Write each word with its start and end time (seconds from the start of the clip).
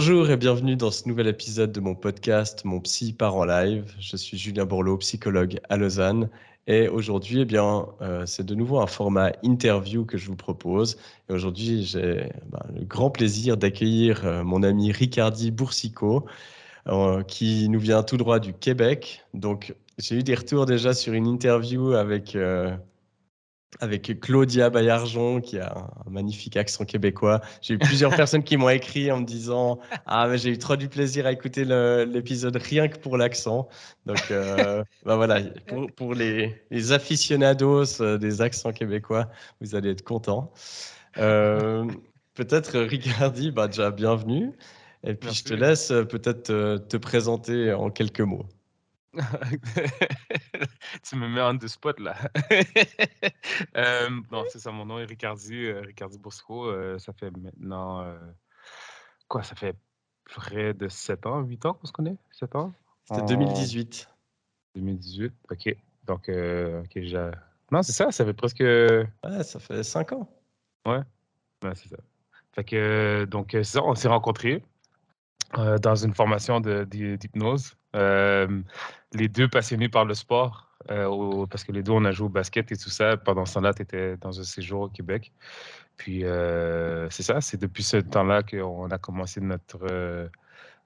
Bonjour 0.00 0.30
et 0.30 0.36
bienvenue 0.36 0.76
dans 0.76 0.92
ce 0.92 1.08
nouvel 1.08 1.26
épisode 1.26 1.72
de 1.72 1.80
mon 1.80 1.96
podcast 1.96 2.64
Mon 2.64 2.78
Psy 2.78 3.12
part 3.12 3.34
en 3.34 3.44
live. 3.44 3.92
Je 3.98 4.16
suis 4.16 4.38
Julien 4.38 4.64
Borloo, 4.64 4.96
psychologue 4.98 5.58
à 5.68 5.76
Lausanne. 5.76 6.30
Et 6.68 6.86
aujourd'hui, 6.86 7.40
eh 7.40 7.44
bien, 7.44 7.88
euh, 8.00 8.24
c'est 8.24 8.46
de 8.46 8.54
nouveau 8.54 8.78
un 8.78 8.86
format 8.86 9.32
interview 9.42 10.04
que 10.04 10.16
je 10.16 10.28
vous 10.28 10.36
propose. 10.36 10.98
Et 11.28 11.32
aujourd'hui, 11.32 11.82
j'ai 11.82 12.30
ben, 12.46 12.60
le 12.78 12.84
grand 12.84 13.10
plaisir 13.10 13.56
d'accueillir 13.56 14.24
euh, 14.24 14.44
mon 14.44 14.62
ami 14.62 14.92
Ricardi 14.92 15.50
Boursicot, 15.50 16.26
euh, 16.86 17.24
qui 17.24 17.68
nous 17.68 17.80
vient 17.80 18.04
tout 18.04 18.18
droit 18.18 18.38
du 18.38 18.52
Québec. 18.52 19.26
Donc, 19.34 19.74
j'ai 19.98 20.14
eu 20.14 20.22
des 20.22 20.36
retours 20.36 20.64
déjà 20.64 20.94
sur 20.94 21.12
une 21.12 21.26
interview 21.26 21.94
avec 21.94 22.36
avec 23.80 24.20
Claudia 24.20 24.70
Bayarjon, 24.70 25.40
qui 25.40 25.58
a 25.58 25.76
un 26.06 26.10
magnifique 26.10 26.56
accent 26.56 26.84
québécois. 26.84 27.40
J'ai 27.60 27.74
eu 27.74 27.78
plusieurs 27.78 28.10
personnes 28.16 28.42
qui 28.42 28.56
m'ont 28.56 28.68
écrit 28.68 29.10
en 29.12 29.20
me 29.20 29.24
disant 29.24 29.78
Ah, 30.06 30.26
mais 30.28 30.38
j'ai 30.38 30.50
eu 30.50 30.58
trop 30.58 30.76
du 30.76 30.88
plaisir 30.88 31.26
à 31.26 31.32
écouter 31.32 31.64
l'épisode 31.64 32.56
rien 32.56 32.88
que 32.88 32.98
pour 32.98 33.16
l'accent. 33.16 33.68
Donc, 34.06 34.30
euh, 34.30 34.82
bah 35.04 35.16
voilà, 35.16 35.40
pour, 35.96 36.14
les, 36.14 36.62
les, 36.70 36.92
aficionados 36.92 38.00
euh, 38.00 38.18
des 38.18 38.40
accents 38.40 38.72
québécois, 38.72 39.28
vous 39.60 39.74
allez 39.74 39.90
être 39.90 40.02
contents. 40.02 40.52
Euh, 41.18 41.84
peut-être, 42.34 42.78
Ricardi, 42.78 43.50
bah, 43.50 43.68
déjà 43.68 43.90
bienvenue. 43.90 44.52
Et 45.04 45.14
puis, 45.14 45.32
je 45.32 45.44
te 45.44 45.54
laisse 45.54 45.88
peut-être 45.88 46.42
te 46.88 46.96
présenter 46.96 47.72
en 47.72 47.90
quelques 47.90 48.20
mots. 48.20 48.46
tu 51.02 51.16
me 51.16 51.28
mets 51.28 51.40
en 51.40 51.54
deux 51.54 51.68
spot 51.68 51.98
là. 52.00 52.16
euh, 53.76 54.10
non, 54.30 54.44
c'est 54.50 54.58
ça, 54.58 54.70
mon 54.70 54.86
nom 54.86 54.98
est 54.98 55.04
Ricardi, 55.04 55.66
euh, 55.66 55.80
Ricardi 55.80 56.18
Bosco. 56.18 56.66
Euh, 56.66 56.98
ça 56.98 57.12
fait 57.12 57.30
maintenant. 57.30 58.02
Euh, 58.02 58.18
quoi, 59.26 59.42
ça 59.42 59.54
fait 59.54 59.76
près 60.24 60.74
de 60.74 60.88
7 60.88 61.26
ans, 61.26 61.40
8 61.40 61.66
ans 61.66 61.74
qu'on 61.74 61.86
se 61.86 61.92
connaît 61.92 62.16
7 62.32 62.54
ans? 62.56 62.72
C'était 63.04 63.24
2018. 63.24 64.08
2018, 64.74 65.32
ok. 65.50 65.76
Donc, 66.04 66.28
ok, 66.28 66.90
j'ai. 66.94 67.30
Non, 67.70 67.82
c'est 67.82 67.92
ça, 67.92 68.10
ça 68.12 68.24
fait 68.24 68.34
presque. 68.34 68.60
Ouais, 68.60 69.42
ça 69.42 69.58
fait 69.58 69.82
5 69.82 70.12
ans. 70.12 70.28
Ouais, 70.86 71.02
ouais 71.64 71.74
c'est 71.74 71.88
ça. 71.88 71.96
Fait 72.52 72.64
que, 72.64 73.24
donc, 73.26 73.50
c'est 73.52 73.64
ça, 73.64 73.84
on 73.84 73.94
s'est 73.94 74.08
rencontrés 74.08 74.62
dans 75.54 75.94
une 75.94 76.14
formation 76.14 76.60
d'hypnose. 76.60 77.74
Euh, 77.96 78.60
les 79.14 79.28
deux 79.28 79.48
passionnés 79.48 79.88
par 79.88 80.04
le 80.04 80.14
sport, 80.14 80.68
euh, 80.90 81.46
parce 81.46 81.64
que 81.64 81.72
les 81.72 81.82
deux, 81.82 81.92
on 81.92 82.04
a 82.04 82.12
joué 82.12 82.26
au 82.26 82.30
basket 82.30 82.70
et 82.72 82.76
tout 82.76 82.90
ça. 82.90 83.16
Pendant 83.16 83.46
ce 83.46 83.54
temps-là, 83.54 83.72
tu 83.72 83.82
étais 83.82 84.16
dans 84.18 84.38
un 84.38 84.44
séjour 84.44 84.82
au 84.82 84.88
Québec. 84.88 85.32
Puis, 85.96 86.24
euh, 86.24 87.08
c'est 87.10 87.22
ça, 87.22 87.40
c'est 87.40 87.58
depuis 87.60 87.82
ce 87.82 87.96
temps-là 87.96 88.42
qu'on 88.42 88.90
a 88.90 88.98
commencé 88.98 89.40
notre, 89.40 90.30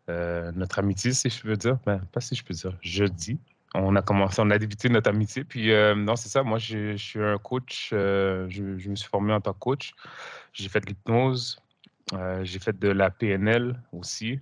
notre 0.09 0.79
amitié, 0.79 1.13
si 1.13 1.29
je 1.29 1.47
veux 1.47 1.57
dire. 1.57 1.79
Ben, 1.87 1.99
pas 2.13 2.21
si 2.21 2.35
je 2.35 2.45
peux 2.45 2.55
dire, 2.55 2.77
je 2.81 3.05
dis. 3.05 3.39
On 3.75 3.97
a 3.97 4.03
commencé, 4.03 4.43
on 4.43 4.51
a 4.51 4.59
débuté 4.59 4.91
notre 4.91 5.11
amitié. 5.11 5.45
Puis, 5.45 5.73
non, 5.97 6.15
c'est 6.17 6.29
ça, 6.29 6.43
moi, 6.43 6.59
je, 6.59 6.97
suis 6.97 7.21
un 7.21 7.39
coach. 7.39 7.89
Je, 7.91 8.47
je, 8.49 8.91
me 8.91 8.95
suis 8.95 9.09
formé 9.09 9.33
en 9.33 9.41
tant 9.41 9.53
que 9.53 9.59
coach. 9.59 9.95
J'ai 10.53 10.69
fait 10.69 10.81
de 10.81 10.87
l'hypnose. 10.87 11.59
J'ai 12.43 12.59
fait 12.59 12.79
de 12.79 12.89
la 12.89 13.11
PNL 13.11 13.81
aussi. 13.93 14.41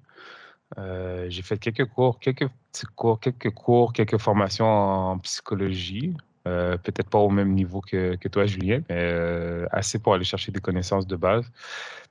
Euh, 0.78 1.26
j'ai 1.28 1.42
fait 1.42 1.58
quelques 1.58 1.86
cours, 1.86 2.18
quelques 2.20 2.48
petits 2.48 2.86
cours, 2.94 3.18
quelques 3.18 3.50
cours, 3.50 3.92
quelques 3.92 4.18
formations 4.18 4.66
en 4.66 5.18
psychologie. 5.18 6.14
Euh, 6.48 6.76
peut-être 6.78 7.10
pas 7.10 7.18
au 7.18 7.28
même 7.28 7.52
niveau 7.52 7.80
que, 7.80 8.16
que 8.16 8.28
toi, 8.28 8.46
Julien, 8.46 8.80
mais 8.88 8.96
euh, 8.98 9.66
assez 9.72 9.98
pour 9.98 10.14
aller 10.14 10.24
chercher 10.24 10.52
des 10.52 10.60
connaissances 10.60 11.06
de 11.06 11.16
base. 11.16 11.50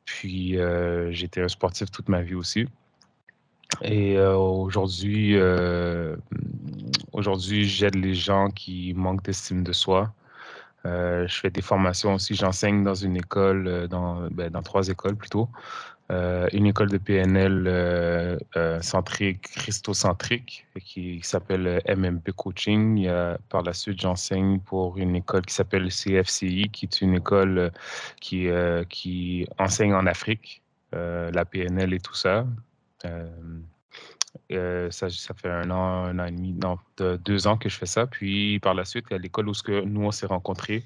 Puis 0.05 0.57
j'étais 1.11 1.41
un 1.41 1.47
sportif 1.47 1.91
toute 1.91 2.09
ma 2.09 2.21
vie 2.21 2.35
aussi. 2.35 2.67
Et 3.83 4.19
aujourd'hui, 4.19 5.37
aujourd'hui, 7.11 7.65
j'aide 7.65 7.95
les 7.95 8.15
gens 8.15 8.49
qui 8.49 8.93
manquent 8.95 9.23
d'estime 9.23 9.63
de 9.63 9.71
soi. 9.71 10.11
Je 10.85 11.39
fais 11.41 11.49
des 11.49 11.61
formations 11.61 12.15
aussi. 12.15 12.35
J'enseigne 12.35 12.83
dans 12.83 12.95
une 12.95 13.17
école, 13.17 13.87
dans, 13.87 14.27
ben, 14.31 14.49
dans 14.49 14.61
trois 14.63 14.87
écoles 14.87 15.15
plutôt. 15.15 15.49
Euh, 16.11 16.47
une 16.53 16.65
école 16.65 16.89
de 16.89 16.97
PNL 16.97 17.65
euh, 17.67 18.37
euh, 18.57 18.81
centrique, 18.81 19.43
christocentrique, 19.43 20.65
qui 20.83 21.19
s'appelle 21.21 21.83
MMP 21.87 22.31
Coaching. 22.31 23.07
par 23.49 23.61
la 23.61 23.73
suite, 23.73 24.01
j'enseigne 24.01 24.59
pour 24.59 24.97
une 24.97 25.15
école 25.15 25.45
qui 25.45 25.53
s'appelle 25.53 25.89
CFCI, 25.89 26.69
qui 26.71 26.85
est 26.85 27.01
une 27.01 27.15
école 27.15 27.71
qui 28.19 29.47
enseigne 29.59 29.93
en 29.93 30.07
Afrique, 30.07 30.63
la 30.93 31.45
PNL 31.45 31.93
et 31.93 31.99
tout 31.99 32.15
ça. 32.15 32.45
Ça, 34.49 35.09
ça 35.09 35.33
fait 35.33 35.49
un 35.49 35.69
an, 35.71 36.05
un 36.05 36.19
an 36.19 36.25
et 36.25 36.31
demi, 36.31 36.53
non, 36.53 36.77
deux 36.97 37.47
ans 37.47 37.57
que 37.57 37.69
je 37.69 37.77
fais 37.77 37.85
ça. 37.85 38.07
Puis 38.07 38.59
par 38.59 38.73
la 38.73 38.85
suite, 38.85 39.11
a 39.11 39.17
l'école 39.17 39.49
où 39.49 39.53
que 39.53 39.81
nous, 39.81 40.01
on 40.01 40.11
s'est 40.11 40.25
rencontrés 40.25 40.83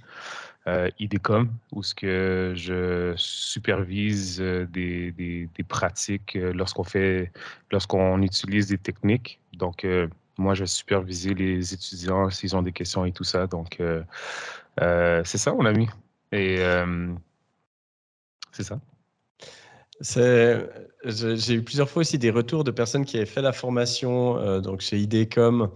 euh, 0.68 0.90
IDECOM, 1.00 1.50
où 1.74 1.84
ce 1.84 1.94
que 1.94 2.54
je 2.56 3.14
supervise 3.18 4.40
euh, 4.42 4.66
des, 4.66 5.12
des, 5.12 5.64
pratiques 5.68 6.36
euh, 6.36 6.54
lorsqu'on 6.54 6.84
fait, 6.84 7.32
lorsqu'on 7.72 8.22
utilise 8.22 8.68
des 8.68 8.78
techniques. 8.78 9.40
Donc, 9.54 9.84
euh, 9.84 10.08
moi, 10.38 10.54
je 10.54 10.66
supervise 10.66 11.28
les 11.28 11.74
étudiants 11.74 12.30
s'ils 12.30 12.56
ont 12.56 12.62
des 12.62 12.72
questions 12.72 13.06
et 13.06 13.12
tout 13.12 13.26
ça. 13.26 13.46
Donc, 13.48 13.82
c'est 14.78 15.38
ça, 15.38 15.54
mon 15.54 15.66
ami. 15.66 15.88
Et 16.32 16.58
c'est 18.52 18.64
ça. 18.64 18.80
J'ai 20.02 21.54
eu 21.54 21.64
plusieurs 21.64 21.90
fois 21.90 22.02
aussi 22.02 22.18
des 22.18 22.32
retours 22.32 22.64
de 22.64 22.72
personnes 22.72 23.06
qui 23.06 23.18
avaient 23.18 23.26
fait 23.26 23.42
la 23.42 23.54
formation 23.54 24.60
donc 24.62 24.82
chez 24.82 24.98
IDECOM 25.00 25.70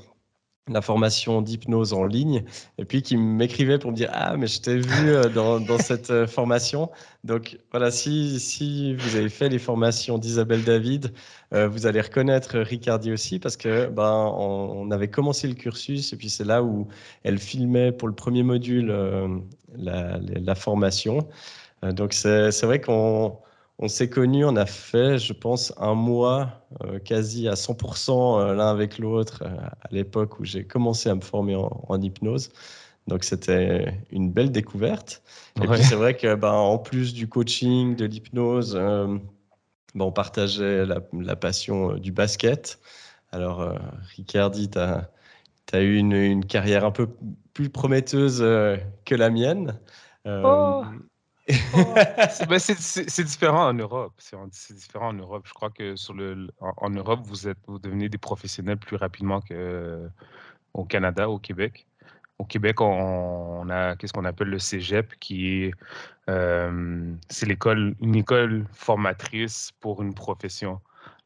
la 0.70 0.82
formation 0.82 1.42
d'hypnose 1.42 1.94
en 1.94 2.04
ligne, 2.06 2.44
et 2.78 2.86
puis 2.86 3.02
qui 3.02 3.18
m'écrivait 3.18 3.80
pour 3.80 3.92
me 3.92 3.96
dire 3.96 4.10
Ah, 4.14 4.36
mais 4.38 4.48
je 4.48 4.62
t'ai 4.62 4.78
vu 4.78 5.10
euh, 5.10 5.30
dans, 5.36 5.60
dans 5.60 5.78
cette 5.78 6.10
euh, 6.12 6.28
formation. 6.28 6.90
Donc 7.24 7.58
voilà, 7.72 7.92
si, 7.92 8.40
si 8.40 8.96
vous 8.96 9.16
avez 9.16 9.30
fait 9.30 9.50
les 9.50 9.60
formations 9.60 10.18
d'Isabelle 10.18 10.64
David, 10.64 11.14
euh, 11.54 11.68
vous 11.68 11.86
allez 11.86 12.02
reconnaître 12.02 12.60
Ricardi 12.60 13.12
aussi, 13.12 13.40
parce 13.40 13.58
que 13.58 13.88
ben, 13.88 14.34
on, 14.38 14.92
avait 14.92 15.10
commencé 15.10 15.48
le 15.48 15.54
cursus, 15.54 16.14
et 16.14 16.18
puis 16.18 16.30
c'est 16.30 16.46
là 16.46 16.64
où 16.64 16.88
elle 17.24 17.40
filmait 17.40 17.92
pour 17.92 18.08
le 18.08 18.16
premier 18.16 18.44
module 18.44 18.88
la, 19.76 20.18
la, 20.20 20.56
formation. 20.56 21.28
donc 21.84 22.14
c'est 22.14 22.64
vrai 22.64 22.80
qu'on 22.80 23.38
on 23.80 23.88
s'est 23.88 24.10
connus, 24.10 24.44
on 24.44 24.56
a 24.56 24.66
fait, 24.66 25.20
je 25.20 25.34
pense, 25.34 25.74
un 25.78 25.94
mois 25.94 26.66
euh, 26.84 27.00
quasi 27.00 27.48
à 27.48 27.54
100% 27.54 28.40
euh, 28.40 28.54
l'un 28.56 28.72
avec 28.72 28.98
l'autre 28.98 29.44
euh, 29.44 29.56
à 29.82 29.88
l'époque 29.92 30.40
où 30.40 30.46
j'ai 30.46 30.66
commencé 30.66 31.10
à 31.10 31.16
me 31.16 31.22
former 31.22 31.56
en, 31.56 32.02
hypnose. 32.02 32.50
Donc 33.08 33.24
c'était 33.24 33.94
une 34.12 34.32
belle 34.32 34.52
découverte. 34.52 35.22
Et 35.62 35.68
puis 35.68 35.84
c'est 35.84 35.96
vrai 35.96 36.18
que 36.18 36.36
ben, 36.36 36.52
en 36.52 36.78
plus 36.78 37.14
du 37.14 37.30
coaching, 37.30 37.96
de 37.96 38.06
l'hypnose, 38.06 38.74
ben, 38.76 39.22
on 39.96 40.12
partageait 40.12 40.86
la, 40.86 41.36
passion 41.36 41.94
du 41.94 42.12
basket. 42.12 42.80
Alors 43.32 43.74
Ricardi, 44.16 44.70
tu 44.70 44.78
as, 44.80 45.82
eu 45.82 45.96
une, 45.96 46.44
carrière 46.44 46.84
un 46.84 46.92
peu 46.92 47.08
plus 47.54 47.70
prometteuse 47.70 48.40
que 48.40 49.16
la 49.16 49.30
mienne. 49.30 49.80
Oh 50.26 50.84
ben, 52.50 52.60
c'est 52.60 53.24
différent 53.24 53.68
en 53.68 53.74
Europe. 53.74 54.14
C'est 54.18 54.76
différent 54.76 55.10
en 55.10 55.14
Europe. 55.14 55.46
Je 55.48 55.54
crois 55.54 55.70
que 55.70 55.96
sur 55.96 56.14
le, 56.14 56.48
en, 56.60 56.90
Europe, 56.90 57.22
vous, 57.24 57.48
êtes, 57.48 57.58
vous 57.68 57.80
devenez 57.80 58.10
des 58.10 58.18
professionnels 58.18 58.78
plus 58.78 58.98
rapidement 58.98 59.40
qu'au 59.42 60.84
Canada, 60.86 61.30
au 61.30 61.40
Québec. 61.40 61.88
Au 62.40 62.46
Québec, 62.46 62.82
on, 62.82 63.68
a 63.70 63.96
qu'est-ce 63.96 64.14
qu'on 64.14 64.26
appelle 64.26 64.50
le 64.50 64.60
cégep, 64.60 65.18
qui 65.20 65.64
est 65.64 65.74
euh, 66.30 67.14
c'est 67.30 67.48
l'école, 67.48 67.96
une 68.02 68.16
école 68.16 68.66
formatrice 68.74 69.72
pour 69.80 70.04
une 70.04 70.14
profession. 70.14 70.80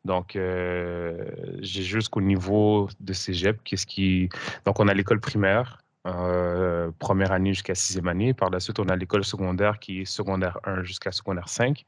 Donc, 0.05 0.35
euh, 0.35 1.25
j'ai 1.59 1.83
jusqu'au 1.83 2.21
niveau 2.21 2.89
de 2.99 3.13
cégep. 3.13 3.59
Qu'est-ce 3.63 3.85
qui 3.85 4.29
donc 4.65 4.79
on 4.79 4.87
a 4.87 4.93
l'école 4.93 5.19
primaire, 5.19 5.83
euh, 6.07 6.89
première 6.97 7.31
année 7.31 7.53
jusqu'à 7.53 7.75
sixième 7.75 8.07
année. 8.07 8.33
Par 8.33 8.49
la 8.49 8.59
suite, 8.59 8.79
on 8.79 8.89
a 8.89 8.95
l'école 8.95 9.23
secondaire 9.23 9.77
qui 9.77 10.01
est 10.01 10.05
secondaire 10.05 10.57
1 10.63 10.83
jusqu'à 10.83 11.11
secondaire 11.11 11.47
5. 11.47 11.85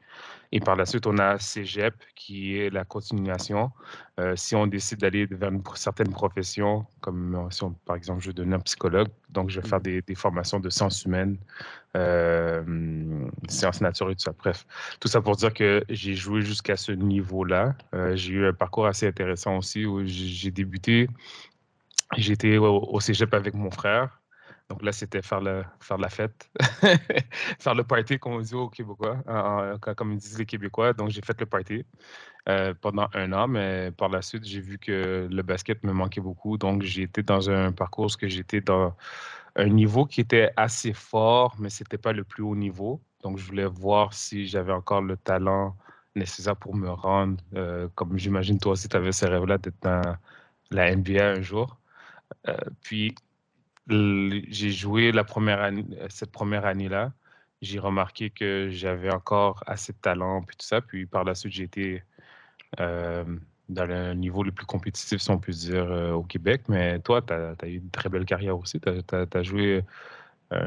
Et 0.51 0.59
par 0.59 0.75
la 0.75 0.85
suite, 0.85 1.07
on 1.07 1.17
a 1.17 1.39
Cégep 1.39 1.95
qui 2.15 2.55
est 2.55 2.69
la 2.69 2.83
continuation. 2.83 3.71
Euh, 4.19 4.35
si 4.35 4.55
on 4.55 4.67
décide 4.67 4.99
d'aller 4.99 5.25
vers 5.25 5.49
une 5.49 5.63
certaine 5.73 6.11
profession, 6.11 6.85
comme 7.01 7.33
euh, 7.33 7.49
si 7.49 7.63
on, 7.63 7.71
par 7.71 7.95
exemple 7.95 8.21
je 8.21 8.29
veux 8.29 8.53
un 8.53 8.59
psychologue, 8.59 9.07
donc 9.29 9.49
je 9.49 9.59
vais 9.59 9.67
faire 9.67 9.79
mmh. 9.79 10.01
des, 10.05 10.15
formations 10.15 10.59
de 10.59 10.69
sciences 10.69 11.05
humaines, 11.05 11.37
sciences 13.49 13.81
naturelles 13.81 14.13
et 14.13 14.15
tout 14.15 14.21
ça. 14.21 14.33
Bref, 14.37 14.67
tout 14.99 15.07
ça 15.07 15.21
pour 15.21 15.35
dire 15.37 15.55
que 15.55 15.83
j'ai 15.89 16.13
joué 16.13 16.43
jusqu'à 16.43 16.77
ce 16.77 16.91
niveau-là. 16.91 17.73
j'ai 18.13 18.33
eu 18.33 18.45
un 18.45 18.53
parcours 18.53 18.85
assez 18.85 19.07
intéressant 19.07 19.57
aussi 19.57 19.87
où 19.87 20.05
j'ai 20.05 20.51
débuté 20.51 21.07
J'étais 22.17 22.57
au, 22.57 22.99
cégep 22.99 23.33
avec 23.33 23.53
mon 23.53 23.71
frère. 23.71 24.21
Donc 24.69 24.81
là, 24.81 24.91
c'était 24.91 25.21
faire, 25.21 25.41
faire 25.79 25.97
la 25.97 26.09
fête, 26.09 26.49
faire 27.59 27.75
le 27.75 27.83
party, 27.83 28.17
comme 28.17 28.33
on 28.33 28.39
dit 28.39 28.55
aux 28.55 28.69
Québécois, 28.69 29.17
comme 29.95 30.13
ils 30.13 30.17
disent 30.17 30.39
les 30.39 30.45
Québécois. 30.45 30.93
Donc, 30.93 31.09
j'ai 31.09 31.21
fait 31.21 31.39
le 31.39 31.45
party 31.45 31.85
euh, 32.49 32.73
pendant 32.81 33.07
un 33.13 33.33
an, 33.33 33.47
mais 33.47 33.91
par 33.91 34.09
la 34.09 34.21
suite, 34.21 34.45
j'ai 34.45 34.61
vu 34.61 34.77
que 34.77 35.27
le 35.29 35.41
basket 35.43 35.83
me 35.83 35.93
manquait 35.93 36.21
beaucoup. 36.21 36.57
Donc, 36.57 36.81
j'ai 36.81 37.03
été 37.03 37.23
dans 37.23 37.49
un 37.49 37.71
parcours 37.71 38.17
que 38.17 38.27
j'étais 38.27 38.61
dans 38.61 38.95
un 39.55 39.67
niveau 39.67 40.05
qui 40.05 40.21
était 40.21 40.51
assez 40.55 40.93
fort, 40.93 41.55
mais 41.59 41.69
ce 41.69 41.83
n'était 41.83 41.97
pas 41.97 42.13
le 42.13 42.23
plus 42.23 42.43
haut 42.43 42.55
niveau. 42.55 43.01
Donc, 43.21 43.37
je 43.37 43.45
voulais 43.45 43.65
voir 43.65 44.13
si 44.13 44.47
j'avais 44.47 44.73
encore 44.73 45.01
le 45.01 45.17
talent 45.17 45.75
nécessaire 46.15 46.55
pour 46.55 46.75
me 46.75 46.89
rendre, 46.89 47.37
euh, 47.55 47.87
comme 47.95 48.17
j'imagine 48.17 48.59
toi 48.59 48.73
aussi, 48.73 48.87
tu 48.87 48.97
avais 48.97 49.11
ce 49.11 49.25
rêve-là 49.25 49.57
d'être 49.57 49.81
dans 49.81 50.17
la 50.71 50.95
NBA 50.95 51.31
un 51.31 51.41
jour. 51.41 51.77
Euh, 52.47 52.57
puis, 52.81 53.15
j'ai 53.87 54.71
joué 54.71 55.11
la 55.11 55.23
première 55.23 55.61
année, 55.61 55.85
cette 56.09 56.31
première 56.31 56.65
année-là. 56.65 57.11
J'ai 57.61 57.79
remarqué 57.79 58.29
que 58.29 58.69
j'avais 58.69 59.11
encore 59.11 59.63
assez 59.67 59.93
de 59.93 59.97
talent, 59.97 60.41
puis 60.43 60.55
tout 60.57 60.65
ça. 60.65 60.81
Puis 60.81 61.05
par 61.05 61.23
la 61.23 61.35
suite, 61.35 61.53
j'ai 61.53 61.63
été 61.63 62.03
euh, 62.79 63.23
dans 63.69 63.85
le 63.85 64.13
niveau 64.13 64.43
le 64.43 64.51
plus 64.51 64.65
compétitif, 64.65 65.21
si 65.21 65.31
on 65.31 65.37
peut 65.37 65.51
dire, 65.53 65.89
euh, 65.89 66.11
au 66.11 66.23
Québec. 66.23 66.63
Mais 66.67 66.99
toi, 66.99 67.21
tu 67.21 67.33
as, 67.33 67.55
eu 67.67 67.77
une 67.77 67.89
très 67.89 68.09
belle 68.09 68.25
carrière 68.25 68.57
aussi. 68.57 68.79
Tu 68.79 68.89
as, 68.89 69.43
joué 69.43 69.83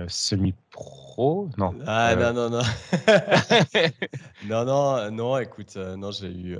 semi-pro? 0.09 1.49
Non. 1.59 1.75
Ah, 1.87 2.17
non, 2.17 2.33
non, 2.33 2.51
non. 2.51 2.63
non, 4.47 4.65
non, 4.65 5.11
non, 5.11 5.39
écoute, 5.39 5.77
non, 5.77 6.11
j'ai 6.11 6.33
eu 6.33 6.59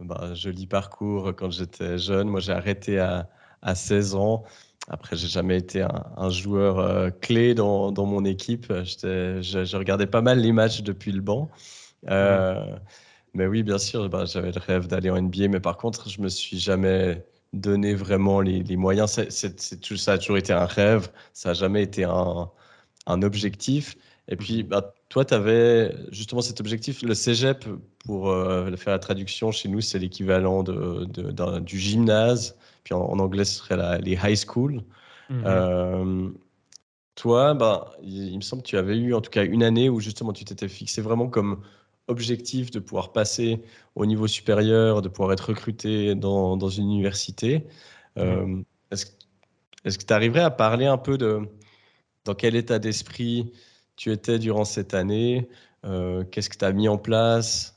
bah, 0.00 0.18
un 0.22 0.34
joli 0.34 0.66
parcours 0.66 1.34
quand 1.36 1.50
j'étais 1.50 1.98
jeune. 1.98 2.28
Moi, 2.28 2.40
j'ai 2.40 2.52
arrêté 2.52 2.98
à, 2.98 3.28
à 3.64 3.74
16 3.74 4.14
ans. 4.14 4.44
Après, 4.88 5.16
j'ai 5.16 5.28
jamais 5.28 5.56
été 5.56 5.82
un, 5.82 6.30
joueur 6.30 6.78
euh, 6.78 7.10
clé 7.10 7.54
dans, 7.54 7.90
dans, 7.90 8.06
mon 8.06 8.24
équipe. 8.24 8.70
Je, 8.70 9.40
je, 9.42 9.76
regardais 9.76 10.06
pas 10.06 10.20
mal 10.20 10.40
les 10.40 10.52
matchs 10.52 10.82
depuis 10.82 11.10
le 11.10 11.22
banc. 11.22 11.50
Euh, 12.10 12.76
mais 13.34 13.46
oui, 13.46 13.62
bien 13.62 13.78
sûr, 13.78 14.08
bah, 14.08 14.24
j'avais 14.26 14.52
le 14.52 14.60
rêve 14.60 14.86
d'aller 14.86 15.10
en 15.10 15.20
NBA. 15.20 15.48
Mais 15.48 15.60
par 15.60 15.76
contre, 15.78 16.08
je 16.08 16.20
me 16.20 16.28
suis 16.28 16.58
jamais 16.58 17.24
donné 17.54 17.94
vraiment 17.94 18.40
les, 18.40 18.62
les 18.62 18.76
moyens. 18.76 19.20
C'est, 19.30 19.80
tout, 19.80 19.96
ça 19.96 20.12
a 20.12 20.18
toujours 20.18 20.38
été 20.38 20.52
un 20.52 20.66
rêve. 20.66 21.10
Ça 21.32 21.50
n'a 21.50 21.54
jamais 21.54 21.82
été 21.82 22.04
un, 22.04 22.50
un, 23.06 23.22
objectif. 23.22 23.96
Et 24.28 24.36
puis, 24.36 24.62
bah, 24.62 24.93
toi, 25.14 25.24
tu 25.24 25.32
avais 25.32 25.94
justement 26.10 26.40
cet 26.40 26.58
objectif. 26.58 27.02
Le 27.02 27.14
cégep, 27.14 27.64
pour 28.04 28.30
euh, 28.30 28.74
faire 28.74 28.92
la 28.92 28.98
traduction 28.98 29.52
chez 29.52 29.68
nous, 29.68 29.80
c'est 29.80 30.00
l'équivalent 30.00 30.64
de, 30.64 31.04
de, 31.04 31.60
du 31.60 31.78
gymnase 31.78 32.56
puis 32.82 32.94
en, 32.94 33.20
anglais, 33.20 33.44
ce 33.44 33.58
serait 33.58 34.00
les 34.00 34.18
high 34.20 34.36
school. 34.36 34.82
Mhm. 35.30 35.42
Euh, 35.46 36.28
toi, 37.14 37.54
ben, 37.54 37.84
il, 38.02 38.34
me 38.36 38.40
semble 38.40 38.64
que 38.64 38.66
tu 38.66 38.76
avais 38.76 38.98
eu 38.98 39.14
en 39.14 39.20
tout 39.20 39.30
cas 39.30 39.44
une 39.44 39.62
année 39.62 39.88
où 39.88 40.00
justement 40.00 40.32
tu 40.32 40.44
t'étais 40.44 40.66
fixé 40.66 41.00
vraiment 41.00 41.28
comme 41.28 41.62
objectif 42.08 42.72
de 42.72 42.80
pouvoir 42.80 43.12
passer 43.12 43.62
au 43.94 44.06
niveau 44.06 44.26
supérieur, 44.26 45.00
de 45.00 45.08
pouvoir 45.08 45.32
être 45.32 45.50
recruté 45.50 46.16
dans, 46.16 46.56
dans 46.56 46.70
une 46.70 46.86
université. 46.90 47.64
Euh. 48.18 48.62
Est-ce 48.90 49.96
que 49.96 50.04
tu 50.04 50.12
arriverais 50.12 50.42
à 50.42 50.50
parler 50.50 50.86
un 50.86 50.98
peu 50.98 51.16
de 51.18 51.48
dans 52.24 52.34
quel 52.34 52.56
état 52.56 52.80
d'esprit 52.80 53.52
tu 53.96 54.12
étais 54.12 54.38
durant 54.38 54.64
cette 54.64 54.94
année 54.94 55.48
euh, 55.84 56.24
Qu'est-ce 56.24 56.48
que 56.48 56.58
tu 56.58 56.64
as 56.64 56.72
mis 56.72 56.88
en 56.88 56.98
place 56.98 57.76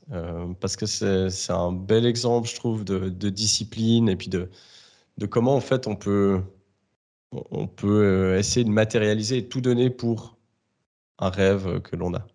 Parce 0.59 0.75
que 0.75 0.85
c'est 0.85 1.51
un 1.51 1.71
bel 1.71 2.05
exemple, 2.05 2.47
je 2.47 2.55
trouve, 2.55 2.83
de, 2.83 3.29
discipline 3.29 4.09
et 4.09 4.15
puis 4.15 4.29
de, 4.29 4.49
de 5.17 5.25
comment 5.25 5.55
en 5.55 5.61
fait 5.61 5.87
on 5.87 5.95
peut, 5.95 6.41
on 7.31 7.67
peut 7.67 8.03
euh, 8.03 8.39
essayer 8.39 8.63
de 8.63 8.69
matérialiser 8.69 9.37
et 9.37 9.47
tout 9.47 9.61
donner 9.61 9.89
pour 9.89 10.37
un 11.19 11.29
rêve 11.29 11.81
que 11.81 11.95
l'on 11.95 12.13
a. 12.13 12.25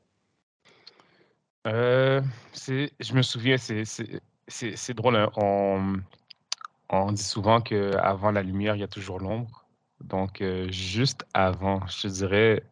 Euh, 1.67 2.20
je 2.67 3.14
me 3.14 3.23
souviens, 3.23 3.56
c'est 3.56 4.94
drôle. 4.94 5.17
Hein, 5.17 5.31
on, 5.37 6.00
on, 6.90 7.12
dit 7.12 7.23
souvent 7.23 7.61
qu'avant 7.61 8.32
la 8.32 8.43
lumière, 8.43 8.75
il 8.75 8.81
y 8.81 8.84
a 8.84 8.88
toujours 8.88 9.20
l'ombre. 9.20 9.64
Donc, 10.02 10.40
euh, 10.40 10.70
juste 10.70 11.25
avant, 11.32 11.87
je 11.87 12.08
dirais, 12.08 12.64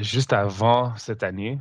juste 0.00 0.32
avant 0.32 0.96
cette 0.96 1.22
année, 1.22 1.58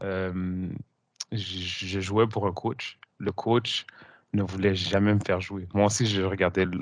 je, 0.00 2.00
jouais 2.00 2.26
pour 2.26 2.46
un 2.46 2.52
coach. 2.52 2.98
Le 3.18 3.32
coach, 3.32 3.86
ne 4.34 4.42
voulait 4.42 4.74
jamais 4.74 5.14
me 5.14 5.20
faire 5.20 5.40
jouer. 5.40 5.68
Moi 5.74 5.86
aussi, 5.86 6.06
je 6.06 6.22
regardais 6.22 6.66
le, 6.66 6.80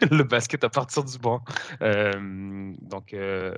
basket 0.24 0.64
à 0.64 0.68
partir 0.68 1.04
du 1.04 1.18
banc. 1.18 1.42
Donc, 1.80 3.14
euh, 3.14 3.54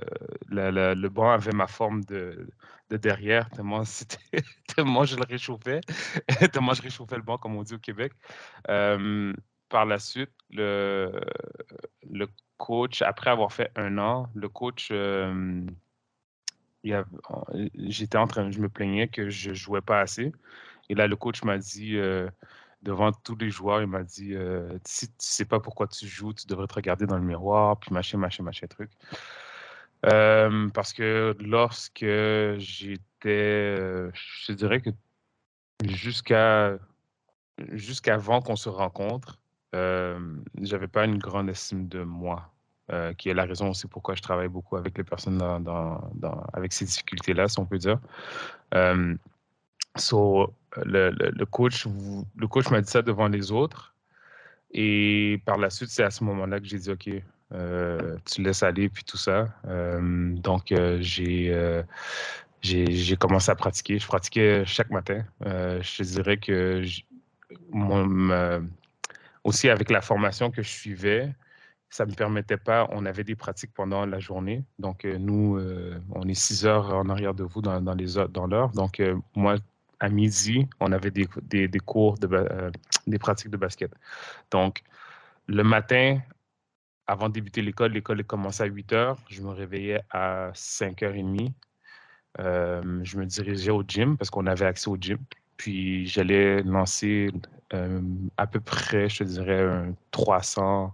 le 0.49 1.07
banc 1.07 1.31
avait 1.31 1.51
ma 1.51 1.67
forme 1.67 2.03
de, 2.05 2.47
derrière, 2.89 3.49
tellement, 3.49 3.83
je 3.83 5.15
le 5.15 5.25
réchauffais, 5.27 5.81
tellement 6.51 6.73
je 6.73 6.81
réchauffais 6.81 7.15
le 7.15 7.23
banc, 7.23 7.37
comme 7.37 7.55
on 7.55 7.63
dit 7.63 7.75
au 7.75 7.79
Québec. 7.79 8.13
Par 8.65 9.85
la 9.85 9.97
suite, 9.97 10.31
le 10.51 11.11
coach, 12.57 13.01
après 13.01 13.31
avoir 13.31 13.51
fait 13.51 13.71
un 13.75 13.97
an, 13.97 14.29
le 14.35 14.47
coach, 14.47 14.91
j'étais 16.83 18.17
en 18.17 18.27
train, 18.27 18.51
je 18.51 18.59
me 18.59 18.69
plaignais 18.69 19.07
que 19.07 19.29
je 19.29 19.53
jouais 19.53 19.81
pas 19.81 20.01
assez. 20.01 20.31
Et 20.89 20.95
là, 20.95 21.07
le 21.07 21.15
coach 21.15 21.43
m'a 21.43 21.57
dit, 21.57 21.97
devant 22.83 23.11
tous 23.11 23.35
les 23.37 23.49
joueurs, 23.49 23.81
il 23.81 23.87
m'a 23.87 24.03
dit 24.03 24.35
euh, 24.35 24.77
si 24.85 25.07
tu 25.07 25.13
sais 25.19 25.45
pas 25.45 25.59
pourquoi 25.59 25.87
tu 25.87 26.07
joues, 26.07 26.33
tu 26.33 26.45
devrais 26.47 26.67
te 26.67 26.75
regarder 26.75 27.05
dans 27.05 27.17
le 27.17 27.23
miroir, 27.23 27.79
puis 27.79 27.93
machin, 27.93 28.17
machin, 28.17 28.43
machin, 28.43 28.67
truc. 28.67 28.91
Euh, 30.05 30.69
parce 30.69 30.93
que 30.93 31.35
lorsque 31.39 32.05
j'étais, 32.57 33.75
euh, 33.79 34.11
je 34.13 34.51
dirais 34.51 34.81
que 34.81 34.89
jusqu'à 35.85 36.77
jusqu'avant 37.71 38.41
qu'on 38.41 38.55
se 38.55 38.69
rencontre, 38.69 39.39
j'avais 39.73 40.87
pas 40.87 41.05
une 41.05 41.17
grande 41.17 41.49
estime 41.49 41.87
de 41.87 42.03
moi, 42.03 42.52
qui 43.17 43.29
est 43.29 43.33
la 43.33 43.45
raison 43.45 43.69
aussi 43.69 43.87
pourquoi 43.87 44.15
je 44.15 44.21
travaille 44.21 44.47
beaucoup 44.47 44.75
avec 44.75 44.97
les 44.97 45.03
personnes 45.03 45.41
avec 46.53 46.73
ces 46.73 46.85
difficultés-là, 46.85 47.47
si 47.47 47.59
on 47.59 47.65
peut 47.65 47.77
dire. 47.77 47.99
So, 49.95 50.53
le, 50.85 51.43
coach, 51.45 51.85
le 52.35 52.47
coach 52.47 52.69
m'a 52.71 52.81
dit 52.81 52.89
ça 52.89 53.01
devant 53.01 53.27
les 53.27 53.51
autres. 53.51 53.93
Et 54.71 55.41
par 55.45 55.57
la 55.57 55.69
suite, 55.69 55.89
c'est 55.89 56.03
à 56.03 56.09
ce 56.09 56.23
moment-là 56.23 56.59
que 56.59 56.65
j'ai 56.65 56.79
dit, 56.79 56.89
OK, 56.89 57.09
euh, 57.53 58.17
tu 58.25 58.41
laisses 58.41 58.63
aller, 58.63 58.89
puis 58.89 59.03
tout 59.03 59.17
ça. 59.17 59.53
Euh, 59.67 60.33
donc, 60.35 60.71
euh, 60.71 60.97
j'ai, 61.01 61.83
j'ai, 62.61 63.15
commencé 63.17 63.51
à 63.51 63.55
pratiquer. 63.55 63.99
Je 63.99 64.07
pratiquais 64.07 64.63
chaque 64.65 64.89
matin. 64.89 65.23
je 65.41 66.03
dirais 66.03 66.37
que 66.37 66.83
aussi 69.43 69.69
avec 69.69 69.91
la 69.91 70.01
formation 70.01 70.49
que 70.49 70.63
je 70.63 70.69
suivais, 70.69 71.35
ça 71.93 72.05
ne 72.05 72.11
me 72.11 72.15
permettait 72.15 72.57
pas, 72.57 72.87
on 72.91 73.05
avait 73.05 73.23
des 73.23 73.35
pratiques 73.35 73.73
pendant 73.73 74.05
la 74.05 74.19
journée. 74.19 74.63
Donc, 74.79 75.05
nous, 75.05 75.59
on 76.11 76.27
est 76.27 76.33
six 76.33 76.65
heures 76.65 76.93
en 76.93 77.07
arrière 77.07 77.35
de 77.35 77.43
vous 77.43 77.61
dans, 77.61 77.79
dans 77.81 77.93
les 77.93 78.15
dans 78.31 78.47
l'heure. 78.47 78.69
Donc, 78.71 78.99
moi, 79.35 79.57
à 80.03 80.09
midi, 80.09 80.67
on 80.81 80.91
avait 80.91 81.11
des, 81.11 81.29
des, 81.43 81.79
cours, 81.79 82.17
de, 82.17 82.27
euh, 82.29 82.69
des 83.07 83.17
pratiques 83.17 83.49
de 83.49 83.55
basket. 83.55 83.89
Donc, 84.51 84.83
le 85.47 85.63
matin, 85.63 86.19
avant 87.07 87.29
de 87.29 87.33
débuter 87.33 87.61
l'école, 87.61 87.93
l'école 87.93 88.21
commençait 88.25 88.63
à 88.63 88.65
8 88.65 88.91
heures. 88.91 89.17
Je 89.29 89.41
me 89.41 89.51
réveillais 89.51 90.01
à 90.09 90.51
5h30. 90.53 91.53
Euh, 92.39 92.99
je 93.03 93.17
me 93.17 93.25
dirigeais 93.25 93.71
au 93.71 93.81
gym 93.87 94.17
parce 94.17 94.29
qu'on 94.29 94.45
avait 94.45 94.65
accès 94.65 94.89
au 94.89 94.97
gym. 94.97 95.19
Puis 95.55 96.05
j'allais 96.05 96.61
lancer 96.63 97.31
euh, 97.73 98.01
à 98.35 98.45
peu 98.45 98.59
près, 98.59 99.07
je 99.07 99.19
te 99.19 99.23
dirais, 99.23 99.85
300 100.11 100.93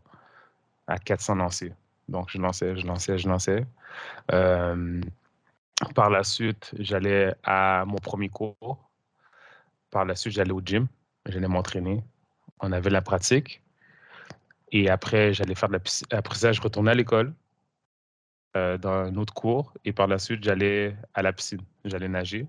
à 0.90 0.98
400 0.98 1.36
lancers. 1.36 1.74
Donc 2.10 2.30
je 2.30 2.38
lançais, 2.38 2.76
je 2.78 2.86
lançais, 2.86 3.18
je 3.18 3.28
lançais. 3.30 3.66
par 5.96 6.10
la 6.10 6.24
suite, 6.24 6.74
j'allais 6.78 7.34
à 7.44 7.86
mon 7.88 7.98
premier 7.98 8.30
cours 8.30 8.90
par 9.92 10.06
la 10.06 10.16
suite, 10.16 10.34
j'allais 10.34 10.52
au 10.52 10.62
gym, 10.62 10.88
j'allais 11.26 11.48
m'entraîner. 11.48 12.04
On 12.60 12.72
avait 12.72 12.90
la 12.90 13.02
pratique. 13.02 13.62
Et 14.72 14.90
après, 14.90 15.34
j'allais 15.34 15.56
faire 15.56 15.70
de 15.70 15.74
la. 15.74 16.18
Après 16.18 16.36
ça, 16.36 16.52
je 16.52 16.62
retournais 16.62 16.92
à 16.92 16.96
l'école, 16.96 17.34
euh, 18.56 18.78
dans 18.78 18.92
un 18.92 19.16
autre 19.16 19.34
cours. 19.34 19.74
Et 19.86 19.94
par 19.94 20.08
la 20.08 20.20
suite, 20.20 20.44
j'allais 20.44 20.96
à 21.14 21.22
la 21.22 21.34
piscine. 21.34 21.62
J'allais 21.86 22.08
nager. 22.08 22.48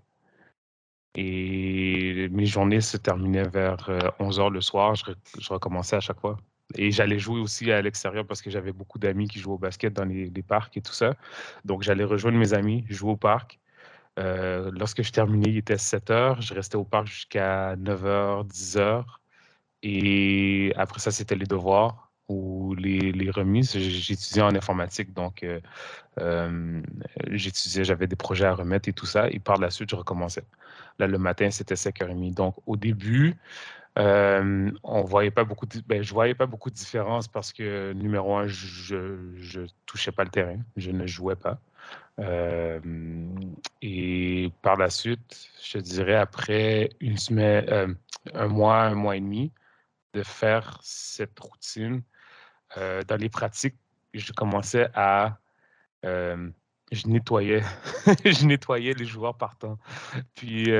Et 1.15 2.29
mes 2.31 2.47
journées 2.47 2.81
se 2.81 2.97
terminaient 2.97 3.49
vers 3.49 3.89
11 4.19 4.39
euh, 4.39 4.51
le 4.51 4.61
soir. 4.61 4.95
Je, 4.95 5.53
recommençais 5.53 5.97
à 5.97 6.01
chaque 6.01 6.21
fois. 6.21 6.39
Et 6.77 6.91
j'allais 6.91 7.19
jouer 7.19 7.41
aussi 7.41 7.71
à 7.73 7.83
l'extérieur 7.83 8.27
parce 8.27 8.43
que 8.43 8.51
j'avais 8.51 8.73
beaucoup 8.73 8.99
d'amis 8.99 9.29
qui 9.29 9.39
jouaient 9.39 9.55
au 9.55 9.59
basket 9.59 9.93
dans 9.93 10.05
les, 10.05 10.31
parcs 10.43 10.77
et 10.77 10.81
tout 10.81 10.93
ça. 10.93 11.15
Donc, 11.65 11.83
j'allais 11.83 12.05
rejoindre 12.05 12.39
mes 12.39 12.55
amis, 12.55 12.85
jouer 12.89 13.13
au 13.13 13.17
parc. 13.17 13.59
Euh, 14.19 14.71
lorsque 14.75 15.03
je 15.03 15.13
terminais, 15.13 15.51
il 15.51 15.57
était 15.57 15.79
7 15.79 16.11
heures. 16.11 16.41
Je 16.41 16.55
restais 16.55 16.77
au 16.77 16.85
parc 16.85 17.07
jusqu'à 17.07 17.77
9 17.77 18.05
h, 18.05 18.47
10 18.47 18.77
h. 18.77 19.05
Et 19.83 20.73
après 20.77 21.01
ça, 21.01 21.11
c'était 21.11 21.37
les 21.37 21.47
devoirs. 21.47 22.11
ou 22.29 22.75
les, 22.77 23.13
les 23.13 23.31
remises. 23.31 23.77
J'étudiais 23.77 24.43
en 24.43 24.55
informatique, 24.55 25.13
donc 25.13 25.45
j'étudiais, 27.31 27.85
j'avais 27.85 28.07
des 28.07 28.17
projets 28.17 28.47
à 28.47 28.55
remettre 28.55 28.89
et 28.89 28.93
tout 28.93 29.07
ça. 29.07 29.29
Et 29.31 29.41
par 29.41 29.59
la 29.59 29.71
suite, 29.71 29.91
je 29.91 29.97
recommençais. 29.97 30.45
Là, 31.01 31.07
le 31.07 31.19
matin, 31.19 31.51
c'était 31.51 31.75
5h30. 31.75 32.35
Donc, 32.35 32.57
au 32.67 32.77
début, 32.77 33.37
on 34.83 35.03
voyait 35.03 35.31
pas 35.31 35.45
beaucoup 35.45 35.67
ben, 35.87 36.03
je 36.03 36.13
voyais 36.13 36.35
pas 36.35 36.47
beaucoup 36.47 36.71
de 36.71 36.75
différence 36.75 37.29
parce 37.29 37.53
que, 37.53 37.93
numéro 37.93 38.37
un, 38.37 38.47
je 38.47 38.95
ne 38.95 39.67
touchais 39.87 40.13
pas 40.13 40.25
le 40.25 40.31
terrain, 40.31 40.59
je 40.77 40.91
ne 40.91 41.07
jouais 41.07 41.37
pas. 41.37 41.59
et 43.83 44.53
par 44.63 44.77
la 44.77 44.91
suite, 44.91 45.49
je 45.63 45.79
dirais 45.79 46.17
après 46.17 46.91
une 47.01 47.17
semaine, 47.17 47.97
un 48.35 48.49
mois, 48.49 48.83
un 48.83 48.95
mois 48.95 49.17
et 49.17 49.21
demi 49.21 49.53
de 50.15 50.23
faire 50.23 50.79
cette 50.83 51.39
routine, 51.39 52.03
dans 52.77 53.17
les 53.19 53.29
pratiques, 53.29 53.77
je 54.15 54.33
commençais 54.33 54.89
à 54.95 55.39
je 56.93 57.07
nettoyais, 57.07 57.63
je 58.25 58.47
nettoyais 58.47 58.95
les 58.95 59.05
joueurs 59.05 59.37
partant. 59.37 59.79
Puis 60.35 60.71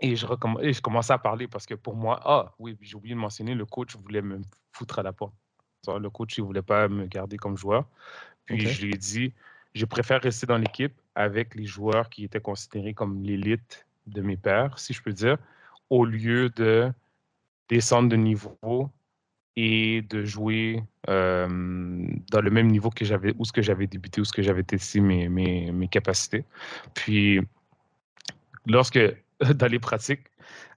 et 0.00 0.16
je, 0.16 0.26
et 0.60 0.72
je 0.72 0.82
commençais 0.82 1.12
à 1.12 1.18
parler 1.18 1.46
parce 1.46 1.66
que 1.66 1.74
pour 1.74 1.94
moi, 1.94 2.20
ah 2.24 2.52
oui, 2.58 2.76
j'ai 2.80 2.96
oublié 2.96 3.14
de 3.14 3.20
mentionner, 3.20 3.54
le 3.54 3.64
coach 3.64 3.96
voulait 3.96 4.22
me 4.22 4.40
foutre 4.72 4.98
à 4.98 5.02
la 5.02 5.12
porte. 5.12 5.34
Le 5.86 6.08
coach, 6.08 6.38
il 6.38 6.40
ne 6.40 6.46
voulait 6.46 6.62
pas 6.62 6.88
me 6.88 7.06
garder 7.06 7.36
comme 7.36 7.56
joueur. 7.56 7.86
Puis 8.46 8.60
je 8.60 8.86
lui 8.86 8.94
ai 8.94 8.96
dit, 8.96 9.32
je 9.74 9.84
préfère 9.84 10.20
rester 10.20 10.46
dans 10.46 10.56
l'équipe 10.58 10.94
avec 11.14 11.54
les 11.54 11.66
joueurs 11.66 12.08
qui 12.08 12.24
étaient 12.24 12.40
considérés 12.40 12.94
comme 12.94 13.22
l'élite 13.22 13.86
de 14.06 14.22
mes 14.22 14.36
pairs, 14.36 14.78
si 14.78 14.92
je 14.92 15.02
peux 15.02 15.12
dire, 15.12 15.36
au 15.90 16.04
lieu 16.04 16.48
de 16.50 16.90
descendre 17.68 18.08
de 18.08 18.16
niveau 18.16 18.90
et 19.56 20.02
de 20.02 20.24
jouer 20.24 20.82
dans 21.06 22.40
le 22.40 22.50
même 22.50 22.68
niveau 22.68 22.90
que 22.90 23.04
j'avais, 23.04 23.34
où 23.38 23.44
ce 23.44 23.52
que 23.52 23.62
j'avais 23.62 23.86
débuté, 23.86 24.20
où 24.20 24.24
ce 24.24 24.32
que 24.32 24.42
j'avais 24.42 24.64
testé 24.64 25.00
mes, 25.00 25.28
mes, 25.28 25.70
mes 25.70 25.88
capacités. 25.88 26.44
Puis, 26.94 27.40
lorsque 28.66 28.98
dans 29.54 29.66
les 29.66 29.78
pratiques, 29.78 30.26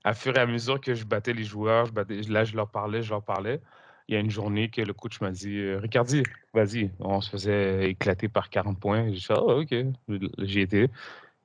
à 0.03 0.13
fur 0.13 0.36
et 0.36 0.39
à 0.39 0.45
mesure 0.45 0.79
que 0.79 0.93
je 0.93 1.05
battais 1.05 1.33
les 1.33 1.43
joueurs, 1.43 1.88
là, 2.29 2.43
je 2.43 2.55
leur 2.55 2.69
parlais, 2.69 3.01
je 3.01 3.09
leur 3.09 3.24
parlais. 3.24 3.59
Il 4.07 4.13
y 4.13 4.17
a 4.17 4.21
une 4.21 4.31
journée 4.31 4.69
que 4.69 4.81
le 4.81 4.93
coach 4.93 5.19
m'a 5.19 5.31
dit 5.31 5.57
euh, 5.57 5.79
Ricardi, 5.79 6.24
vas-y. 6.53 6.91
On 7.00 7.19
se 7.19 7.29
faisait 7.29 7.89
éclater 7.89 8.29
par 8.29 8.50
40 8.50 8.79
points. 8.79 9.05
J'ai 9.07 9.17
dit 9.17 9.27
oh, 9.31 9.62
OK. 9.62 9.75
J'ai 10.39 10.62
été. 10.62 10.89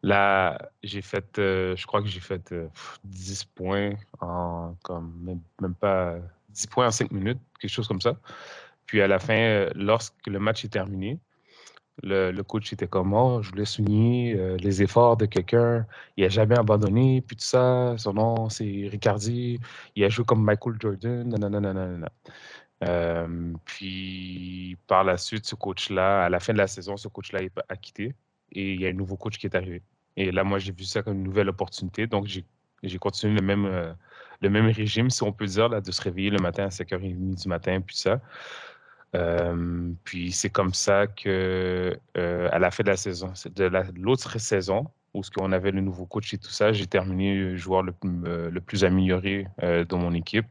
Là, 0.05 0.59
j'ai 0.83 1.03
fait, 1.03 1.39
euh, 1.39 1.75
je 1.77 1.87
crois 1.87 2.03
que 2.03 2.09
j'ai 2.09 2.21
fait 2.21 2.55
10 3.05 3.43
euh, 3.43 3.47
points 3.57 3.93
en, 4.21 4.77
comme, 4.83 5.13
même, 5.23 5.41
même, 5.61 5.75
pas 5.75 6.17
10 6.51 6.67
points 6.69 6.87
en 6.87 6.91
5 6.93 7.11
minutes, 7.11 7.41
quelque 7.61 7.71
chose 7.71 7.89
comme 7.89 8.01
ça. 8.01 8.17
Puis 8.87 9.01
à 9.01 9.09
la 9.09 9.19
fin, 9.19 9.67
lorsque 9.75 10.27
le 10.27 10.39
match 10.39 10.65
est 10.65 10.69
terminé, 10.69 11.19
le, 12.03 12.43
coach 12.43 12.73
était 12.73 12.89
comme 12.89 13.13
oh, 13.15 13.43
je 13.43 13.51
voulais 13.51 13.65
souligner 13.65 14.35
euh, 14.35 14.57
les 14.57 14.83
efforts 14.83 15.17
de 15.17 15.27
quelqu'un. 15.27 15.87
Il 16.17 16.25
n'a 16.25 16.29
jamais 16.29 16.59
abandonné, 16.59 17.23
puis 17.27 17.37
tout 17.37 17.45
ça. 17.45 17.95
Son 17.99 18.15
nom, 18.15 18.49
c'est 18.49 18.89
Ricardi. 18.91 19.61
Il 19.95 20.05
a 20.05 20.09
joué 20.09 20.25
comme 20.25 20.45
Michael 20.45 20.77
Jordan. 20.81 22.09
Euh, 22.85 23.53
puis 23.65 24.77
par 24.89 25.05
la 25.05 25.17
suite, 25.17 25.47
ce 25.47 25.55
coach-là, 25.55 26.25
à 26.25 26.29
la 26.29 26.41
fin 26.41 26.53
de 26.53 26.59
la 26.59 26.67
saison, 26.67 26.97
ce 26.97 27.07
coach-là 27.07 27.41
a 27.69 27.77
quitté 27.77 28.15
et 28.51 28.75
il 28.75 28.81
y 28.81 28.87
a 28.87 28.89
un 28.91 28.93
nouveau 28.93 29.17
coach 29.17 29.39
qui 29.39 29.47
est 29.47 29.55
arrivé. 29.55 29.83
Et 30.17 30.33
là, 30.33 30.45
moi, 30.45 30.59
j'ai 30.59 30.73
vu 30.73 30.85
ça 30.85 31.03
comme 31.03 31.15
une 31.15 31.23
nouvelle 31.23 31.49
opportunité. 31.49 32.07
Donc, 32.07 32.27
j'ai 32.27 32.99
continué 32.99 33.35
le 33.37 33.47
même, 33.47 33.65
euh, 33.67 33.93
le 34.41 34.51
même 34.51 34.67
régime, 34.67 35.11
si 35.11 35.23
on 35.23 35.33
peut 35.33 35.47
dire, 35.47 35.69
là, 35.69 35.81
de 35.81 35.93
se 35.93 36.03
réveiller 36.03 36.31
le 36.31 36.39
matin 36.39 36.65
à 36.65 36.69
5h30 36.69 37.43
du 37.43 37.49
matin, 37.49 37.81
puis 37.81 37.97
ça 37.97 38.21
puis 40.05 40.33
c'est 40.33 40.51
comme 40.51 40.73
ça 40.73 41.07
que 41.07 41.99
à 42.15 42.59
la 42.59 42.71
fin 42.71 42.83
de 42.83 42.89
la 42.89 42.97
saison, 42.97 43.33
de 43.55 43.71
l'autre 44.01 44.39
saison, 44.39 44.87
où 45.15 45.23
ce 45.23 45.31
qu'on 45.31 45.53
avait 45.53 45.71
le 45.71 45.83
nouveau 45.83 46.07
coach 46.07 46.33
et 46.33 46.39
tout 46.39 46.51
ça, 46.51 46.73
j'ai 46.73 46.87
terminé 46.87 47.57
joueur 47.57 47.83
le, 47.83 47.93
le 48.51 48.61
plus 48.61 48.85
amélioré 48.85 49.47
dans 49.89 49.99
mon 49.99 50.15
équipe. 50.15 50.47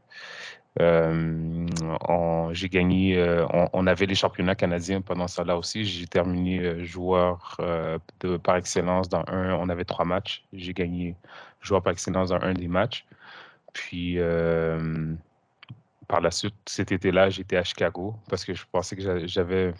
j'ai 0.78 2.68
gagné, 2.68 3.44
on, 3.72 3.86
avait 3.86 4.06
les 4.06 4.14
championnats 4.14 4.54
canadiens 4.54 5.00
pendant 5.00 5.26
ça 5.26 5.42
là 5.42 5.56
aussi. 5.56 5.84
J'ai 5.84 6.06
terminé 6.06 6.84
joueur 6.84 7.56
de, 8.20 8.36
par 8.36 8.56
excellence 8.56 9.08
dans 9.08 9.24
un. 9.26 9.54
On 9.54 9.68
avait 9.68 9.84
trois 9.84 10.04
matchs. 10.04 10.44
J'ai 10.52 10.72
gagné 10.72 11.16
joueur 11.60 11.82
par 11.82 11.92
excellence 11.92 12.28
dans 12.28 12.36
un 12.36 12.54
des 12.54 12.68
matchs. 12.68 13.04
Puis 13.72 14.18
par 16.08 16.20
la 16.20 16.30
suite, 16.30 16.54
cet 16.66 16.92
été-là, 16.92 17.30
j'étais 17.30 17.56
à 17.56 17.64
Chicago 17.64 18.14
parce 18.28 18.44
que 18.44 18.54
je 18.54 18.64
pensais 18.70 18.96
que 18.96 19.26
j'avais 19.26 19.74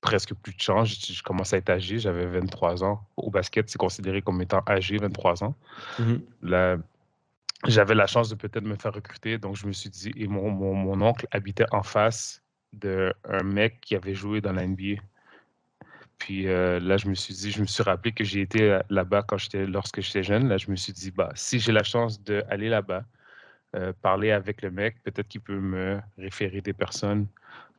presque 0.00 0.34
plus 0.34 0.54
de 0.54 0.60
chance. 0.60 0.88
Je, 0.88 1.22
commençais 1.22 1.56
à 1.56 1.58
être 1.60 1.70
âgé, 1.70 1.98
j'avais 1.98 2.26
23 2.26 2.84
ans. 2.84 3.00
Au 3.16 3.30
basket, 3.30 3.70
c'est 3.70 3.78
considéré 3.78 4.20
comme 4.20 4.42
étant 4.42 4.62
âgé, 4.68 4.98
23 4.98 5.44
ans. 5.44 5.54
Mmh 5.98 6.16
Là, 6.42 6.76
j'avais 7.66 7.94
la 7.94 8.06
chance 8.06 8.28
de 8.28 8.34
peut-être 8.34 8.64
me 8.64 8.74
faire 8.74 8.92
recruter, 8.92 9.38
donc 9.38 9.56
je 9.56 9.66
me 9.66 9.72
suis 9.72 9.88
dit, 9.88 10.12
et 10.16 10.26
mon, 10.26 10.50
mon, 10.50 11.00
oncle 11.00 11.26
habitait 11.30 11.66
en 11.70 11.84
face 11.84 12.42
d'un 12.72 13.12
mec 13.44 13.80
qui 13.80 13.94
avait 13.94 14.14
joué 14.14 14.40
dans 14.40 14.52
la 14.52 14.66
NBA. 14.66 15.00
Puis 16.18 16.48
euh, 16.48 16.80
là, 16.80 16.96
je 16.96 17.08
me 17.08 17.14
suis 17.14 17.34
dit, 17.34 17.50
je 17.52 17.60
me 17.60 17.66
suis 17.66 17.82
rappelé 17.82 18.12
que 18.12 18.24
j'ai 18.24 18.40
été 18.40 18.80
là-bas 18.90 19.22
quand 19.22 19.38
j'étais, 19.38 19.66
lorsque 19.66 20.00
j'étais 20.00 20.22
jeune. 20.24 20.48
Là, 20.48 20.56
je 20.56 20.70
me 20.70 20.76
suis 20.76 20.92
dit, 20.92 21.12
bah, 21.12 21.30
si 21.34 21.60
j'ai 21.60 21.72
la 21.72 21.84
chance 21.84 22.20
d'aller 22.22 22.68
là-bas, 22.68 23.04
euh, 23.74 23.92
parler 24.02 24.30
avec 24.32 24.60
le 24.60 24.70
mec. 24.70 25.02
Peut-être 25.02 25.28
qu'il 25.28 25.40
peut 25.40 25.58
me 25.58 25.98
référer 26.18 26.60
des 26.60 26.74
personnes. 26.74 27.26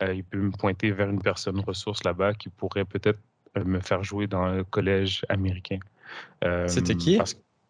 Euh, 0.01 0.13
il 0.13 0.23
peut 0.23 0.39
me 0.39 0.49
pointer 0.49 0.91
vers 0.91 1.07
une 1.07 1.21
personne 1.21 1.59
ressource 1.59 2.03
là-bas 2.03 2.33
qui 2.33 2.49
pourrait 2.49 2.85
peut-être 2.85 3.19
euh, 3.57 3.63
me 3.63 3.79
faire 3.79 4.03
jouer 4.03 4.25
dans 4.25 4.47
le 4.47 4.63
collège 4.63 5.23
américain. 5.29 5.77
C'était 6.67 6.95
qui? 6.95 7.19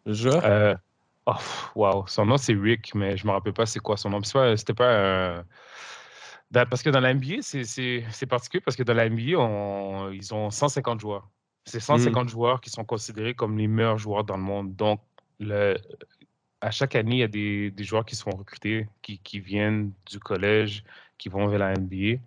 le 0.06 0.12
joueur 0.14 0.78
oh, 1.26 1.32
wow. 1.74 2.06
Son 2.06 2.24
nom, 2.24 2.38
c'est 2.38 2.54
Rick, 2.54 2.94
mais 2.94 3.16
je 3.16 3.24
ne 3.24 3.28
me 3.28 3.32
rappelle 3.34 3.52
pas 3.52 3.66
c'est 3.66 3.80
quoi 3.80 3.98
son 3.98 4.08
nom. 4.08 4.22
C'était 4.22 4.74
pas. 4.74 5.44
Parce 6.50 6.82
que 6.82 6.88
dans 6.88 7.00
la 7.00 7.12
NBA, 7.12 7.42
c'est 7.42 8.26
particulier 8.26 8.62
parce 8.62 8.76
que 8.76 8.84
dans 8.84 8.94
la 8.94 9.08
NBA, 9.10 9.38
on... 9.38 10.10
ils 10.12 10.32
ont 10.32 10.50
150 10.50 11.00
joueurs. 11.00 11.28
C'est 11.66 11.80
150 11.80 12.24
mmh. 12.24 12.28
joueurs 12.28 12.60
qui 12.62 12.70
sont 12.70 12.84
considérés 12.84 13.34
comme 13.34 13.58
les 13.58 13.66
meilleurs 13.66 13.98
joueurs 13.98 14.24
dans 14.24 14.36
le 14.36 14.42
monde. 14.42 14.76
Donc, 14.76 15.00
le, 15.40 15.76
à 16.64 16.70
chaque 16.70 16.96
année, 16.96 17.16
il 17.16 17.18
y 17.18 17.22
a 17.22 17.28
des, 17.28 17.70
des 17.70 17.84
joueurs 17.84 18.06
qui 18.06 18.16
sont 18.16 18.30
recrutés, 18.30 18.88
qui, 19.02 19.18
qui, 19.18 19.38
viennent 19.38 19.92
du 20.10 20.18
collège, 20.18 20.82
qui 21.18 21.28
vont 21.28 21.46
vers 21.46 21.58
la 21.58 21.74
NBA. 21.74 22.20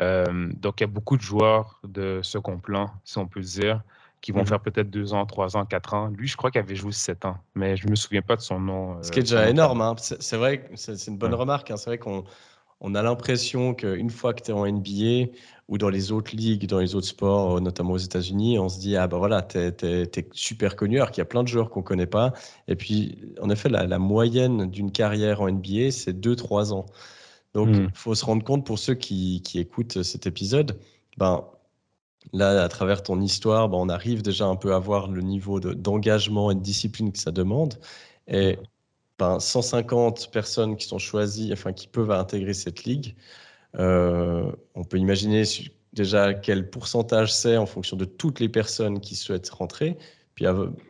Euh, 0.00 0.50
donc, 0.56 0.80
il 0.80 0.82
y 0.82 0.84
a 0.84 0.88
beaucoup 0.88 1.16
de 1.16 1.22
joueurs 1.22 1.78
de 1.84 2.18
second 2.22 2.58
plan, 2.58 2.90
si 3.04 3.18
on 3.18 3.28
peut 3.28 3.40
dire, 3.40 3.82
qui 4.20 4.32
vont 4.32 4.42
mmh 4.42 4.46
faire 4.46 4.60
peut-être 4.60 4.90
deux 4.90 5.14
ans, 5.14 5.24
trois 5.26 5.56
ans, 5.56 5.64
quatre 5.64 5.94
ans. 5.94 6.08
Lui, 6.08 6.26
je 6.26 6.36
crois 6.36 6.50
qu'il 6.50 6.60
avait 6.60 6.74
joué 6.74 6.90
sept 6.90 7.24
ans, 7.24 7.38
mais 7.54 7.76
je 7.76 7.86
ne 7.86 7.92
me 7.92 7.94
souviens 7.94 8.22
pas 8.22 8.34
de 8.34 8.40
son 8.40 8.58
nom. 8.58 9.00
Ce 9.00 9.12
qui 9.12 9.20
est 9.20 9.22
euh, 9.22 9.36
déjà 9.36 9.48
énorme. 9.48 9.80
Hein. 9.80 9.94
C'est 9.98 10.36
vrai, 10.36 10.68
c'est 10.74 11.06
une 11.06 11.16
bonne 11.16 11.34
remarque. 11.34 11.70
Hein. 11.70 11.76
C'est 11.76 11.90
vrai 11.90 11.98
qu'on 11.98 12.24
on 12.86 12.94
a 12.94 13.02
l'impression 13.02 13.72
qu'une 13.72 14.10
fois 14.10 14.34
que 14.34 14.42
tu 14.42 14.50
es 14.50 14.54
en 14.54 14.66
NBA 14.66 15.32
ou 15.68 15.78
dans 15.78 15.88
les 15.88 16.12
autres 16.12 16.36
ligues, 16.36 16.66
dans 16.68 16.80
les 16.80 16.94
autres 16.94 17.06
sports, 17.06 17.56
euh, 17.56 17.60
notamment 17.60 17.92
aux 17.92 17.98
États-Unis, 17.98 18.58
on 18.58 18.68
se 18.68 18.78
dit 18.78 18.94
Ah, 18.94 19.06
bah 19.06 19.16
voilà, 19.16 19.40
tu 19.40 19.56
es, 19.58 20.28
super 20.32 20.76
connu, 20.76 20.96
alors 20.96 21.10
qu'il 21.10 21.22
y 21.22 21.22
a 21.22 21.24
plein 21.24 21.42
de 21.42 21.48
joueurs 21.48 21.70
qu'on 21.70 21.80
ne 21.80 21.84
connaît 21.84 22.06
pas. 22.06 22.34
Et 22.68 22.76
puis, 22.76 23.16
en 23.40 23.48
effet, 23.48 23.70
la, 23.70 23.98
moyenne 23.98 24.70
d'une 24.70 24.92
carrière 24.92 25.40
en 25.40 25.50
NBA, 25.50 25.92
c'est 25.92 26.12
2-3 26.12 26.74
ans. 26.74 26.84
Donc, 27.54 27.68
il 27.70 27.84
hmm. 27.84 27.90
faut 27.94 28.14
se 28.14 28.24
rendre 28.26 28.44
compte 28.44 28.66
pour 28.66 28.78
ceux 28.78 28.94
qui, 28.94 29.42
écoutent 29.54 30.02
cet 30.02 30.26
épisode, 30.26 30.78
ben, 31.16 31.42
là, 32.34 32.62
à 32.62 32.68
travers 32.68 33.02
ton 33.02 33.18
histoire, 33.22 33.70
ben, 33.70 33.78
on 33.78 33.88
arrive 33.88 34.20
déjà 34.20 34.44
un 34.44 34.56
peu 34.56 34.74
à 34.74 34.78
voir 34.78 35.08
le 35.08 35.22
niveau 35.22 35.58
d'engagement 35.58 36.50
et 36.50 36.54
de 36.54 36.60
discipline 36.60 37.12
que 37.12 37.18
ça 37.18 37.30
demande. 37.30 37.78
Et 38.28 38.58
150 39.20 40.30
personnes 40.30 40.76
qui 40.76 40.86
sont 40.86 40.98
choisies, 40.98 41.52
enfin 41.52 41.72
qui 41.72 41.86
peuvent 41.86 42.10
intégrer 42.10 42.54
cette 42.54 42.84
ligue. 42.84 43.16
Euh, 43.78 44.50
on 44.74 44.84
peut 44.84 44.98
imaginer 44.98 45.44
déjà 45.92 46.34
quel 46.34 46.70
pourcentage 46.70 47.32
c'est 47.32 47.56
en 47.56 47.66
fonction 47.66 47.96
de 47.96 48.04
toutes 48.04 48.40
les 48.40 48.48
personnes 48.48 49.00
qui 49.00 49.14
souhaitent 49.14 49.50
rentrer. 49.50 49.96
Puis 50.34 50.46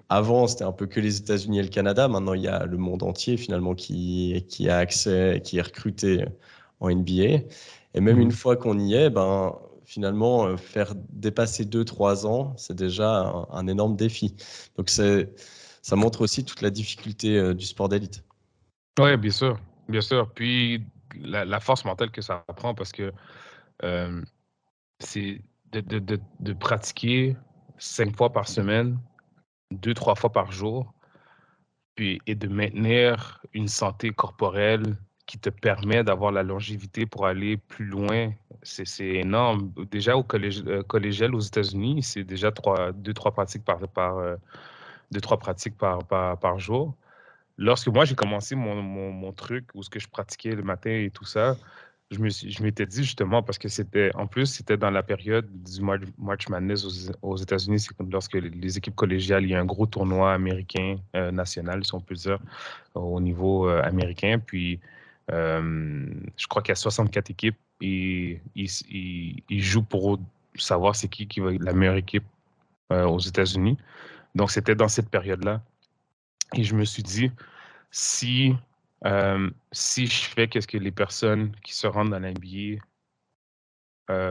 avant, 0.08 0.46
c'était 0.46 0.64
un 0.64 0.72
peu 0.72 0.86
que 0.86 1.00
les 1.00 1.18
États-Unis 1.18 1.58
et 1.58 1.62
le 1.62 1.68
Canada. 1.68 2.08
Maintenant, 2.08 2.32
il 2.32 2.42
y 2.42 2.48
a 2.48 2.64
le 2.64 2.78
monde 2.78 3.02
entier 3.02 3.36
finalement 3.36 3.74
qui, 3.74 4.44
qui 4.48 4.70
a 4.70 4.78
accès, 4.78 5.42
qui 5.44 5.58
est 5.58 5.62
recruté 5.62 6.24
en 6.80 6.90
NBA. 6.90 7.44
Et 7.94 8.00
même 8.00 8.18
une 8.20 8.28
mmh. 8.28 8.32
fois 8.32 8.56
qu'on 8.56 8.78
y 8.78 8.94
est, 8.94 9.10
ben, 9.10 9.54
finalement, 9.84 10.46
euh, 10.46 10.56
faire 10.56 10.94
dépasser 11.10 11.66
2-3 11.66 12.26
ans, 12.26 12.54
c'est 12.56 12.74
déjà 12.74 13.20
un, 13.20 13.46
un, 13.52 13.66
énorme 13.68 13.96
défi. 13.96 14.34
Donc, 14.76 14.88
c'est 14.88 15.30
ça 15.84 15.96
montre 15.96 16.22
aussi 16.22 16.46
toute 16.46 16.62
la 16.62 16.70
difficulté 16.70 17.36
euh, 17.36 17.52
du 17.52 17.66
sport 17.66 17.90
d'élite. 17.90 18.24
Oui, 18.98 19.18
bien 19.18 19.30
sûr, 19.30 19.60
bien 19.86 20.00
sûr. 20.00 20.32
Puis 20.32 20.82
la, 21.20 21.60
force 21.60 21.84
mentale 21.84 22.10
que 22.10 22.22
ça 22.22 22.42
prend 22.56 22.74
parce 22.74 22.90
que 22.90 23.12
euh, 23.82 24.22
c'est 24.98 25.42
de, 25.72 26.52
pratiquer 26.54 27.36
cinq 27.76 28.16
fois 28.16 28.32
par 28.32 28.48
semaine, 28.48 28.98
deux, 29.72 29.92
trois 29.92 30.14
fois 30.14 30.32
par 30.32 30.52
jour, 30.52 30.90
puis, 31.96 32.18
et 32.26 32.34
de 32.34 32.48
maintenir 32.48 33.42
une 33.52 33.68
santé 33.68 34.10
corporelle 34.10 34.96
qui 35.26 35.38
te 35.38 35.50
permet 35.50 36.02
d'avoir 36.02 36.32
la 36.32 36.42
longévité 36.42 37.04
pour 37.04 37.26
aller 37.26 37.58
plus 37.58 37.84
loin, 37.84 38.32
c'est 38.62 38.86
énorme. 39.06 39.70
Déjà, 39.90 40.16
au 40.16 40.24
euh, 40.32 40.82
collégial 40.82 41.34
aux 41.34 41.40
États-Unis, 41.40 42.02
c'est 42.02 42.24
déjà 42.24 42.50
trois, 42.52 42.92
deux, 42.92 43.12
trois 43.12 43.32
pratiques 43.32 43.66
par, 43.66 43.86
par, 43.88 44.38
deux, 45.14 45.20
trois 45.20 45.38
pratiques 45.38 45.76
par, 45.78 45.98
par, 46.04 46.58
jour. 46.58 46.94
Lorsque 47.56 47.88
moi, 47.88 48.04
j'ai 48.04 48.14
commencé 48.14 48.54
mon, 48.54 48.82
mon, 48.82 49.32
truc, 49.32 49.66
où 49.74 49.82
ce 49.82 49.90
que 49.90 50.00
je 50.00 50.08
pratiquais 50.08 50.54
le 50.54 50.62
matin 50.62 50.90
et 50.90 51.10
tout 51.10 51.24
ça, 51.24 51.56
je 52.10 52.18
me 52.18 52.28
je 52.28 52.62
m'étais 52.62 52.84
dit 52.86 53.02
justement, 53.02 53.42
parce 53.42 53.58
que 53.58 53.68
c'était, 53.68 54.10
en 54.14 54.26
plus, 54.26 54.46
c'était 54.46 54.76
dans 54.76 54.90
la 54.90 55.02
période 55.02 55.48
du 55.62 55.80
March 56.18 56.48
Madness 56.48 56.84
aux, 57.22 57.36
États-Unis, 57.36 57.80
c'est 57.80 57.94
comme 57.96 58.10
lorsque 58.10 58.34
les 58.34 58.76
équipes 58.76 58.96
collégiales, 58.96 59.44
il 59.44 59.50
y 59.50 59.54
a 59.54 59.60
un 59.60 59.64
gros 59.64 59.86
tournoi 59.86 60.34
américain 60.34 60.96
euh, 61.16 61.30
national, 61.30 61.84
si 61.84 61.94
on 61.94 62.00
peut 62.00 62.14
dire, 62.14 62.38
au 62.94 63.20
niveau 63.20 63.68
américain. 63.68 64.38
Puis, 64.44 64.80
euh, 65.30 66.06
je 66.36 66.46
crois 66.46 66.62
qu'il 66.62 66.70
y 66.70 66.72
a 66.72 66.76
64 66.76 67.30
équipes 67.30 67.56
et 67.80 68.40
ils, 68.54 69.62
jouent 69.62 69.82
pour 69.82 70.18
savoir 70.56 70.94
c'est 70.94 71.08
qui 71.08 71.26
qui 71.26 71.40
va 71.40 71.52
être 71.52 71.62
la 71.62 71.72
meilleure 71.72 71.96
équipe 71.96 72.24
euh, 72.92 73.04
aux 73.06 73.18
États-Unis. 73.18 73.78
Donc, 74.34 74.50
c'était 74.50 74.74
dans 74.74 74.88
cette 74.88 75.08
période-là. 75.10 75.62
Et 76.54 76.64
je 76.64 76.74
me 76.74 76.84
suis 76.84 77.02
dit, 77.02 77.30
si, 77.90 78.54
euh, 79.04 79.50
si 79.72 80.06
je 80.06 80.24
fais 80.26 80.48
qu'est-ce 80.48 80.68
que 80.68 80.78
les 80.78 80.90
personnes 80.92 81.54
qui 81.62 81.74
se 81.74 81.86
rendent 81.86 82.10
dans 82.10 82.18
l'NBA 82.18 82.80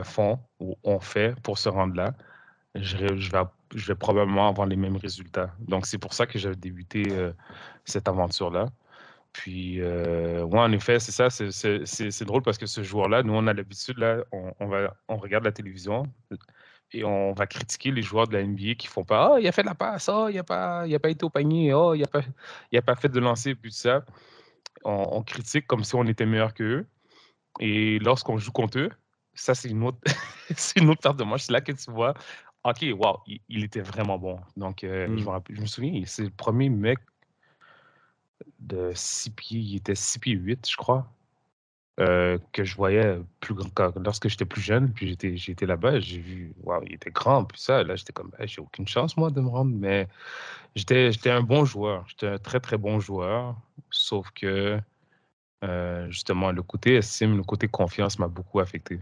font 0.04 0.38
ou 0.60 0.76
ont 0.84 1.00
fait 1.00 1.34
pour 1.42 1.58
se 1.58 1.68
rendre 1.68 1.96
là, 1.96 2.14
je, 2.76 2.96
vais, 2.96 3.94
probablement 3.94 4.48
avoir 4.48 4.68
les 4.68 4.76
mêmes 4.76 4.96
résultats. 4.96 5.52
Donc, 5.58 5.86
c'est 5.86 5.98
pour 5.98 6.14
ça 6.14 6.26
que 6.26 6.38
j'ai 6.38 6.54
débuté 6.54 7.04
cette 7.84 8.08
aventure-là. 8.08 8.68
Puis, 9.34 9.80
euh, 9.80 10.46
en 10.46 10.70
effet, 10.70 11.00
c'est 11.00 11.10
ça, 11.10 11.28
c'est 11.28 12.24
drôle 12.24 12.42
parce 12.42 12.56
que 12.56 12.66
ce 12.66 12.84
joueur-là, 12.84 13.24
nous, 13.24 13.34
on 13.34 13.48
a 13.48 13.52
l'habitude, 13.52 13.98
là, 13.98 14.24
on, 14.30 14.66
va, 14.66 14.96
on 15.08 15.16
regarde 15.16 15.44
la 15.44 15.50
télévision 15.50 16.04
et 16.94 17.04
on 17.04 17.32
va 17.32 17.46
critiquer 17.46 17.90
les 17.90 18.02
joueurs 18.02 18.28
de 18.28 18.36
la 18.36 18.44
NBA 18.44 18.76
qui 18.76 18.86
font 18.86 19.04
pas 19.04 19.32
Oh, 19.32 19.38
il 19.38 19.46
a 19.48 19.52
fait 19.52 19.62
de 19.62 19.66
la 19.66 19.74
passe, 19.74 20.08
oh, 20.08 20.28
il 20.28 20.36
n'a 20.36 20.44
pas, 20.44 20.86
il 20.86 20.94
a 20.94 20.98
pas 20.98 21.10
été 21.10 21.24
au 21.24 21.30
panier, 21.30 21.72
oh, 21.74 21.94
il 21.94 22.00
n'a 22.00 22.06
pas, 22.06 22.22
il 22.70 22.78
a 22.78 22.82
pas 22.82 22.94
fait 22.94 23.08
de 23.08 23.20
lancer, 23.20 23.54
puis 23.54 23.70
tout 23.70 23.76
ça. 23.76 24.04
On, 24.84 25.22
critique 25.22 25.66
comme 25.66 25.82
si 25.82 25.94
on 25.94 26.04
était 26.04 26.26
meilleur 26.26 26.52
qu'eux. 26.52 26.86
Et 27.58 27.98
lorsqu'on 28.00 28.36
joue 28.36 28.52
contre 28.52 28.78
eux, 28.78 28.90
ça, 29.34 29.54
c'est 29.54 29.70
une 29.70 29.82
autre, 29.82 29.98
c'est 30.56 30.78
une 30.78 30.90
autre 30.90 31.00
paire 31.00 31.14
de 31.14 31.24
manches. 31.24 31.42
C'est 31.44 31.52
là 31.52 31.62
que 31.62 31.72
tu 31.72 31.90
vois, 31.90 32.14
OK, 32.64 32.84
wow, 32.96 33.18
il, 33.48 33.64
était 33.64 33.80
vraiment 33.80 34.18
bon. 34.18 34.38
Donc, 34.56 34.84
euh, 34.84 35.06
je, 35.06 35.24
mmh. 35.24 35.32
me 35.32 35.40
je 35.56 35.60
me 35.60 35.66
souviens, 35.66 36.02
c'est 36.06 36.24
le 36.24 36.30
premier 36.30 36.68
mec 36.68 36.98
de 38.58 38.92
6 38.94 39.30
pieds, 39.30 39.60
il 39.60 39.76
était 39.76 39.94
6 39.94 40.18
pieds 40.18 40.34
8, 40.34 40.70
je 40.70 40.76
crois, 40.76 41.10
euh, 42.00 42.38
que 42.52 42.64
je 42.64 42.74
voyais 42.74 43.18
plus 43.38 43.54
grand 43.54 43.70
lorsque 44.04 44.28
j'étais 44.28 44.44
plus 44.44 44.60
jeune, 44.60 44.92
puis 44.92 45.08
j'étais, 45.08 45.36
j'étais 45.36 45.66
là-bas, 45.66 46.00
j'ai 46.00 46.18
vu, 46.18 46.52
waouh, 46.64 46.82
il 46.86 46.94
était 46.94 47.10
grand, 47.10 47.44
puis 47.44 47.60
ça, 47.60 47.84
là, 47.84 47.94
j'étais 47.94 48.12
comme, 48.12 48.32
j'ai 48.40 48.60
aucune 48.60 48.88
chance, 48.88 49.16
moi, 49.16 49.30
de 49.30 49.40
me 49.40 49.48
rendre, 49.48 49.72
mais 49.76 50.08
j'étais, 50.74 51.12
j'étais 51.12 51.30
un 51.30 51.42
bon 51.42 51.64
joueur, 51.64 52.04
j'étais 52.08 52.26
un 52.26 52.38
très, 52.38 52.58
très 52.58 52.78
bon 52.78 52.98
joueur, 52.98 53.54
sauf 53.90 54.28
que, 54.32 54.80
euh, 55.62 56.10
justement, 56.10 56.50
le 56.50 56.62
côté 56.62 56.96
estime, 56.96 57.36
le 57.36 57.44
côté 57.44 57.68
confiance 57.68 58.18
m'a 58.18 58.28
beaucoup 58.28 58.58
affecté. 58.58 58.98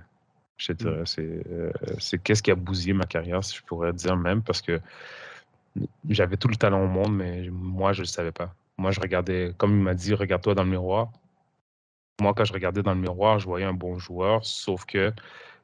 Je 0.59 0.75
te 0.75 0.87
mmh. 0.87 1.07
c'est, 1.07 1.43
euh, 1.51 1.73
c'est 1.99 2.23
qu'est-ce 2.23 2.43
qui 2.43 2.51
a 2.51 2.55
bousillé 2.55 2.93
ma 2.93 3.07
carrière, 3.07 3.43
si 3.43 3.57
je 3.57 3.63
pourrais 3.63 3.95
dire 3.95 4.17
même, 4.17 4.43
parce 4.43 4.61
que 4.61 4.81
j'avais 6.11 6.37
tout 6.37 6.49
le 6.49 6.57
talent 6.57 6.85
au 6.85 6.89
monde, 6.89 7.17
mais 7.17 7.49
moi, 7.51 7.93
je 7.93 8.01
ne 8.01 8.05
le 8.05 8.09
savais 8.09 8.33
pas. 8.33 8.55
Moi, 8.77 8.91
je 8.91 9.01
regardais, 9.01 9.55
comme 9.57 9.73
il 9.79 9.83
m'a 9.83 9.95
dit, 9.95 10.15
regarde-toi 10.15 10.55
dans 10.55 10.65
le 10.65 10.71
miroir. 10.71 11.11
Moi, 12.23 12.35
quand 12.35 12.45
je 12.45 12.53
regardais 12.53 12.83
dans 12.85 12.95
le 12.95 13.01
miroir, 13.01 13.41
je 13.41 13.47
voyais 13.47 13.67
un 13.67 13.75
bon 13.75 13.99
joueur, 13.99 14.45
sauf 14.47 14.85
que 14.85 15.13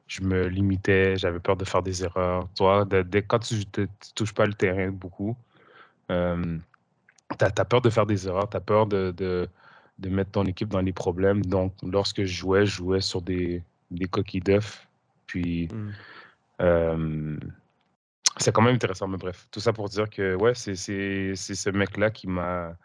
je 0.07 0.21
me 0.21 0.47
limitais, 0.47 1.15
j'avais 1.15 1.39
peur 1.39 1.55
de 1.55 1.63
faire 1.63 1.81
des 1.81 2.03
erreurs. 2.03 2.49
Toi, 2.57 2.85
dès, 2.85 3.21
quand 3.21 3.39
tu 3.39 3.55
ne 3.77 3.85
touches 4.13 4.33
pas 4.33 4.45
le 4.45 4.53
terrain 4.53 4.89
beaucoup, 4.89 5.37
euh, 6.11 6.57
tu 7.37 7.45
as, 7.45 7.65
peur 7.65 7.81
de 7.81 7.89
faire 7.89 8.05
des 8.05 8.27
erreurs, 8.27 8.49
tu 8.49 8.57
as 8.57 8.59
peur 8.59 8.87
de, 8.87 9.11
de, 9.11 10.09
mettre 10.09 10.31
ton 10.31 10.45
équipe 10.45 10.67
dans 10.67 10.81
les 10.81 10.91
problèmes. 10.91 11.45
Donc, 11.45 11.73
lorsque 11.81 12.23
je 12.25 12.35
jouais, 12.41 12.65
je 12.65 12.75
jouais 12.75 13.01
sur 13.01 13.21
des, 13.21 13.63
des 13.89 14.07
coquilles 14.07 14.41
d'œufs. 14.41 14.85
Puis, 15.27 15.67
mmh. 15.67 15.91
euh, 16.61 17.37
c'est 18.35 18.51
quand 18.53 18.63
même 18.63 18.75
intéressant, 18.75 19.07
mais 19.07 19.17
bref, 19.17 19.47
tout 19.49 19.61
ça 19.61 19.71
pour 19.71 19.87
dire 19.87 20.09
que, 20.09 20.35
ouais, 20.35 20.55
c'est 20.55 20.75
ce 20.75 21.69
mec-là 21.69 22.09
qui 22.09 22.27
m'a 22.27 22.75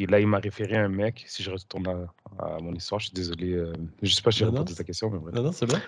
là, 0.00 0.20
il 0.20 0.26
m'a 0.26 0.38
référé 0.38 0.76
à 0.76 0.84
un 0.84 0.88
mec. 0.88 1.24
Si 1.26 1.42
je 1.42 1.50
retourne 1.50 2.08
à, 2.38 2.58
mon 2.60 2.72
histoire, 2.74 3.00
je 3.00 3.06
suis 3.06 3.14
désolé. 3.14 3.52
Euh, 3.52 3.72
je 4.02 4.08
ne 4.08 4.10
sais 4.10 4.22
pas 4.22 4.30
si 4.30 4.38
j'ai 4.38 4.44
répondu 4.46 4.72
à 4.72 4.76
ta 4.76 4.84
question, 4.84 5.10
mais 5.10 5.32
Non, 5.32 5.42
non, 5.42 5.52
c'est 5.52 5.66
bon. 5.66 5.78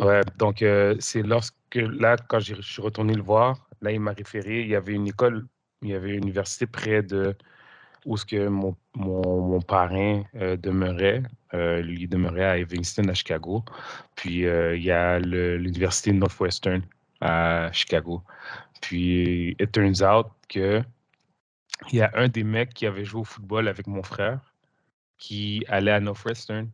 Ouais, 0.00 0.22
donc 0.38 0.62
euh, 0.62 0.96
c'est 1.00 1.22
lorsque, 1.22 1.54
là, 1.74 2.16
quand 2.28 2.40
je 2.40 2.60
suis 2.62 2.80
retourné 2.80 3.14
le 3.14 3.22
voir, 3.22 3.68
là, 3.82 3.92
il 3.92 4.00
m'a 4.00 4.12
référé. 4.12 4.62
Il 4.62 4.68
y 4.68 4.74
avait 4.74 4.94
une 4.94 5.08
école, 5.08 5.46
il 5.82 5.90
y 5.90 5.94
avait 5.94 6.10
une 6.10 6.24
université 6.24 6.66
près 6.66 7.02
de 7.02 7.36
où 8.04 8.16
ce 8.16 8.24
que 8.24 8.48
mon, 8.48 8.74
mon, 8.96 9.60
parrain 9.60 10.24
euh, 10.34 10.56
demeurait. 10.56 11.22
lui 11.52 12.08
demeurait 12.08 12.44
à 12.44 12.58
Evanston, 12.58 13.08
à 13.08 13.14
Chicago. 13.14 13.64
Puis 14.16 14.42
il 14.42 14.82
y 14.82 14.90
a 14.90 15.18
l'université 15.18 16.12
Northwestern 16.12 16.82
à 17.20 17.70
Chicago. 17.72 18.22
Puis, 18.82 19.56
it 19.60 19.72
turns 19.72 20.02
out 20.02 20.26
que 20.48 20.82
il 21.90 21.98
y 21.98 22.02
a 22.02 22.10
un 22.14 22.28
des 22.28 22.44
mecs 22.44 22.74
qui 22.74 22.86
avait 22.86 23.04
joué 23.04 23.20
au 23.20 23.24
football 23.24 23.68
avec 23.68 23.86
mon 23.86 24.02
frère 24.02 24.52
qui 25.18 25.64
allait 25.68 25.92
à 25.92 26.00
Northwestern. 26.00 26.68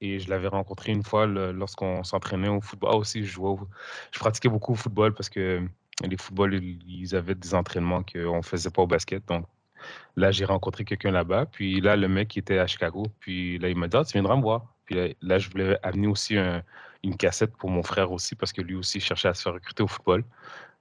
Et 0.00 0.18
je 0.18 0.30
l'avais 0.30 0.48
rencontré 0.48 0.92
une 0.92 1.02
fois 1.02 1.26
lorsqu'on 1.26 2.04
s'entraînait 2.04 2.48
au 2.48 2.60
football. 2.60 2.90
Ah, 2.92 2.96
aussi, 2.96 3.24
je, 3.24 3.32
jouais 3.32 3.54
je 4.12 4.18
pratiquais 4.18 4.48
beaucoup 4.48 4.72
au 4.72 4.76
football 4.76 5.12
parce 5.12 5.28
que 5.28 5.62
les 6.02 6.16
footballs, 6.16 6.54
ils 6.54 7.14
avaient 7.14 7.34
des 7.34 7.54
entraînements 7.54 8.02
qu'on 8.02 8.38
ne 8.38 8.42
faisait 8.42 8.70
pas 8.70 8.82
au 8.82 8.86
basket. 8.86 9.26
Donc 9.28 9.44
là, 10.16 10.30
j'ai 10.30 10.46
rencontré 10.46 10.84
quelqu'un 10.84 11.10
là-bas. 11.10 11.46
Puis 11.46 11.80
là, 11.80 11.96
le 11.96 12.08
mec 12.08 12.36
était 12.38 12.58
à 12.58 12.66
Chicago. 12.66 13.06
Puis 13.20 13.58
là, 13.58 13.68
il 13.68 13.76
m'a 13.76 13.88
dit 13.88 13.96
ah, 13.96 14.04
Tu 14.04 14.12
viendras 14.12 14.36
me 14.36 14.42
voir. 14.42 14.74
Puis 14.86 15.16
là, 15.20 15.38
je 15.38 15.50
voulais 15.50 15.78
amener 15.82 16.06
aussi 16.06 16.36
une 17.02 17.16
cassette 17.16 17.54
pour 17.56 17.70
mon 17.70 17.82
frère 17.82 18.10
aussi 18.12 18.34
parce 18.34 18.52
que 18.52 18.62
lui 18.62 18.76
aussi 18.76 19.00
cherchait 19.00 19.28
à 19.28 19.34
se 19.34 19.42
faire 19.42 19.52
recruter 19.52 19.82
au 19.82 19.88
football. 19.88 20.24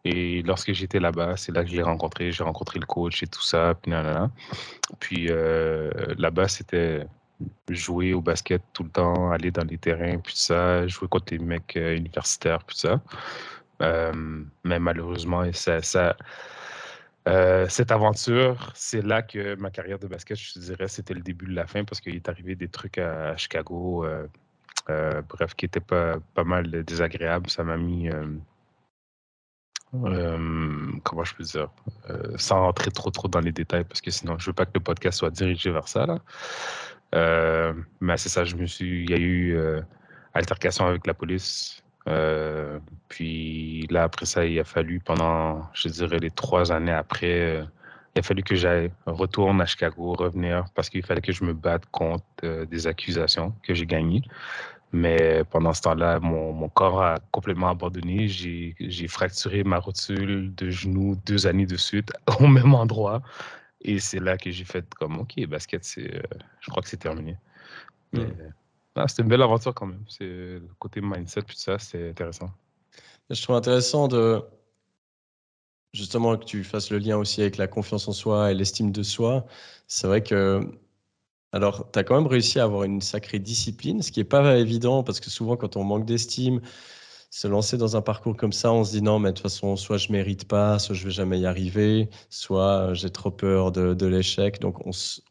Et 0.06 0.42
lorsque 0.44 0.72
j'étais 0.74 1.00
là-bas, 1.00 1.36
c'est 1.38 1.52
là 1.52 1.64
que 1.64 1.70
je 1.70 1.76
l'ai 1.76 1.84
rencontré. 1.84 2.32
J'ai 2.32 2.44
rencontré 2.44 2.80
le 2.80 2.86
coach 2.86 3.22
et 3.24 3.28
tout 3.28 3.42
ça. 3.42 3.74
Puis, 5.00 5.28
euh, 5.30 5.92
là-bas, 6.18 6.48
c'était 6.48 7.06
jouer 7.70 8.14
au 8.14 8.22
basket 8.22 8.62
tout 8.74 8.84
le 8.84 8.90
temps, 8.90 9.32
aller 9.32 9.52
dans 9.52 9.64
les 9.64 9.78
terrains, 9.78 10.18
puis 10.18 10.36
ça, 10.36 10.86
jouer 10.88 11.08
contre 11.08 11.34
les 11.34 11.40
mecs 11.40 11.78
euh, 11.78 11.96
universitaires, 11.96 12.64
puis 12.66 12.78
ça. 12.78 13.02
Euh, 13.82 14.44
mais 14.66 14.80
malheureusement, 14.80 15.44
ça 15.54 16.16
cette 17.70 17.92
aventure, 17.92 18.72
c'est 18.74 19.04
là 19.04 19.22
que 19.22 19.56
ma 19.56 19.70
carrière 19.70 20.00
de 20.00 20.08
basket, 20.08 20.36
je 20.38 20.54
te 20.54 20.60
dirais, 20.60 20.88
c'était 20.88 21.14
le 21.14 21.22
début 21.22 21.46
de 21.46 21.54
la 21.54 21.68
fin 21.68 21.84
parce 21.84 22.02
qu'il 22.02 22.16
est 22.16 22.28
arrivé 22.28 22.56
des 22.56 22.70
trucs 22.70 22.98
à, 22.98 23.38
Chicago, 23.38 24.06
bref, 24.88 25.54
qui 25.56 25.66
étaient 25.66 25.80
pas, 25.80 26.16
pas 26.34 26.44
mal 26.44 26.84
désagréables. 26.84 27.50
Ça 27.50 27.64
m'a 27.64 27.78
mis 27.78 28.10
euh, 29.96 30.92
comment 31.04 31.24
je 31.24 31.34
peux 31.34 31.44
dire, 31.44 31.70
euh, 32.10 32.34
sans 32.38 32.62
rentrer 32.62 32.92
trop 32.92 33.10
trop 33.10 33.28
dans 33.28 33.40
les 33.40 33.52
détails, 33.52 33.84
parce 33.84 34.02
que 34.02 34.12
sinon 34.12 34.38
je 34.38 34.48
veux 34.48 34.54
pas 34.54 34.66
que 34.66 34.72
le 34.76 34.80
podcast 34.80 35.20
soit 35.20 35.32
dirigé 35.32 35.72
vers 35.72 35.88
ça. 35.88 36.06
Là. 36.06 36.20
Euh, 37.16 37.74
mais 38.00 38.18
c'est 38.18 38.30
ça, 38.30 38.44
je 38.44 38.56
me 38.56 38.68
suis, 38.68 39.04
il 39.04 39.10
y 39.10 39.14
a 39.14 39.18
eu 39.18 39.58
altercation 40.34 40.86
avec 40.86 41.08
la 41.08 41.14
police. 41.14 41.84
puis 43.08 43.88
là, 43.90 44.04
après 44.04 44.26
ça, 44.26 44.46
il 44.46 44.60
a 44.60 44.64
fallu 44.64 45.00
pendant, 45.00 45.68
je 45.74 45.90
dirais, 45.90 46.20
les 46.20 46.32
trois 46.32 46.72
années 46.72 46.92
après, 46.92 47.68
il 48.16 48.20
a 48.20 48.22
fallu 48.22 48.44
que 48.44 48.56
j'aille 48.56 48.92
retourne 49.08 49.60
à 49.62 49.66
Chicago, 49.66 50.14
revenir, 50.14 50.66
parce 50.76 50.90
qu'il 50.90 51.04
fallait 51.04 51.22
que 51.22 51.32
je 51.32 51.44
me 51.44 51.54
batte 51.54 51.86
contre 51.92 52.24
des 52.66 52.86
accusations 52.86 53.56
que 53.64 53.74
j'ai 53.74 53.88
gagnées. 53.88 54.22
Mais 54.92 55.44
pendant 55.52 55.74
ce 55.74 55.82
temps-là, 55.82 56.20
mon, 56.20 56.52
mon, 56.52 56.68
corps 56.68 57.02
a 57.02 57.20
complètement 57.32 57.70
abandonné. 57.70 58.28
J'ai 58.28 59.08
fracturé 59.08 59.64
ma 59.64 59.78
rotule 59.78 60.54
de 60.56 60.70
genou 60.70 61.16
deux 61.26 61.46
années 61.46 61.68
de 61.68 61.78
suite 61.78 62.12
au 62.40 62.48
même 62.48 62.74
endroit. 62.74 63.22
Et 63.82 64.00
c'est 64.00 64.20
là 64.20 64.38
que 64.38 64.52
j'ai 64.52 64.66
fait 64.66 64.92
comme, 64.96 65.20
OK, 65.20 65.40
basket, 65.48 65.84
c'est, 65.84 66.16
euh, 66.16 66.22
je 66.60 66.70
crois 66.70 66.82
que 66.82 66.90
c'est 66.90 66.98
terminé. 66.98 67.38
Ah, 68.96 69.08
c'était 69.08 69.22
une 69.22 69.30
belle 69.30 69.42
aventure 69.42 69.74
quand 69.74 69.86
même. 69.86 70.04
C'est 70.10 70.26
le 70.26 70.70
côté 70.80 71.02
mindset, 71.02 71.44
puis 71.44 71.58
ça, 71.58 71.78
c'est 71.80 72.10
intéressant. 72.10 72.50
Je 73.30 73.42
trouve 73.42 73.56
intéressant 73.56 74.08
de 74.08 74.44
justement 75.94 76.38
que 76.38 76.46
tu 76.46 76.64
fasses 76.64 76.92
le 76.92 76.98
lien 76.98 77.18
aussi 77.18 77.42
avec 77.42 77.58
la 77.58 77.68
confiance 77.68 78.08
en 78.08 78.12
soi 78.12 78.52
et 78.52 78.56
l'estime 78.56 78.92
de 78.92 79.04
soi. 79.04 79.46
C'est 79.88 80.08
vrai 80.08 80.24
que 80.24 80.62
alors, 81.52 81.90
tu 81.92 82.00
as 82.00 82.04
quand 82.04 82.16
même 82.16 82.28
réussi 82.28 82.60
à 82.60 82.64
avoir 82.64 82.84
une 82.84 83.02
sacrée 83.02 83.40
discipline, 83.40 84.02
ce 84.04 84.12
qui 84.12 84.20
n'est 84.20 84.24
pas 84.26 84.58
évident 84.58 85.04
parce 85.04 85.20
que 85.20 85.30
souvent, 85.30 85.58
quand 85.58 85.78
on 85.78 85.84
manque 85.84 86.06
d'estime, 86.06 86.62
se 87.32 87.48
lancer 87.48 87.78
dans 87.78 87.96
un 87.96 88.02
parcours 88.02 88.36
comme 88.36 88.54
ça, 88.54 88.72
on 88.72 88.84
se 88.84 88.92
dit 88.92 89.02
non, 89.02 89.20
mais 89.20 89.30
de 89.30 89.36
toute 89.36 89.44
façon, 89.44 89.76
soit 89.76 89.98
je 89.98 90.12
mérite 90.12 90.48
pas, 90.48 90.80
soit 90.80 90.96
je 90.96 91.06
vais 91.06 91.12
jamais 91.12 91.40
y 91.40 91.46
arriver, 91.46 92.10
soit 92.30 92.94
j'ai 92.94 93.10
trop 93.10 93.32
peur 93.32 93.72
de, 93.72 94.06
l'échec, 94.06 94.60
donc 94.60 94.78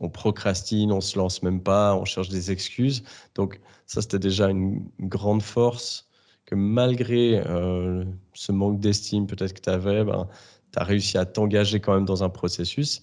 on, 0.00 0.08
procrastine, 0.08 0.92
on 0.92 1.00
se 1.00 1.18
lance 1.18 1.42
même 1.42 1.62
pas, 1.62 1.94
on 1.96 2.04
cherche 2.04 2.28
des 2.28 2.50
excuses. 2.52 3.02
Donc 3.34 3.60
ça, 3.86 4.00
c'était 4.02 4.18
déjà 4.18 4.48
une, 4.50 4.88
grande 5.00 5.42
force 5.42 6.08
que 6.46 6.54
malgré 6.54 7.42
euh, 7.46 8.04
ce 8.32 8.52
manque 8.52 8.80
d'estime 8.80 9.26
peut-être 9.26 9.54
que 9.54 9.60
tu 9.60 9.70
avais, 9.70 10.04
ben, 10.04 10.28
tu 10.72 10.78
as 10.78 10.84
réussi 10.84 11.18
à 11.18 11.26
t'engager 11.26 11.80
quand 11.80 11.94
même 11.94 12.06
dans 12.06 12.24
un 12.24 12.30
processus. 12.30 13.02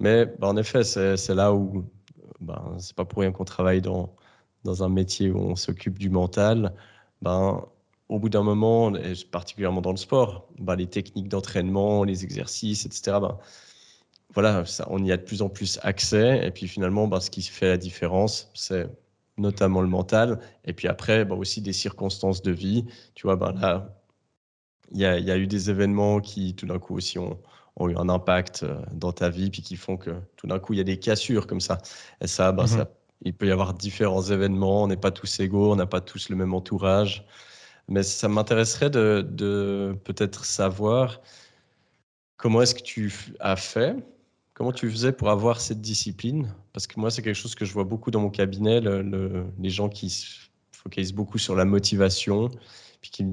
Mais 0.00 0.26
ben, 0.26 0.48
en 0.48 0.56
effet, 0.56 0.84
c'est 0.84 1.34
là 1.34 1.54
où 1.54 1.84
ben, 2.40 2.76
c'est 2.78 2.96
pas 2.96 3.04
pour 3.04 3.20
rien 3.20 3.32
qu'on 3.32 3.44
travaille 3.44 3.80
dans, 3.82 4.14
dans 4.64 4.82
un 4.84 4.88
métier 4.88 5.30
où 5.30 5.38
on 5.38 5.56
s'occupe 5.56 5.98
du 5.98 6.10
mental. 6.10 6.74
Ben, 7.22 7.64
au 8.08 8.18
bout 8.18 8.28
d'un 8.28 8.42
moment, 8.42 8.94
et 8.94 9.14
particulièrement 9.30 9.80
dans 9.80 9.90
le 9.92 9.96
sport, 9.96 10.48
ben, 10.58 10.76
les 10.76 10.86
techniques 10.86 11.28
d'entraînement, 11.28 12.04
les 12.04 12.24
exercices, 12.24 12.86
etc., 12.86 13.18
ben, 13.20 13.38
voilà, 14.34 14.64
ça, 14.66 14.86
on 14.90 15.02
y 15.04 15.12
a 15.12 15.16
de 15.16 15.22
plus 15.22 15.42
en 15.42 15.48
plus 15.48 15.78
accès. 15.82 16.46
Et 16.46 16.50
puis 16.50 16.68
finalement, 16.68 17.06
ben, 17.08 17.20
ce 17.20 17.30
qui 17.30 17.42
fait 17.42 17.68
la 17.68 17.76
différence, 17.78 18.50
c'est 18.54 18.88
notamment 19.38 19.80
le 19.82 19.88
mental. 19.88 20.40
Et 20.64 20.72
puis 20.72 20.88
après, 20.88 21.24
ben, 21.24 21.36
aussi 21.36 21.60
des 21.62 21.72
circonstances 21.72 22.42
de 22.42 22.52
vie. 22.52 22.86
Tu 23.14 23.26
vois, 23.26 23.36
ben, 23.36 23.52
là, 23.52 23.94
il 24.92 24.98
y 24.98 25.02
y 25.02 25.06
a, 25.30 25.36
eu 25.38 25.46
des 25.46 25.70
événements 25.70 26.20
qui, 26.20 26.54
tout 26.54 26.66
d'un 26.66 26.78
coup, 26.78 26.96
aussi 26.96 27.18
ont, 27.18 27.38
ont, 27.76 27.88
eu 27.88 27.96
un 27.96 28.08
impact 28.08 28.62
euh, 28.62 28.80
dans 28.92 29.12
ta 29.12 29.28
vie, 29.28 29.50
puis 29.50 29.62
qui 29.62 29.76
font 29.76 29.96
que 29.96 30.10
tout 30.36 30.46
d'un 30.46 30.58
coup, 30.58 30.72
il 30.72 30.78
y 30.78 30.80
a 30.80 30.84
des 30.84 30.98
cassures 30.98 31.46
comme 31.46 31.60
ça. 31.60 31.78
Et 32.20 32.26
ça, 32.26 32.52
ben, 32.52 32.66
ça 32.66 32.88
il 33.24 33.34
peut 33.34 33.46
y 33.46 33.50
avoir 33.50 33.74
différents 33.74 34.22
événements, 34.22 34.82
on 34.82 34.88
n'est 34.88 34.96
pas 34.96 35.10
tous 35.10 35.40
égaux, 35.40 35.72
on 35.72 35.76
n'a 35.76 35.86
pas 35.86 36.00
tous 36.00 36.28
le 36.28 36.36
même 36.36 36.54
entourage. 36.54 37.24
Mais 37.88 38.02
ça 38.02 38.28
m'intéresserait 38.28 38.90
de, 38.90 39.96
peut-être 40.04 40.44
savoir 40.44 41.20
comment 42.36 42.62
est-ce 42.62 42.74
que 42.74 42.82
tu 42.82 43.12
as 43.40 43.56
fait, 43.56 43.96
comment 44.54 44.72
tu 44.72 44.90
faisais 44.90 45.12
pour 45.12 45.30
avoir 45.30 45.60
cette 45.60 45.80
discipline? 45.80 46.52
Parce 46.72 46.86
que 46.86 46.98
moi, 46.98 47.10
c'est 47.10 47.22
quelque 47.22 47.36
chose 47.36 47.54
que 47.54 47.64
je 47.64 47.72
vois 47.72 47.84
beaucoup 47.84 48.10
dans 48.10 48.20
mon 48.20 48.30
cabinet, 48.30 48.80
les 48.80 49.70
gens 49.70 49.88
qui 49.88 50.10
se 50.10 50.48
focalisent 50.72 51.14
beaucoup 51.14 51.38
sur 51.38 51.54
la 51.54 51.64
motivation. 51.64 52.50
Puis 53.02 53.10
qui, 53.10 53.26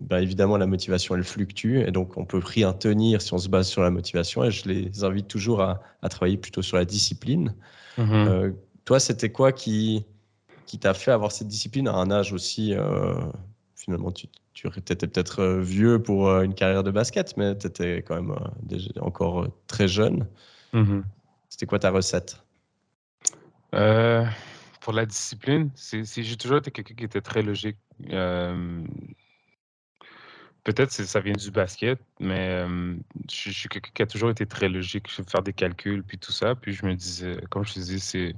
bah, 0.00 0.22
évidemment, 0.22 0.56
la 0.56 0.66
motivation, 0.66 1.16
elle 1.16 1.24
fluctue. 1.24 1.80
Et 1.80 1.90
donc, 1.90 2.16
on 2.16 2.24
peut 2.24 2.40
rien 2.42 2.72
tenir 2.72 3.20
si 3.20 3.34
on 3.34 3.38
se 3.38 3.48
base 3.48 3.68
sur 3.68 3.82
la 3.82 3.90
motivation. 3.90 4.44
Et 4.44 4.52
je 4.52 4.68
les 4.68 5.04
invite 5.04 5.26
toujours 5.26 5.60
à, 5.60 5.80
travailler 6.08 6.36
plutôt 6.36 6.62
sur 6.62 6.76
la 6.76 6.84
discipline. 6.84 7.52
Mm-hmm. 7.98 8.28
Euh, 8.28 8.52
toi, 8.84 9.00
c'était 9.00 9.30
quoi 9.30 9.50
qui, 9.50 10.06
qui 10.66 10.78
t'a 10.78 10.94
fait 10.94 11.10
avoir 11.10 11.32
cette 11.32 11.48
discipline? 11.48 11.88
À 11.88 11.94
un 11.94 12.12
âge 12.12 12.32
aussi 12.32 12.72
euh, 12.72 13.16
finalement, 13.74 14.12
tu, 14.12 14.28
tu 14.54 14.68
étais 14.68 15.08
peut-être 15.08 15.40
euh, 15.40 15.60
vieux 15.60 16.00
pour 16.00 16.30
une 16.40 16.54
carrière 16.54 16.84
de 16.84 16.92
basket, 16.92 17.36
mais 17.36 17.58
tu 17.58 17.66
étais 17.66 18.04
quand 18.06 18.14
même 18.14 18.36
encore 19.00 19.48
très 19.66 19.88
jeune. 19.88 20.28
Mm-hmm. 20.72 21.02
C'était 21.48 21.66
quoi 21.66 21.80
ta 21.80 21.90
recette? 21.90 22.40
Pour 23.72 24.92
la 24.92 25.04
discipline, 25.04 25.70
j'ai 25.90 26.36
toujours 26.36 26.58
été 26.58 26.70
quelqu'un 26.70 26.94
qui 26.94 27.04
était 27.04 27.20
très 27.20 27.42
logique. 27.42 27.76
Peut-être 30.66 30.96
que 30.96 31.04
ça 31.04 31.20
vient 31.20 31.32
du 31.32 31.52
basket, 31.52 32.00
mais 32.18 32.66
je, 33.30 33.50
suis 33.52 33.68
quelqu'un 33.68 33.92
qui 33.94 34.02
a 34.02 34.06
toujours 34.06 34.30
été 34.30 34.46
très 34.46 34.68
logique. 34.68 35.08
Je 35.08 35.22
faire 35.22 35.42
des 35.42 35.52
calculs, 35.52 36.02
puis 36.02 36.18
tout 36.18 36.32
ça. 36.32 36.56
Puis 36.56 36.72
je 36.72 36.84
me 36.84 36.94
disais, 36.96 37.36
comme 37.50 37.64
je 37.64 37.74
te 37.74 37.78
disais, 37.78 37.98
c'est 38.00 38.34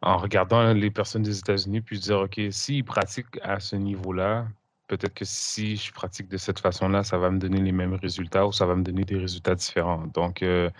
en 0.00 0.16
regardant 0.16 0.72
les 0.72 0.90
personnes 0.90 1.24
des 1.24 1.38
États-Unis, 1.38 1.82
puis 1.82 1.98
dire, 1.98 2.20
OK, 2.20 2.40
s'ils 2.50 2.84
pratiquent 2.84 3.38
à 3.42 3.60
ce 3.60 3.76
niveau-là, 3.76 4.46
peut-être 4.88 5.12
que 5.12 5.26
si 5.26 5.76
je 5.76 5.92
pratique 5.92 6.28
de 6.28 6.38
cette 6.38 6.58
façon-là, 6.58 7.02
ça 7.02 7.18
va 7.18 7.30
me 7.30 7.38
donner 7.38 7.60
les 7.60 7.72
mêmes 7.72 7.96
résultats 7.96 8.46
ou 8.46 8.52
ça 8.52 8.64
va 8.64 8.74
me 8.74 8.82
donner 8.82 9.04
des 9.04 9.18
résultats 9.18 9.54
différents. 9.54 10.06
Donc, 10.14 10.42
euh, 10.42 10.70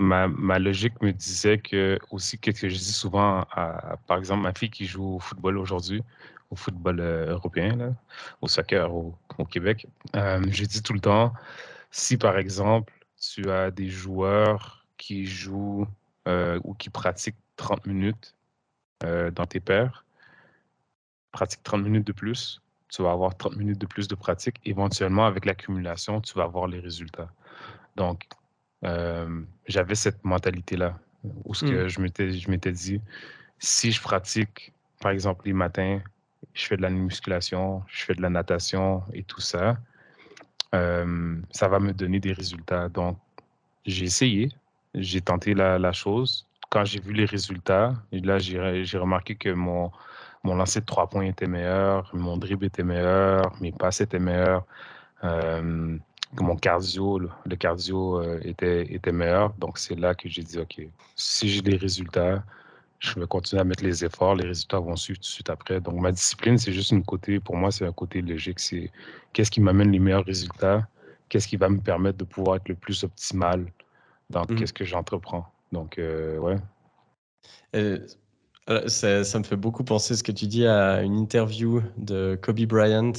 ma, 0.00 0.28
ma, 0.28 0.58
logique 0.58 1.00
me 1.02 1.12
disait 1.12 1.58
que, 1.58 1.98
aussi, 2.10 2.38
qu'est-ce 2.38 2.62
que 2.62 2.68
je 2.70 2.76
dis 2.76 2.92
souvent, 2.92 3.44
à, 3.52 3.98
par 4.06 4.16
exemple, 4.16 4.42
ma 4.44 4.54
fille 4.54 4.70
qui 4.70 4.86
joue 4.86 5.16
au 5.16 5.18
football 5.18 5.58
aujourd'hui, 5.58 6.02
au 6.52 6.56
football 6.56 7.00
euh, 7.00 7.32
européen, 7.32 7.74
là, 7.76 7.94
au 8.42 8.48
soccer 8.48 8.94
au, 8.94 9.16
au 9.38 9.44
Québec, 9.44 9.86
je 10.14 10.64
dis 10.64 10.82
tout 10.82 10.92
le 10.92 11.00
temps, 11.00 11.32
si 11.90 12.16
par 12.16 12.38
exemple, 12.38 12.92
tu 13.20 13.50
as 13.50 13.70
des 13.70 13.88
joueurs 13.88 14.86
qui 14.96 15.26
jouent 15.26 15.86
euh, 16.28 16.60
ou 16.64 16.74
qui 16.74 16.90
pratiquent 16.90 17.36
30 17.56 17.86
minutes 17.86 18.34
euh, 19.04 19.30
dans 19.30 19.46
tes 19.46 19.60
pairs, 19.60 20.04
pratique 21.32 21.62
30 21.62 21.82
minutes 21.82 22.06
de 22.06 22.12
plus, 22.12 22.62
tu 22.88 23.02
vas 23.02 23.12
avoir 23.12 23.36
30 23.36 23.56
minutes 23.56 23.78
de 23.78 23.86
plus 23.86 24.06
de 24.06 24.14
pratique. 24.14 24.60
Éventuellement, 24.64 25.26
avec 25.26 25.46
l'accumulation, 25.46 26.20
tu 26.20 26.34
vas 26.34 26.44
avoir 26.44 26.66
les 26.66 26.78
résultats. 26.78 27.32
Donc, 27.96 28.28
euh, 28.84 29.42
j'avais 29.66 29.94
cette 29.94 30.22
mentalité-là, 30.24 30.98
où 31.44 31.54
ce 31.54 31.64
que 31.64 31.84
mmh. 31.84 31.88
je 31.88 32.50
m'étais 32.50 32.72
dit, 32.72 33.00
si 33.58 33.92
je 33.92 34.00
pratique, 34.00 34.72
par 35.00 35.12
exemple, 35.12 35.46
les 35.46 35.52
matins, 35.52 36.00
je 36.54 36.66
fais 36.66 36.76
de 36.76 36.82
la 36.82 36.90
musculation, 36.90 37.82
je 37.88 38.04
fais 38.04 38.14
de 38.14 38.22
la 38.22 38.30
natation 38.30 39.02
et 39.12 39.22
tout 39.22 39.40
ça, 39.40 39.78
ça 40.72 41.68
va 41.68 41.78
me 41.78 41.92
donner 41.92 42.18
des 42.18 42.32
résultats. 42.32 42.88
Donc, 42.88 43.18
j'ai 43.84 44.06
essayé, 44.06 44.48
j'ai 44.94 45.20
tenté 45.20 45.54
la, 45.54 45.92
chose. 45.92 46.46
Quand 46.70 46.84
j'ai 46.84 47.00
vu 47.00 47.12
les 47.12 47.26
résultats, 47.26 47.94
là, 48.12 48.38
j'ai 48.38 48.98
remarqué 48.98 49.34
que 49.34 49.50
mon, 49.50 49.90
mon 50.44 50.54
lancer 50.54 50.80
de 50.80 50.86
trois 50.86 51.08
points 51.08 51.26
était 51.26 51.46
meilleur, 51.46 52.10
mon 52.14 52.36
dribble 52.36 52.66
était 52.66 52.82
meilleur, 52.82 53.52
mes 53.60 53.72
passes 53.72 54.00
étaient 54.00 54.18
meilleures, 54.18 54.64
euh, 55.24 55.96
mon 56.40 56.56
cardio, 56.56 57.18
le, 57.18 57.56
cardio 57.56 58.20
euh, 58.20 58.40
était, 58.42 58.92
était 58.92 59.12
meilleur. 59.12 59.52
Donc, 59.54 59.78
c'est 59.78 59.94
là 59.94 60.14
que 60.14 60.28
j'ai 60.28 60.42
dit, 60.42 60.58
OK, 60.58 60.80
si 61.14 61.48
j'ai 61.48 61.62
des 61.62 61.76
résultats, 61.76 62.42
je 63.02 63.18
vais 63.18 63.26
continuer 63.26 63.60
à 63.60 63.64
mettre 63.64 63.82
les 63.82 64.04
efforts, 64.04 64.36
les 64.36 64.46
résultats 64.46 64.78
vont 64.78 64.94
suivre 64.94 65.18
tout 65.18 65.22
de 65.22 65.26
suite 65.26 65.50
après. 65.50 65.80
Donc, 65.80 66.00
ma 66.00 66.12
discipline, 66.12 66.56
c'est 66.56 66.72
juste 66.72 66.92
une 66.92 67.04
côté, 67.04 67.40
pour 67.40 67.56
moi, 67.56 67.72
c'est 67.72 67.84
un 67.84 67.92
côté 67.92 68.22
logique. 68.22 68.60
C'est 68.60 68.92
qu'est-ce 69.32 69.50
qui 69.50 69.60
m'amène 69.60 69.90
les 69.90 69.98
meilleurs 69.98 70.24
résultats, 70.24 70.86
qu'est-ce 71.28 71.48
qui 71.48 71.56
va 71.56 71.68
me 71.68 71.80
permettre 71.80 72.18
de 72.18 72.24
pouvoir 72.24 72.56
être 72.56 72.68
le 72.68 72.76
plus 72.76 73.02
optimal 73.02 73.66
dans 74.30 74.42
mmh. 74.42 74.54
qu'est-ce 74.54 74.72
que 74.72 74.84
j'entreprends? 74.84 75.46
Donc, 75.72 75.98
euh, 75.98 76.38
ouais. 76.38 76.56
ça, 78.86 79.38
me 79.38 79.44
fait 79.44 79.56
beaucoup 79.56 79.82
penser 79.82 80.14
ce 80.14 80.22
que 80.22 80.32
tu 80.32 80.46
dis 80.46 80.64
à 80.64 81.02
une 81.02 81.18
interview 81.18 81.82
de 81.98 82.38
Kobe 82.40 82.60
Bryant, 82.66 83.12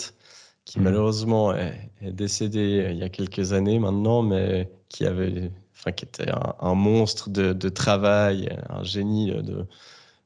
qui 0.63 0.79
mmh. 0.79 0.83
malheureusement 0.83 1.53
est, 1.53 1.89
décédé 2.01 2.87
il 2.91 2.97
y 2.97 3.03
a 3.03 3.09
quelques 3.09 3.51
années 3.51 3.79
maintenant, 3.79 4.21
mais 4.21 4.71
qui 4.87 5.05
avait, 5.05 5.51
enfin, 5.75 5.91
qui 5.91 6.05
était 6.05 6.31
un, 6.59 6.75
monstre 6.75 7.29
de, 7.29 7.69
travail, 7.69 8.49
un 8.69 8.83
génie 8.83 9.33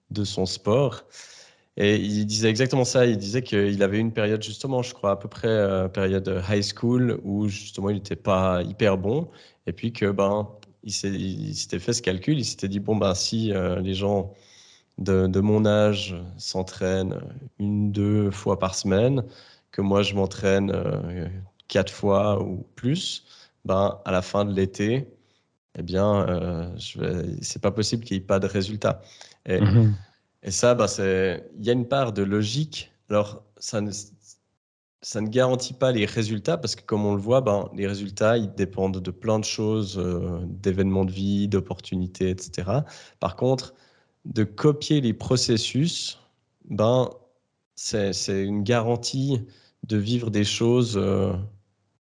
de, 0.10 0.24
son 0.24 0.46
sport. 0.46 1.04
Et 1.78 1.98
il 1.98 2.26
disait 2.26 2.50
exactement 2.50 2.86
ça. 2.86 3.06
Il 3.06 3.18
disait 3.18 3.44
qu'il 3.44 3.84
avait 3.84 4.00
une 4.00 4.12
période, 4.12 4.42
justement, 4.42 4.82
je 4.82 4.94
crois, 4.94 5.12
à 5.12 5.16
peu 5.16 5.28
près 5.28 5.48
euh, 5.48 5.88
période 5.88 6.44
high 6.50 6.64
school, 6.64 7.20
où 7.24 7.48
justement 7.48 7.90
il 7.90 7.96
n'était 7.98 8.16
pas 8.16 8.64
hyper 8.64 8.98
bon. 8.98 9.30
Et 9.68 9.74
puis 9.74 9.94
que, 9.94 10.10
ben, 10.12 10.48
il 10.84 10.92
s'était 11.56 11.80
fait 11.80 11.94
ce 11.94 12.02
calcul, 12.02 12.40
il 12.40 12.46
s'était 12.46 12.68
dit, 12.68 12.80
bon, 12.80 12.96
ben, 12.96 13.14
si 13.14 13.52
euh, 13.54 13.80
les 13.82 13.94
gens 13.94 14.34
de, 14.98 15.40
mon 15.40 15.66
âge 15.66 16.16
s'entraînent 16.38 17.20
une, 17.60 17.92
deux 17.92 18.32
fois 18.32 18.60
par 18.60 18.76
semaine, 18.76 19.24
que 19.72 19.82
moi 19.82 20.02
je 20.02 20.16
m'entraîne 20.16 20.72
euh, 20.72 21.28
quatre 21.68 21.94
fois 21.94 22.42
ou 22.42 22.66
plus, 22.76 23.26
ben, 23.66 24.00
à 24.06 24.12
la 24.12 24.22
fin 24.22 24.46
de 24.46 24.54
l'été, 24.54 25.08
eh 25.76 25.84
bien, 25.84 26.28
euh, 26.28 26.76
c'est 27.42 27.62
pas 27.62 27.72
possible 27.72 28.04
qu'il 28.04 28.18
n'y 28.18 28.24
ait 28.24 28.28
pas 28.28 28.40
de 28.40 28.48
résultat. 28.48 29.02
Et, 29.46 29.60
mm-hmm. 29.60 29.92
et 30.44 30.52
ça, 30.52 30.76
ben, 30.76 30.88
il 30.98 31.66
y 31.66 31.70
a 31.70 31.74
une 31.74 31.88
part 31.88 32.14
de 32.14 32.24
logique. 32.24 32.92
Alors, 33.10 33.44
ça 33.58 33.82
ne, 33.82 33.92
ça 35.02 35.22
ne 35.22 35.28
garantit 35.28 35.74
pas 35.74 35.92
les 35.92 36.06
résultats 36.06 36.58
parce 36.58 36.76
que 36.76 36.82
comme 36.84 37.06
on 37.06 37.14
le 37.14 37.22
voit, 37.22 37.42
ben, 37.42 37.70
les 37.74 37.88
résultats, 37.88 38.38
ils 38.38 38.54
dépendent 38.54 39.00
de 39.00 39.12
plein 39.12 39.40
de 39.40 39.46
choses, 39.46 39.98
euh, 39.98 40.40
d'événements 40.46 41.06
de 41.06 41.12
vie, 41.12 41.48
d'opportunités, 41.48 42.30
etc. 42.30 42.80
Par 43.20 43.36
contre, 43.36 43.74
de 44.26 44.44
copier 44.44 45.00
les 45.02 45.14
processus, 45.14 46.20
ben, 46.70 47.10
c'est 47.76 48.44
une 48.44 48.64
garantie 48.64 49.46
de 49.84 49.98
vivre 49.98 50.32
des 50.32 50.44
choses 50.44 50.98
euh, 50.98 51.34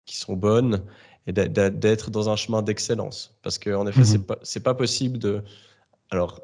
qui 0.05 0.17
sont 0.17 0.35
bonnes 0.35 0.85
et 1.27 1.33
d'être 1.33 2.11
dans 2.11 2.29
un 2.29 2.37
chemin 2.37 2.63
d'excellence. 2.63 3.37
Parce 3.43 3.59
qu'en 3.59 3.87
effet, 3.87 4.01
mmh 4.01 4.37
c'est 4.43 4.61
pas, 4.61 4.75
pas 4.75 4.75
possible 4.75 5.19
de... 5.19 5.43
Alors, 6.11 6.41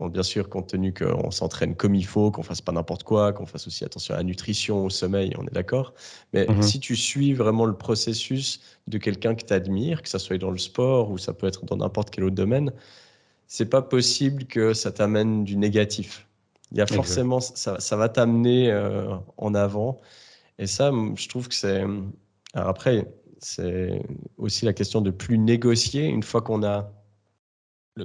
bien 0.00 0.22
sûr, 0.22 0.48
compte 0.48 0.68
tenu 0.68 0.92
qu'on 0.92 1.30
s'entraîne 1.30 1.74
comme 1.74 1.94
il 1.94 2.06
faut, 2.06 2.30
qu'on 2.30 2.42
fasse 2.42 2.60
pas 2.60 2.72
n'importe 2.72 3.04
quoi, 3.04 3.32
qu'on 3.32 3.46
fasse 3.46 3.66
aussi 3.66 3.84
attention 3.84 4.14
à 4.14 4.18
la 4.18 4.22
nutrition, 4.24 4.84
au 4.84 4.90
sommeil, 4.90 5.32
on 5.38 5.44
est 5.44 5.52
d'accord. 5.52 5.94
Mais 6.32 6.46
mhm. 6.46 6.62
si 6.62 6.80
tu 6.80 6.96
suis 6.96 7.34
vraiment 7.34 7.64
le 7.64 7.76
processus 7.76 8.60
de 8.86 8.98
quelqu'un 8.98 9.34
que 9.34 9.44
tu 9.44 9.52
admires, 9.52 10.02
que 10.02 10.08
ça 10.08 10.18
soit 10.18 10.38
dans 10.38 10.50
le 10.50 10.58
sport 10.58 11.10
ou 11.10 11.18
ça 11.18 11.32
peut 11.32 11.46
être 11.46 11.64
dans 11.64 11.76
n'importe 11.76 12.10
quel 12.10 12.24
autre 12.24 12.34
domaine, 12.34 12.72
c'est 13.46 13.66
pas 13.66 13.82
possible 13.82 14.44
que 14.44 14.74
ça 14.74 14.90
t'amène 14.90 15.44
du 15.44 15.56
négatif. 15.56 16.26
Il 16.72 16.78
y 16.78 16.80
a 16.80 16.86
forcément, 16.86 17.40
ça, 17.40 17.78
ça 17.78 17.96
va 17.96 18.08
t'amener 18.08 18.74
en 19.36 19.54
avant. 19.54 20.00
Et 20.58 20.66
ça, 20.66 20.90
je 21.14 21.28
trouve 21.28 21.48
que 21.48 21.54
c'est. 21.54 21.84
Alors 22.54 22.68
après, 22.68 23.06
c'est 23.44 24.02
aussi 24.38 24.64
la 24.64 24.72
question 24.72 25.00
de 25.00 25.10
plus 25.10 25.38
négocier 25.38 26.06
une 26.06 26.22
fois 26.22 26.40
qu'on 26.40 26.62
a 26.62 26.90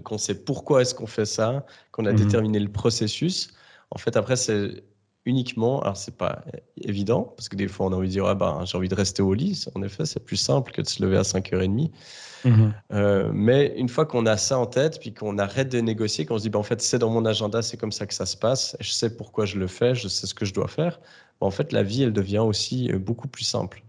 qu'on 0.04 0.18
sait 0.20 0.44
pourquoi 0.44 0.82
est-ce 0.82 0.94
qu'on 0.94 1.08
fait 1.08 1.26
ça, 1.26 1.66
qu'on 1.92 2.06
a 2.06 2.14
mmh 2.14 2.16
déterminé 2.16 2.60
le 2.60 2.72
processus. 2.72 3.52
En 3.90 3.98
fait, 3.98 4.16
après, 4.18 4.36
c'est 4.36 4.84
uniquement, 5.26 5.82
alors 5.82 5.98
c'est 5.98 6.16
pas 6.16 6.44
évident, 6.82 7.34
parce 7.36 7.50
que 7.50 7.56
des 7.56 7.68
fois 7.68 7.88
on 7.88 7.94
a 7.94 7.96
envie 7.96 8.08
de 8.08 8.14
dire, 8.14 8.26
ah 8.26 8.36
ben, 8.36 8.64
j'ai 8.66 8.78
envie 8.78 8.88
de 8.88 8.96
rester 8.96 9.22
au 9.22 9.34
lit, 9.34 9.66
en 9.76 9.82
effet, 9.82 10.06
c'est 10.06 10.24
plus 10.24 10.38
simple 10.38 10.72
que 10.72 10.82
de 10.82 10.88
se 10.88 11.02
lever 11.02 11.18
à 11.18 11.24
5h30. 11.24 11.92
Mmh 12.46 12.72
euh, 12.94 13.32
mais 13.34 13.74
une 13.76 13.90
fois 13.90 14.06
qu'on 14.06 14.26
a 14.26 14.38
ça 14.38 14.58
en 14.60 14.66
tête, 14.66 15.00
puis 15.00 15.14
qu'on 15.14 15.38
arrête 15.40 15.70
de 15.70 15.80
négocier, 15.80 16.26
qu'on 16.26 16.38
se 16.38 16.44
dit, 16.44 16.50
ben, 16.50 16.60
en 16.60 16.64
fait, 16.64 16.82
c'est 16.82 17.00
dans 17.00 17.10
mon 17.10 17.26
agenda, 17.26 17.62
c'est 17.62 17.78
comme 17.78 17.92
ça 17.92 18.06
que 18.06 18.14
ça 18.14 18.26
se 18.26 18.38
passe, 18.38 18.78
je 18.80 18.92
sais 18.92 19.16
pourquoi 19.16 19.46
je 19.46 19.58
le 19.58 19.68
fais, 19.68 19.96
je 19.96 20.08
sais 20.08 20.28
ce 20.28 20.34
que 20.34 20.46
je 20.46 20.54
dois 20.54 20.68
faire, 20.68 21.00
ben, 21.42 21.48
en 21.48 21.52
fait, 21.52 21.72
la 21.72 21.84
vie, 21.84 22.04
elle 22.04 22.14
devient 22.14 22.40
aussi 22.40 22.92
euh, 22.92 23.00
beaucoup 23.00 23.28
plus 23.28 23.46
simple. 23.46 23.84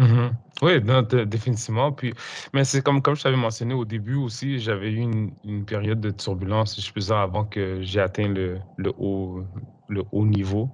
Mmh 0.00 0.28
oui, 0.62 0.80
définitivement. 1.26 1.92
Puis, 1.92 2.14
mais 2.54 2.64
c'est 2.64 2.80
comme, 2.82 3.02
comme 3.02 3.14
je 3.14 3.22
t'avais 3.22 3.36
mentionné 3.36 3.74
au 3.74 3.84
début 3.84 4.14
aussi, 4.14 4.58
j'avais 4.58 4.90
eu 4.90 4.96
une, 5.44 5.64
période 5.66 6.00
de 6.00 6.10
turbulence, 6.10 6.80
je 6.80 6.92
peux 6.92 7.00
dire, 7.00 7.16
avant 7.16 7.44
que 7.44 7.82
j'ai 7.82 8.00
atteint 8.00 8.28
le, 8.28 8.58
le, 8.78 8.92
haut, 8.96 9.44
le 9.88 10.02
haut 10.12 10.24
niveau. 10.24 10.70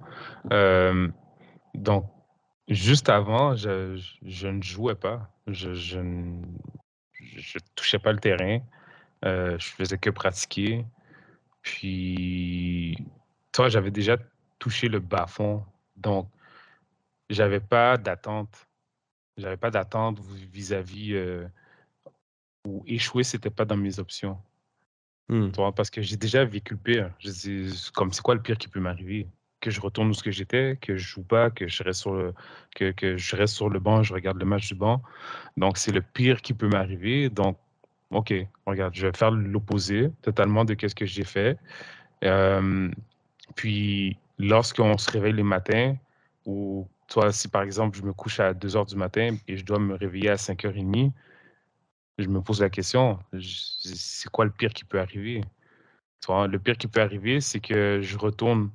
Euh, 0.53 1.09
donc, 1.73 2.05
juste 2.69 3.09
avant, 3.09 3.55
je, 3.55 4.01
je, 4.23 4.47
ne 4.47 4.61
jouais 4.61 4.95
pas. 4.95 5.29
Je, 5.47 5.73
je, 5.73 5.99
ne 5.99 6.41
touchais 7.75 7.99
pas 7.99 8.13
le 8.13 8.19
terrain. 8.19 8.59
Euh, 9.25 9.57
je 9.59 9.67
faisais 9.67 9.97
que 9.97 10.09
pratiquer. 10.09 10.85
Puis, 11.61 12.97
toi, 13.51 13.67
j'avais 13.67 13.91
déjà 13.91 14.17
touché 14.59 14.87
le 14.87 14.99
bas-fond. 14.99 15.65
Donc, 15.97 16.29
j'avais 17.29 17.59
pas 17.59 17.97
d'attente 17.97 18.67
j'avais 19.37 19.57
pas 19.57 19.71
d'attente 19.71 20.19
vis-à-vis 20.19 21.13
euh, 21.13 21.45
ou 22.65 22.83
échouer, 22.87 23.23
c'était 23.23 23.49
pas 23.49 23.65
dans 23.65 23.77
mes 23.77 23.99
options. 23.99 24.37
Mmh. 25.29 25.51
Parce 25.75 25.89
que 25.89 26.01
j'ai 26.01 26.17
déjà 26.17 26.43
vécu 26.45 26.73
le 26.73 26.79
pire. 26.79 27.11
Je 27.19 27.91
comme 27.91 28.11
c'est 28.11 28.21
quoi 28.21 28.35
le 28.35 28.41
pire 28.41 28.57
qui 28.57 28.67
peut 28.67 28.79
m'arriver? 28.79 29.27
Que 29.61 29.71
je 29.71 29.79
retourne 29.79 30.09
où 30.09 30.13
ce 30.13 30.21
que 30.21 30.31
j'étais, 30.31 30.77
que 30.81 30.97
je 30.97 31.07
joue 31.07 31.23
pas, 31.23 31.49
que 31.49 31.67
je 31.67 31.83
reste 31.83 32.01
sur 32.01 32.13
le, 32.13 32.33
que, 32.75 32.91
que 32.91 33.15
je 33.15 33.35
reste 33.35 33.55
sur 33.55 33.69
le 33.69 33.79
banc, 33.79 34.03
je 34.03 34.13
regarde 34.13 34.37
le 34.37 34.45
match 34.45 34.67
du 34.67 34.75
banc. 34.75 35.01
Donc 35.55 35.77
c'est 35.77 35.93
le 35.93 36.01
pire 36.01 36.41
qui 36.41 36.53
peut 36.53 36.67
m'arriver. 36.67 37.29
Donc, 37.29 37.57
OK, 38.11 38.33
regarde, 38.65 38.93
je 38.93 39.07
vais 39.07 39.17
faire 39.17 39.31
l'opposé 39.31 40.11
totalement 40.21 40.65
de 40.65 40.75
ce 40.87 40.93
que 40.93 41.05
j'ai 41.05 41.23
fait. 41.23 41.57
puis 43.55 44.17
lorsqu'on 44.37 44.97
se 44.97 45.09
réveille 45.09 45.33
le 45.33 45.43
matin 45.43 45.95
ou 46.45 46.87
toi, 47.13 47.31
si 47.31 47.47
par 47.47 47.61
exemple, 47.61 47.95
je 47.95 48.01
me 48.01 48.11
couche 48.11 48.39
à 48.39 48.55
2 48.55 48.75
heures 48.75 48.87
du 48.87 48.95
matin 48.95 49.37
et 49.47 49.55
je 49.55 49.63
dois 49.63 49.77
me 49.77 49.93
réveiller 49.93 50.29
à 50.29 50.35
5h30, 50.35 51.11
je 52.17 52.27
me 52.27 52.41
pose 52.41 52.59
la 52.59 52.71
question, 52.71 53.19
c'est 53.39 54.31
quoi 54.31 54.45
le 54.45 54.51
pire 54.51 54.73
qui 54.73 54.83
peut 54.83 54.99
arriver? 54.99 55.41
le 56.27 56.57
pire 56.57 56.75
qui 56.75 56.87
peut 56.87 57.01
arriver, 57.01 57.39
c'est 57.39 57.59
que 57.59 57.99
je 58.01 58.17
retourne 58.17 58.71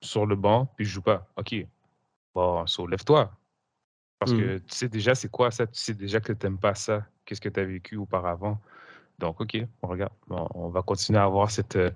sur 0.00 0.26
le 0.26 0.36
banc 0.36 0.66
puis 0.76 0.84
je 0.84 0.92
joue 0.92 1.02
pas. 1.02 1.26
OK, 1.36 1.56
bon, 2.34 2.64
lève-toi. 2.88 3.32
Parce 4.20 4.32
que 4.32 4.56
mmh. 4.56 4.60
tu 4.60 4.76
sais 4.76 4.88
déjà 4.88 5.16
c'est 5.16 5.30
quoi 5.30 5.50
ça, 5.50 5.66
tu 5.66 5.80
sais 5.80 5.94
déjà 5.94 6.20
que 6.20 6.32
tu 6.32 6.46
n'aimes 6.46 6.58
pas 6.58 6.76
ça, 6.76 7.04
qu'est-ce 7.24 7.40
que 7.40 7.48
tu 7.48 7.58
as 7.58 7.64
vécu 7.64 7.96
auparavant? 7.96 8.60
Donc, 9.18 9.40
OK, 9.40 9.56
on 9.82 9.88
regarde, 9.88 10.12
on 10.28 10.68
va 10.68 10.82
continuer 10.82 11.18
à 11.18 11.24
avoir 11.24 11.50
cette, 11.50 11.74
euh, 11.74 11.90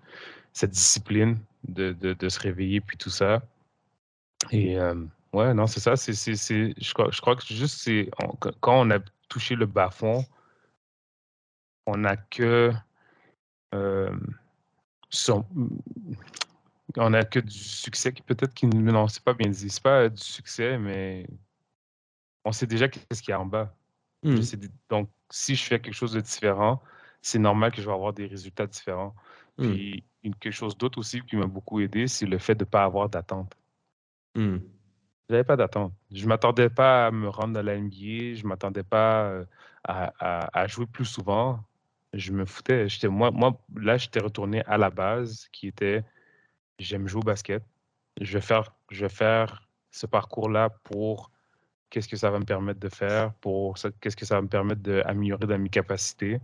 cette 0.52 0.70
discipline 0.70 1.38
de, 1.68 1.92
de, 1.92 2.28
se 2.28 2.40
réveiller 2.40 2.80
puis 2.80 2.96
tout 2.96 3.10
ça. 3.10 3.40
Et 4.50 4.78
euh, 4.80 5.06
Ouais, 5.36 5.52
non, 5.52 5.66
c'est 5.66 5.80
ça. 5.80 5.96
C'est, 5.96 6.14
c'est, 6.14 6.74
je, 6.80 6.94
crois, 6.94 7.10
je 7.10 7.20
crois 7.20 7.36
que 7.36 7.44
juste, 7.44 7.82
c'est 7.82 8.10
quand 8.60 8.80
on 8.80 8.90
a 8.90 9.00
touché 9.28 9.54
le 9.54 9.66
bas-fond, 9.66 10.24
on 11.86 11.98
n'a 11.98 12.16
que. 12.16 12.72
Euh, 13.74 14.16
on 16.96 17.12
a 17.12 17.24
que 17.24 17.38
du 17.38 17.58
succès 17.58 18.14
qui 18.14 18.22
peut-être 18.22 18.54
qui. 18.54 18.66
Non, 18.66 19.08
c'est 19.08 19.22
pas 19.22 19.34
bien 19.34 19.50
dit. 19.50 19.68
C'est 19.68 19.82
pas 19.82 20.08
du 20.08 20.22
succès, 20.22 20.78
mais 20.78 21.26
on 22.46 22.52
sait 22.52 22.66
déjà 22.66 22.88
qu'est-ce 22.88 23.20
qu'il 23.20 23.32
y 23.32 23.34
a 23.34 23.40
en 23.40 23.44
bas. 23.44 23.74
Mmh. 24.22 24.40
donc, 24.88 25.10
si 25.28 25.54
je 25.54 25.62
fais 25.62 25.78
quelque 25.78 25.94
chose 25.94 26.12
de 26.12 26.20
différent, 26.22 26.82
c'est 27.20 27.38
normal 27.38 27.72
que 27.72 27.82
je 27.82 27.86
vais 27.86 27.92
avoir 27.92 28.14
des 28.14 28.26
résultats 28.26 28.66
différents. 28.66 29.14
Mmh. 29.58 29.70
Puis, 29.70 30.04
quelque 30.40 30.50
chose 30.50 30.78
d'autre 30.78 30.98
aussi 30.98 31.20
qui 31.20 31.36
m'a 31.36 31.46
beaucoup 31.46 31.78
aidé, 31.80 32.08
c'est 32.08 32.24
le 32.24 32.38
fait 32.38 32.54
de 32.54 32.64
ne 32.64 32.70
pas 32.70 32.84
avoir 32.84 33.10
d'attente. 33.10 33.54
Mmh. 34.34 34.56
J'avais 35.28 35.44
pas 35.44 35.56
d'attente. 35.56 35.92
Je 36.12 36.26
m'attendais 36.26 36.68
pas 36.68 37.08
à 37.08 37.10
me 37.10 37.28
rendre 37.28 37.54
dans 37.54 37.62
la 37.62 37.76
NBA. 37.76 38.34
Je 38.34 38.46
m'attendais 38.46 38.84
pas 38.84 39.24
euh, 39.24 39.44
à, 39.84 40.60
à, 40.60 40.66
jouer 40.66 40.86
plus 40.86 41.04
souvent. 41.04 41.60
Je 42.12 42.32
me 42.32 42.44
foutais. 42.44 42.88
J'étais, 42.88 43.08
moi, 43.08 43.30
moi, 43.30 43.58
là, 43.74 43.96
j'étais 43.96 44.20
retourné 44.20 44.62
à 44.66 44.78
la 44.78 44.90
base 44.90 45.48
qui 45.52 45.68
était 45.68 46.04
j'aime 46.78 47.08
jouer 47.08 47.20
au 47.20 47.24
basket. 47.24 47.62
Je 48.20 48.32
vais 48.34 48.40
faire, 48.40 48.72
je 48.90 49.02
vais 49.02 49.08
faire 49.10 49.68
ce 49.90 50.06
parcours-là 50.06 50.70
pour 50.84 51.30
qu'est-ce 51.90 52.08
que 52.08 52.16
ça 52.16 52.30
va 52.30 52.38
me 52.38 52.44
permettre 52.44 52.80
de 52.80 52.88
faire, 52.88 53.32
pour 53.34 53.76
qu'est-ce 54.00 54.16
que 54.16 54.26
ça 54.26 54.36
va 54.36 54.42
me 54.42 54.48
permettre 54.48 54.82
d'améliorer 54.82 55.46
dans 55.46 55.58
mes 55.58 55.68
capacités. 55.68 56.40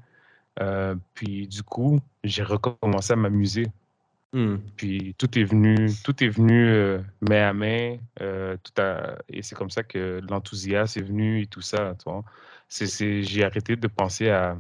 Euh, 0.60 0.94
puis 1.14 1.48
du 1.48 1.62
coup, 1.62 2.00
j'ai 2.24 2.42
recommencé 2.42 3.12
à 3.12 3.16
m'amuser. 3.16 3.66
Mmh. 4.32 4.56
Puis 4.76 5.14
tout 5.18 5.38
est 5.38 5.44
venu, 5.44 5.90
tout 6.04 6.24
est 6.24 6.28
venu 6.28 6.66
euh, 6.66 6.98
main 7.20 7.48
à 7.50 7.52
main, 7.52 7.98
euh, 8.22 8.56
tout 8.62 8.82
et 9.28 9.42
c'est 9.42 9.54
comme 9.54 9.68
ça 9.68 9.82
que 9.82 10.22
l'enthousiasme 10.28 11.00
est 11.00 11.02
venu 11.02 11.42
et 11.42 11.46
tout 11.46 11.60
ça. 11.60 11.94
J'ai 12.70 13.44
arrêté 13.44 13.76
de 13.76 13.86
penser 13.88 14.30
à 14.30 14.58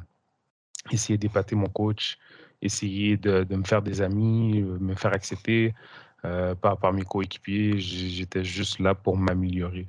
essayer 0.90 1.16
d'épater 1.16 1.56
mon 1.56 1.68
coach, 1.68 2.18
essayer 2.60 3.16
de, 3.16 3.44
de, 3.44 3.56
me 3.56 3.64
faire 3.64 3.80
des 3.80 4.02
amis, 4.02 4.60
euh, 4.60 4.78
me 4.78 4.94
faire 4.94 5.14
accepter 5.14 5.74
par, 6.60 6.78
par 6.78 6.92
mes 6.92 7.02
coéquipiers. 7.02 7.78
J'étais 7.78 8.44
juste 8.44 8.78
là 8.78 8.94
pour 8.94 9.16
m'améliorer. 9.16 9.88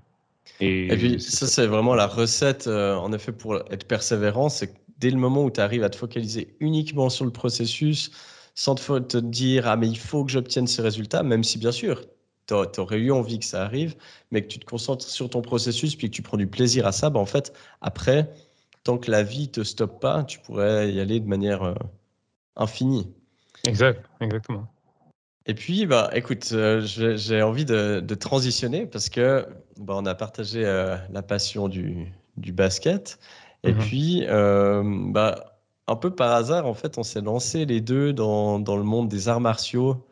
Et, 0.59 0.91
et 0.91 0.97
puis 0.97 1.21
ça, 1.21 1.45
c'est 1.45 1.67
vraiment 1.67 1.93
la 1.93 2.07
recette, 2.07 2.67
en 2.67 3.11
effet, 3.11 3.33
pour 3.33 3.57
être 3.69 3.85
persévérant, 3.85 4.49
c'est 4.49 4.73
dès 4.97 5.11
le 5.11 5.17
moment 5.17 5.43
où 5.43 5.51
tu 5.51 5.59
arrives 5.59 5.83
à 5.83 5.89
te 5.89 5.97
focaliser 5.97 6.55
uniquement 6.59 7.09
sur 7.09 7.25
le 7.25 7.31
processus, 7.31 8.11
sans 8.55 8.75
te 8.75 9.17
dire 9.17 9.67
ah 9.67 9.75
mais 9.75 9.87
il 9.87 9.97
faut 9.97 10.23
que 10.25 10.31
j'obtienne 10.31 10.67
ce 10.67 10.81
résultat, 10.81 11.23
même 11.23 11.43
si 11.43 11.57
bien 11.57 11.71
sûr 11.71 12.01
tu 12.47 12.53
aurais 12.53 12.97
eu 12.97 13.11
envie 13.11 13.39
que 13.39 13.45
ça 13.45 13.63
arrive, 13.63 13.95
mais 14.31 14.41
que 14.41 14.47
tu 14.47 14.59
te 14.59 14.65
concentres 14.65 15.07
sur 15.07 15.29
ton 15.29 15.41
processus 15.41 15.95
puis 15.95 16.09
que 16.09 16.15
tu 16.15 16.21
prends 16.21 16.37
du 16.37 16.47
plaisir 16.47 16.85
à 16.85 16.91
ça, 16.91 17.09
bah 17.09 17.19
en 17.19 17.25
fait 17.25 17.53
après 17.81 18.29
tant 18.83 18.97
que 18.97 19.09
la 19.09 19.23
vie 19.23 19.49
te 19.49 19.63
stoppe 19.63 19.99
pas, 19.99 20.23
tu 20.23 20.39
pourrais 20.39 20.91
y 20.91 20.99
aller 20.99 21.19
de 21.19 21.27
manière 21.27 21.63
euh, 21.63 21.73
infinie. 22.55 23.11
Exact, 23.65 24.03
exactement. 24.19 24.67
Et 25.45 25.53
puis, 25.53 25.85
bah, 25.85 26.09
écoute, 26.13 26.49
euh, 26.53 26.81
j'ai 26.81 27.41
envie 27.41 27.65
de, 27.65 28.15
transitionner 28.15 28.85
parce 28.85 29.09
que 29.09 29.45
bah, 29.77 29.93
on 29.97 30.05
a 30.05 30.15
partagé 30.15 30.65
euh, 30.65 30.97
la 31.11 31.21
passion 31.21 31.67
du, 31.67 32.13
du 32.37 32.51
basket. 32.51 33.19
Et 33.63 33.71
mm-hmm. 33.71 33.77
puis, 33.77 34.25
bah, 35.13 35.52
un 35.87 35.95
peu 35.95 36.11
par 36.11 36.31
hasard, 36.31 36.65
en 36.65 36.73
fait, 36.73 36.97
on 36.97 37.03
s'est 37.03 37.21
lancé 37.21 37.65
les 37.65 37.81
deux 37.81 38.13
dans, 38.13 38.59
dans, 38.59 38.77
le 38.77 38.83
monde 38.83 39.09
des 39.09 39.27
arts 39.27 39.41
martiaux. 39.41 40.05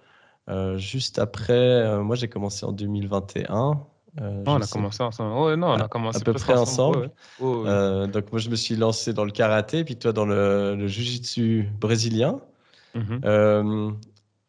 Euh, 0.50 0.78
juste 0.78 1.20
après, 1.20 1.54
euh, 1.54 2.02
moi 2.02 2.16
j'ai 2.16 2.28
commencé 2.28 2.66
en 2.66 2.72
2021. 2.72 3.80
Euh, 4.20 4.44
on 4.46 4.62
a 4.62 4.68
commencé 4.68 5.02
ensemble. 5.02 5.40
Ouais, 5.40 5.56
non, 5.56 5.68
on 5.68 5.80
a 5.80 5.88
commencé 5.88 6.18
à 6.18 6.22
peu 6.22 6.34
près 6.34 6.58
ensemble. 6.58 7.12
donc 7.40 8.32
moi 8.32 8.40
je 8.40 8.50
me 8.50 8.56
suis 8.56 8.76
lancé 8.76 9.14
dans 9.14 9.24
le 9.24 9.32
karaté, 9.32 9.86
puis 9.86 9.96
toi 9.96 10.12
dans 10.12 10.26
le, 10.26 10.76
le 10.76 10.88
jiu-jitsu 10.88 11.70
brésilien. 11.80 12.42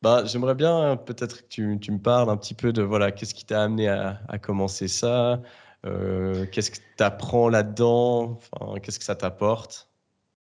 Bah, 0.03 0.25
J'aimerais 0.25 0.57
bien 0.57 0.97
peut-être 0.97 1.43
que 1.43 1.47
tu, 1.49 1.79
tu, 1.81 1.93
me 1.93 2.01
parles 2.01 2.29
un 2.29 2.37
petit 2.37 2.55
peu 2.55 2.73
de 2.73 2.83
voilà, 2.83 3.13
qu'est-ce 3.13 3.35
qui 3.35 3.45
t'a 3.45 3.63
amené 3.63 3.89
à, 3.89 4.21
à, 4.27 4.37
commencer 4.37 4.89
ça, 4.89 5.41
qu'est-ce 5.85 6.73
que 6.73 6.79
tu 6.97 7.05
apprends 7.05 7.49
là-dedans, 7.49 8.41
qu'est-ce 8.83 8.99
que 8.99 9.05
ça 9.05 9.15
t'apporte? 9.15 9.92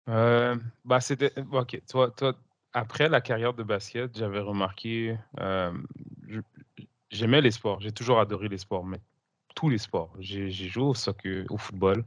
Euh, 0.10 0.56
bah, 0.86 1.02
c'était. 1.02 1.32
Ok, 1.52 1.82
toi, 1.90 2.12
toi, 2.12 2.34
après 2.74 3.10
la 3.10 3.22
carrière 3.22 3.54
de 3.54 3.64
basket, 3.64 4.18
j'avais 4.18 4.40
remarqué. 4.40 5.18
Euh, 5.40 5.72
j'aimais 7.12 7.42
les 7.42 7.52
sports. 7.52 7.82
J'ai 7.82 7.92
toujours 7.92 8.20
adoré 8.20 8.48
les 8.48 8.58
sports, 8.58 8.86
mais 8.86 9.00
tous 9.56 9.70
les 9.70 9.78
sports. 9.78 10.14
J'ai 10.20 10.50
joué 10.52 10.94
au 11.50 11.58
football. 11.58 12.04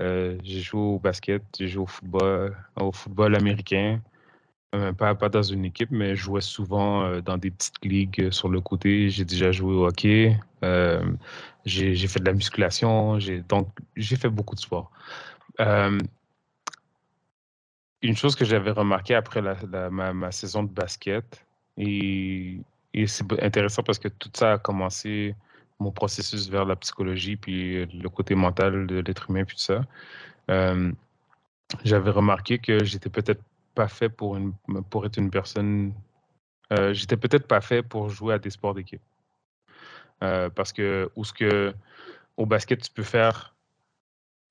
Euh, 0.00 0.38
j'ai 0.42 0.60
joué 0.60 0.80
au 0.80 0.98
basket, 0.98 1.42
j'ai 1.58 1.68
joué 1.68 1.82
au 1.82 1.86
football, 1.86 2.56
au 2.76 2.92
football 2.92 3.36
américain. 3.36 4.00
pas, 4.98 5.14
pas 5.14 5.28
dans 5.28 5.42
une 5.42 5.64
équipe, 5.66 5.90
mais 5.90 6.16
je 6.16 6.22
jouais 6.22 6.40
souvent 6.40 7.20
dans 7.20 7.38
des 7.38 7.50
petites 7.50 7.84
ligues 7.84 8.30
sur 8.30 8.48
le 8.48 8.60
côté. 8.60 9.10
J'ai 9.10 9.24
déjà 9.24 9.52
joué 9.52 9.74
au 9.74 9.86
hockey. 9.86 10.38
j'ai 11.64 12.08
fait 12.08 12.20
de 12.20 12.26
la 12.26 12.32
musculation. 12.34 13.18
Donc, 13.48 13.68
j'ai 13.96 14.16
fait 14.16 14.30
beaucoup 14.30 14.54
de 14.54 14.60
sports 14.60 14.90
une 18.02 18.16
chose 18.16 18.36
que 18.36 18.44
j'avais 18.44 18.70
remarqué 18.70 19.14
après 19.14 19.40
ma, 19.42 20.32
saison 20.32 20.62
de 20.64 20.70
basket, 20.70 21.44
et 21.76 22.60
c'est 23.06 23.42
intéressant 23.42 23.82
parce 23.82 23.98
que 23.98 24.08
tout 24.08 24.30
ça 24.34 24.54
a 24.54 24.58
commencé 24.58 25.34
mon 25.82 25.90
processus 25.90 26.48
vers 26.48 26.64
la 26.64 26.76
psychologie, 26.76 27.36
puis 27.36 27.84
le 27.86 28.08
côté 28.08 28.34
mental 28.34 28.86
de 28.86 28.96
l'être 29.00 29.28
humain, 29.28 29.44
puis 29.44 29.56
tout 29.56 29.62
ça. 29.62 29.82
Euh, 30.50 30.92
j'avais 31.84 32.10
remarqué 32.10 32.58
que 32.58 32.84
j'étais 32.84 33.10
peut-être 33.10 33.42
pas 33.74 33.88
fait 33.88 34.08
pour, 34.08 34.36
être 35.04 35.16
une 35.18 35.30
personne. 35.30 35.92
Euh, 36.72 36.92
j'étais 36.94 37.16
peut-être 37.16 37.46
pas 37.46 37.60
fait 37.60 37.82
pour 37.82 38.08
jouer 38.08 38.34
à 38.34 38.38
des 38.38 38.50
sports 38.50 38.74
d'équipe. 38.74 39.02
Euh, 40.22 40.48
parce 40.50 40.72
que, 40.72 41.10
ou 41.16 41.24
ce 41.24 41.32
que, 41.32 41.74
au 42.36 42.46
basket, 42.46 42.82
tu 42.82 42.90
peux 42.90 43.02
faire 43.02 43.54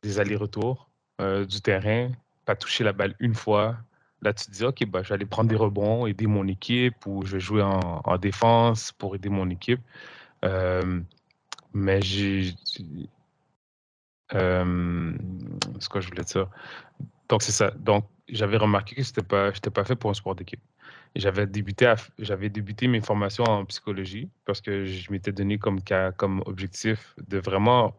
des 0.04 0.20
allers-retours 0.20 0.90
du 1.48 1.62
terrain, 1.62 2.10
pas 2.52 2.56
toucher 2.56 2.84
la 2.84 2.94
balle 2.94 3.16
une 3.20 3.34
fois. 3.34 3.78
Là, 4.22 4.34
tu 4.34 4.46
te 4.46 4.52
dis, 4.52 4.64
OK, 4.66 4.86
bah, 4.86 5.02
aller 5.10 5.26
prendre 5.26 5.50
des 5.50 5.56
rebonds, 5.56 6.06
aider 6.06 6.28
mon 6.28 6.48
équipe, 6.48 7.06
ou 7.08 7.26
je 7.26 7.34
vais 7.34 7.40
jouer 7.40 7.62
en, 7.64 8.02
en 8.04 8.18
défense 8.18 8.92
pour 8.92 9.16
aider 9.16 9.30
mon 9.30 9.50
équipe. 9.50 9.82
mais 11.74 12.02
j'ai 12.02 12.54
euh, 14.34 15.14
ce 15.80 15.90
que 15.90 16.02
je 16.02 16.10
voulais 16.10 16.24
dire? 16.24 16.48
Donc, 17.30 17.42
c'est 17.42 17.52
ça. 17.52 17.72
Donc, 17.72 18.06
j'avais 18.28 18.58
remarqué 18.58 18.96
que 18.96 19.04
je 19.04 19.10
n'étais 19.10 19.24
pas, 19.24 19.52
pas 19.52 19.84
fait 19.86 19.96
pour 19.96 20.10
un 20.10 20.14
sport 20.14 20.36
d'équipe. 20.36 20.62
J'avais 21.16 21.48
débuté, 21.48 21.94
j'avais 22.20 22.50
débuté 22.50 22.88
mes 22.88 23.02
formations 23.02 23.44
en 23.44 23.66
psychologie 23.66 24.30
parce 24.46 24.62
que 24.62 24.86
je 24.86 25.12
m'étais 25.12 25.34
donné 25.34 25.58
comme, 25.58 25.80
comme 26.18 26.42
objectif 26.46 27.16
de 27.28 27.38
vraiment 27.40 27.96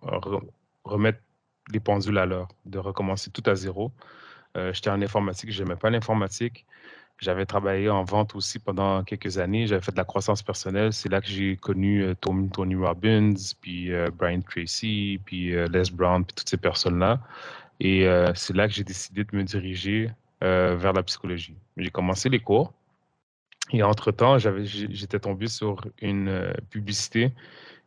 remettre 0.84 1.20
les 1.72 1.80
pendules 1.80 2.18
à 2.18 2.26
l'heure, 2.26 2.48
de 2.64 2.78
recommencer 2.78 3.30
tout 3.30 3.42
à 3.46 3.54
zéro. 3.54 3.92
Euh, 4.56 4.72
j'étais 4.72 4.90
en 4.90 5.00
informatique, 5.00 5.50
je 5.50 5.62
n'aimais 5.62 5.76
pas 5.76 5.90
l'informatique. 5.90 6.66
J'avais 7.18 7.46
travaillé 7.46 7.88
en 7.88 8.02
vente 8.02 8.34
aussi 8.34 8.58
pendant 8.58 9.04
quelques 9.04 9.38
années. 9.38 9.66
J'avais 9.66 9.80
fait 9.80 9.92
de 9.92 9.96
la 9.96 10.04
croissance 10.04 10.42
personnelle. 10.42 10.92
C'est 10.92 11.08
là 11.08 11.20
que 11.20 11.28
j'ai 11.28 11.56
connu 11.56 12.02
euh, 12.02 12.14
Tony, 12.14 12.74
Robbins, 12.74 13.34
puis 13.60 13.92
euh, 13.92 14.10
Brian 14.10 14.40
Tracy, 14.40 15.20
puis 15.24 15.50
Les 15.50 15.82
Brown, 15.92 16.24
puis 16.24 16.34
toutes 16.34 16.48
ces 16.48 16.56
personnes-là. 16.56 17.20
Et 17.80 18.06
c'est 18.36 18.54
là 18.54 18.68
que 18.68 18.74
j'ai 18.74 18.84
décidé 18.84 19.24
de 19.24 19.36
me 19.36 19.42
diriger 19.42 20.08
vers 20.40 20.92
la 20.92 21.02
psychologie. 21.02 21.56
J'ai 21.76 21.90
commencé 21.90 22.28
les 22.28 22.38
cours. 22.38 22.72
Et 23.72 23.82
entre-temps, 23.82 24.38
j'étais 24.38 25.18
tombé 25.18 25.48
sur 25.48 25.84
une 26.00 26.52
publicité 26.70 27.32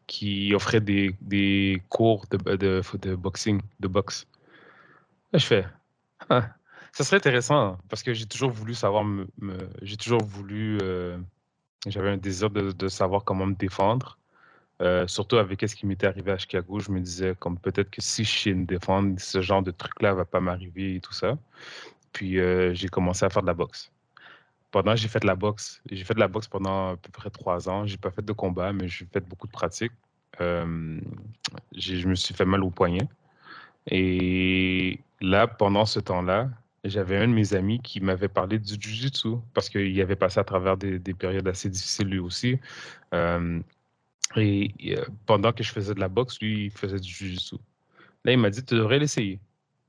qui 0.05 0.53
offrait 0.53 0.81
des, 0.81 1.15
des 1.21 1.81
cours 1.87 2.25
de, 2.29 2.37
de, 2.57 3.15
boxing, 3.15 3.61
boxe. 3.79 4.27
Je 5.33 5.45
fais, 5.45 5.65
ah, 6.29 6.54
ça 6.95 7.03
serait 7.03 7.17
intéressant 7.17 7.77
parce 7.89 8.03
que 8.03 8.13
j'ai 8.13 8.25
toujours 8.25 8.51
voulu 8.51 8.73
savoir, 8.73 9.03
me, 9.03 9.27
j'ai 9.81 9.97
toujours 9.97 10.23
voulu, 10.23 10.77
euh, 10.81 11.17
j'avais 11.87 12.09
un 12.09 12.15
désir 12.15 12.49
de, 12.49 12.87
savoir 12.87 13.25
comment 13.25 13.45
me 13.45 13.53
défendre. 13.53 14.17
Euh, 14.81 15.05
surtout 15.05 15.35
avec 15.35 15.61
ce 15.67 15.75
qui 15.75 15.85
m'était 15.85 16.07
arrivé 16.07 16.31
à 16.31 16.37
Chicago, 16.37 16.79
je 16.79 16.91
me 16.91 17.01
disais 17.01 17.35
comme 17.37 17.57
peut-être 17.59 17.89
que 17.89 18.01
si 18.01 18.23
je 18.23 18.39
sais 18.39 18.53
me 18.53 18.65
défendre, 18.65 19.19
ce 19.19 19.41
genre 19.41 19.61
de 19.61 19.71
truc-là 19.71 20.13
va 20.13 20.23
pas 20.23 20.39
m'arriver 20.39 20.95
et 20.95 21.01
tout 21.01 21.11
ça. 21.11 21.37
Puis 22.13 22.39
euh, 22.39 22.73
j'ai 22.73 22.87
commencé 22.87 23.25
à 23.25 23.29
faire 23.29 23.41
de 23.41 23.47
la 23.47 23.53
boxe. 23.53 23.91
Pendant 24.71 24.95
j'ai 24.95 25.09
fait 25.09 25.19
de 25.19 25.27
la 25.27 25.35
boxe, 25.35 25.81
j'ai 25.91 26.05
fait 26.05 26.13
de 26.13 26.19
la 26.21 26.29
boxe 26.29 26.47
pendant 26.47 26.93
à 26.93 26.95
peu 26.95 27.09
près 27.11 27.29
trois 27.29 27.67
ans. 27.67 27.85
J'ai 27.85 27.97
pas 27.97 28.11
fait 28.11 28.23
de 28.23 28.31
combat, 28.31 28.71
mais 28.71 28.87
j'ai 28.87 29.05
fait 29.05 29.19
beaucoup 29.19 29.47
de 29.47 29.51
pratiques. 29.51 29.91
je 30.39 32.07
me 32.07 32.15
suis 32.15 32.33
fait 32.33 32.45
mal 32.45 32.63
au 32.63 32.69
poignet. 32.69 33.07
Et 33.87 35.01
là, 35.21 35.47
pendant 35.47 35.85
ce 35.85 35.99
temps-là, 35.99 36.49
j'avais 36.89 37.17
un 37.17 37.27
de 37.27 37.33
mes 37.33 37.53
amis 37.53 37.79
qui 37.79 37.99
m'avait 37.99 38.27
parlé 38.27 38.59
du 38.59 38.73
Jiu-Jitsu 38.73 39.37
parce 39.53 39.69
qu'il 39.69 39.99
avait 40.01 40.15
passé 40.15 40.39
à 40.39 40.43
travers 40.43 40.77
des, 40.77 40.99
périodes 41.13 41.47
assez 41.47 41.69
difficiles 41.69 42.07
lui 42.07 42.19
aussi. 42.19 42.59
Euh, 43.13 43.59
et, 44.35 44.71
euh, 44.97 45.05
pendant 45.25 45.51
que 45.51 45.63
je 45.63 45.71
faisais 45.71 45.93
de 45.93 45.99
la 45.99 46.09
boxe, 46.09 46.39
lui, 46.41 46.65
il 46.65 46.71
faisait 46.71 46.99
du 46.99 47.09
Jiu-Jitsu. 47.09 47.55
Là, 48.23 48.31
il 48.31 48.37
m'a 48.37 48.49
dit, 48.49 48.63
tu 48.63 48.75
devrais 48.75 48.99
l'essayer. 48.99 49.39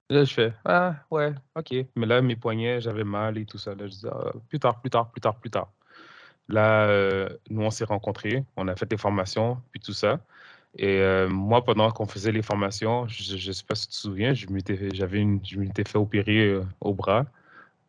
Là, 0.09 0.25
je 0.25 0.33
fais, 0.33 0.55
ah, 0.65 0.97
ouais, 1.11 1.35
OK. 1.57 1.75
Mais 1.97 2.07
là, 2.07 2.23
mes 2.23 2.37
poignets, 2.37 2.81
j'avais 2.81 3.05
mal 3.05 3.39
et 3.39 3.45
tout 3.45 3.59
ça. 3.59 3.75
Là, 3.75 3.87
je 3.87 3.93
dis, 3.93 4.07
ah, 4.11 4.33
plus 4.49 4.59
tard, 4.59 4.81
plus 4.81 4.91
tard, 4.91 5.11
plus 5.11 5.21
tard, 5.21 5.37
plus 5.37 5.51
tard. 5.51 5.73
Là, 6.49 6.87
euh, 6.87 7.29
nous, 7.51 7.63
on 7.63 7.71
s'est 7.71 7.85
rencontrés, 7.85 8.45
on 8.57 8.69
a 8.69 8.77
fait 8.77 8.87
des 8.87 8.97
formations, 8.97 9.61
puis 9.73 9.81
tout 9.81 9.93
ça. 9.93 10.21
Et 10.79 11.01
euh, 11.01 11.29
moi, 11.29 11.65
pendant 11.65 11.91
qu'on 11.91 12.07
faisait 12.07 12.33
les 12.33 12.43
formations, 12.43 13.09
je 13.09 13.49
ne 13.49 13.53
sais 13.53 13.65
pas 13.67 13.75
si 13.75 13.89
tu 13.89 13.95
te 13.95 14.01
souviens, 14.01 14.35
je 14.35 14.47
m'étais 14.49 14.77
fait 14.77 15.97
opérer 15.97 16.49
euh, 16.49 16.65
au 16.83 16.93
bras, 16.93 17.25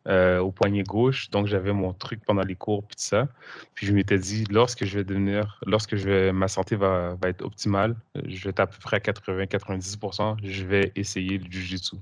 euh, 0.06 0.38
au 0.38 0.50
poignet 0.50 0.84
gauche. 0.84 1.28
Donc, 1.30 1.48
j'avais 1.48 1.74
mon 1.74 1.92
truc 1.92 2.24
pendant 2.24 2.42
les 2.42 2.54
cours, 2.56 2.82
puis 2.84 2.96
tout 2.96 3.02
ça. 3.02 3.28
Puis, 3.74 3.86
je 3.86 3.92
m'étais 3.92 4.18
dit, 4.18 4.44
lorsque 4.50 4.86
je 4.86 4.98
vais 4.98 5.04
devenir, 5.04 5.60
lorsque 5.66 5.96
je 5.96 6.08
vais, 6.08 6.32
ma 6.32 6.48
santé 6.48 6.76
va, 6.76 7.18
être 7.24 7.42
optimale, 7.42 7.94
je 8.26 8.44
vais 8.44 8.50
être 8.50 8.60
à 8.60 8.66
peu 8.66 8.78
près 8.80 8.96
à 8.96 9.00
80-90% 9.00 10.36
je 10.42 10.64
vais 10.64 10.92
essayer 10.96 11.38
le 11.38 11.50
Jiu-Jitsu. 11.50 11.96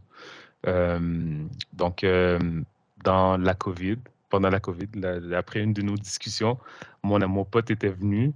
donc, 1.73 2.07
dans 3.03 3.37
la 3.37 3.55
COVID, 3.55 3.99
pendant 4.29 4.51
la 4.51 4.61
COVID, 4.61 4.89
après 5.37 5.61
une 5.63 5.73
de 5.73 5.83
nos 5.83 5.97
discussions, 5.97 6.59
mon, 7.03 7.19
mon 7.27 7.45
pote 7.45 7.73
était 7.73 7.89
venu 7.89 8.33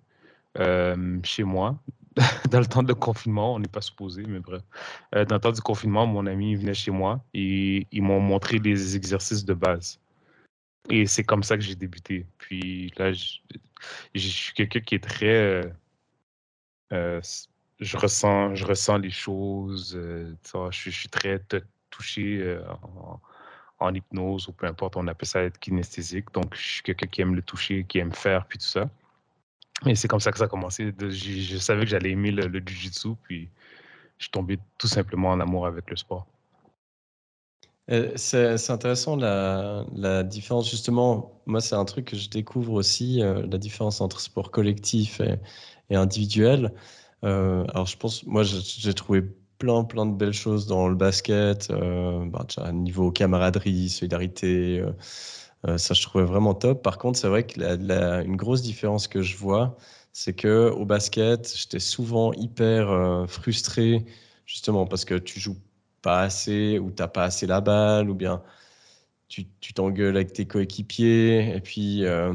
chez 1.23 1.45
moi 1.45 1.79
dans 2.51 2.61
le 2.61 2.67
temps 2.67 2.83
de 2.83 2.93
confinement, 2.93 3.55
on 3.55 3.59
n'est 3.61 3.69
pas 3.69 3.81
supposé, 3.81 4.25
mais 4.27 4.41
bref. 4.41 4.63
Euh, 5.15 5.25
dans 5.25 5.37
le 5.37 5.41
temps 5.41 5.53
du 5.53 5.61
confinement, 5.61 6.07
mon 6.07 6.27
ami 6.27 6.57
venait 6.57 6.75
chez 6.75 6.91
moi 6.91 7.25
et 7.35 7.87
ils 7.93 8.03
m'ont 8.03 8.21
montré 8.21 8.59
les 8.59 8.97
exercices 8.97 9.45
de 9.45 9.55
base. 9.55 10.01
Et 10.89 11.07
c'est 11.07 11.25
comme 11.25 11.43
ça 11.43 11.57
que 11.57 11.63
j'ai 11.63 11.77
débuté. 11.77 12.27
Puis 12.39 12.93
là, 12.97 13.13
je, 13.13 13.39
suis 14.15 14.53
quelqu'un 14.55 14.81
qui 14.81 14.97
est 14.97 15.05
très. 15.05 15.27
Euh, 15.27 15.71
euh, 16.93 17.21
je, 17.79 17.97
ressens, 17.97 18.57
je 18.57 18.67
ressens 18.67 18.99
les 18.99 19.11
choses. 19.11 19.97
je, 19.97 20.91
suis 20.91 21.09
très 21.09 21.41
touché 21.91 22.59
en, 22.83 23.21
en, 23.79 23.95
hypnose 23.95 24.49
ou 24.49 24.53
peu 24.53 24.67
importe, 24.67 24.97
on 24.97 25.07
appelle 25.07 25.29
ça 25.29 25.43
être 25.43 25.61
kinesthésique. 25.61 26.33
Donc, 26.33 26.57
je 26.57 26.67
suis 26.67 26.83
quelqu'un 26.83 27.07
qui 27.07 27.21
aime 27.21 27.37
le 27.37 27.43
toucher, 27.43 27.85
qui 27.85 27.99
aime 27.99 28.13
faire, 28.13 28.47
puis 28.47 28.59
tout 28.59 28.67
ça. 28.67 28.91
Et 29.87 29.95
c'est 29.95 30.09
comme 30.09 30.21
ça 30.21 30.31
que 30.33 30.39
ça 30.39 30.45
a 30.45 30.49
commencé. 30.49 30.93
je, 30.99 31.57
savais 31.59 31.85
que 31.85 31.91
j'allais 31.91 32.11
aimer 32.11 32.31
le, 32.31 32.47
le 32.47 32.63
jiu-jitsu, 32.65 33.11
puis 33.23 33.49
je 34.19 34.25
suis 34.25 34.31
tombé 34.31 34.59
tout 34.79 34.87
simplement 34.89 35.31
en 35.31 35.41
amour 35.41 35.67
avec 35.67 35.89
le 35.91 35.97
sport. 35.97 36.27
Euh, 37.91 38.13
c'est 38.17 38.71
intéressant 38.71 39.17
la, 39.17 40.23
différence, 40.23 40.71
justement. 40.71 41.43
Moi, 41.47 41.61
c'est 41.61 41.75
un 41.75 41.85
truc 41.85 42.07
que 42.07 42.17
je 42.17 42.29
découvre 42.29 42.75
aussi, 42.75 43.23
euh, 43.23 43.47
la 43.51 43.59
différence 43.59 44.01
entre 44.01 44.21
sport 44.21 44.51
collectif 44.51 45.21
et, 45.21 45.97
individuel. 45.97 46.73
Euh, 47.25 47.65
alors, 47.75 47.87
je 47.87 47.97
pense, 47.97 48.25
moi, 48.27 48.45
j'ai 48.45 48.95
trouvé 48.95 49.23
plein, 49.59 49.85
plein 49.85 50.07
de 50.07 50.15
belles 50.15 50.33
choses 50.33 50.67
dans 50.67 50.89
le 50.89 50.95
basket, 50.95 51.71
bah, 51.71 52.73
niveau 52.73 53.11
camaraderie, 53.11 53.89
solidarité. 53.89 54.85
Euh, 55.67 55.79
ça, 55.79 55.95
je 55.95 56.03
trouvais 56.03 56.25
vraiment 56.25 56.55
top. 56.55 56.83
Par 56.83 56.99
contre, 56.99 57.19
c'est 57.19 57.29
vrai 57.29 57.47
que 57.47 57.61
la, 57.61 58.23
une 58.23 58.37
grosse 58.37 58.63
différence 58.63 59.09
que 59.09 59.23
je 59.23 59.37
vois, 59.37 59.77
c'est 60.13 60.33
que 60.33 60.71
au 60.71 60.85
basket, 60.85 61.55
j'étais 61.57 61.81
souvent 61.81 62.33
hyper 62.33 62.91
euh, 62.91 63.27
frustré, 63.27 64.05
justement 64.47 64.87
parce 64.87 65.05
que 65.05 65.15
tu 65.15 65.39
joues 65.41 65.59
pas 66.03 66.23
assez 66.23 66.79
ou 66.79 66.91
t'as 66.91 67.09
pas 67.09 67.25
assez 67.25 67.47
la 67.47 67.61
balle, 67.61 68.11
ou 68.11 68.15
bien 68.15 68.43
tu 69.29 69.47
t'engueules 69.75 70.17
avec 70.17 70.33
tes 70.33 70.47
coéquipiers, 70.47 71.55
et 71.55 71.61
puis 71.61 72.05
euh, 72.05 72.33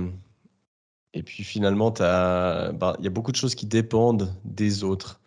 et 1.13 1.23
puis 1.23 1.43
finalement, 1.43 1.91
bah, 1.91 2.95
il 2.99 3.05
y 3.05 3.07
a 3.07 3.09
beaucoup 3.09 3.31
de 3.31 3.38
choses 3.38 3.55
qui 3.55 3.65
dépendent 3.65 4.35
des 4.43 4.83
autres. 4.83 5.21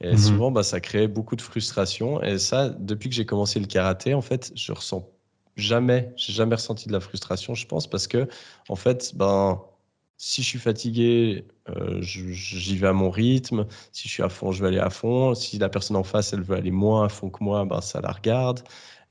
Et 0.00 0.14
mmh 0.14 0.18
souvent, 0.18 0.50
bah, 0.50 0.62
ça 0.62 0.80
crée 0.80 1.08
beaucoup 1.08 1.36
de 1.36 1.42
frustration. 1.42 2.22
Et 2.22 2.38
ça, 2.38 2.70
depuis 2.70 3.08
que 3.10 3.14
j'ai 3.14 3.26
commencé 3.26 3.60
le 3.60 3.66
karaté, 3.66 4.14
en 4.14 4.22
fait, 4.22 4.52
je 4.54 4.72
ressens 4.72 5.08
jamais, 5.60 6.12
j'ai 6.16 6.32
jamais 6.32 6.54
ressenti 6.54 6.88
de 6.88 6.92
la 6.92 7.00
frustration, 7.00 7.54
je 7.54 7.66
pense, 7.66 7.88
parce 7.88 8.06
que 8.06 8.28
en 8.68 8.76
fait, 8.76 9.12
ben, 9.14 9.60
si 10.22 10.42
je 10.42 10.48
suis 10.48 10.58
fatigué, 10.58 11.46
euh, 11.70 11.98
j'y 12.02 12.76
vais 12.76 12.88
à 12.88 12.92
mon 12.92 13.08
rythme. 13.08 13.66
Si 13.90 14.06
je 14.06 14.12
suis 14.12 14.22
à 14.22 14.28
fond, 14.28 14.52
je 14.52 14.60
vais 14.60 14.68
aller 14.68 14.78
à 14.78 14.90
fond. 14.90 15.34
Si 15.34 15.58
la 15.58 15.70
personne 15.70 15.96
en 15.96 16.02
face, 16.02 16.34
elle 16.34 16.42
veut 16.42 16.56
aller 16.56 16.70
moins 16.70 17.06
à 17.06 17.08
fond 17.08 17.30
que 17.30 17.42
moi, 17.42 17.64
ben, 17.64 17.80
ça 17.80 18.02
la 18.02 18.12
regarde. 18.12 18.60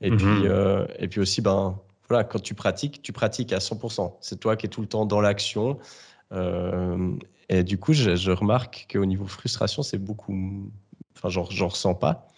Et, 0.00 0.10
puis, 0.10 0.24
mhm. 0.24 0.46
euh, 0.46 0.86
et 1.00 1.08
puis 1.08 1.20
aussi, 1.20 1.42
ben, 1.42 1.80
voilà, 2.08 2.22
quand 2.22 2.38
tu 2.38 2.54
pratiques, 2.54 3.02
tu 3.02 3.12
pratiques 3.12 3.52
à 3.52 3.58
100%. 3.58 4.18
C'est 4.20 4.38
toi 4.38 4.56
qui 4.56 4.66
es 4.66 4.68
tout 4.68 4.82
le 4.82 4.86
temps 4.86 5.04
dans 5.04 5.20
l'action. 5.20 5.78
Euh, 6.32 7.16
et 7.48 7.64
du 7.64 7.76
coup, 7.76 7.92
je, 7.92 8.14
je 8.14 8.30
remarque 8.30 8.86
qu'au 8.92 9.04
niveau 9.04 9.26
frustration, 9.26 9.82
c'est 9.82 9.98
beaucoup. 9.98 10.70
Enfin, 11.16 11.28
j'en 11.28 11.68
ressens 11.68 11.94
pas. 11.94 12.28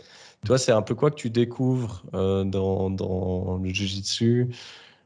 Toi, 0.45 0.59
c'est 0.59 0.73
un 0.73 0.83
peu 0.83 0.97
quoi 0.97 1.11
que 1.11 1.17
tu 1.17 1.31
découvres 1.31 2.03
euh, 2.15 2.43
dans, 2.43 3.61
le 3.63 3.69
Jiu-Jitsu 3.69 4.53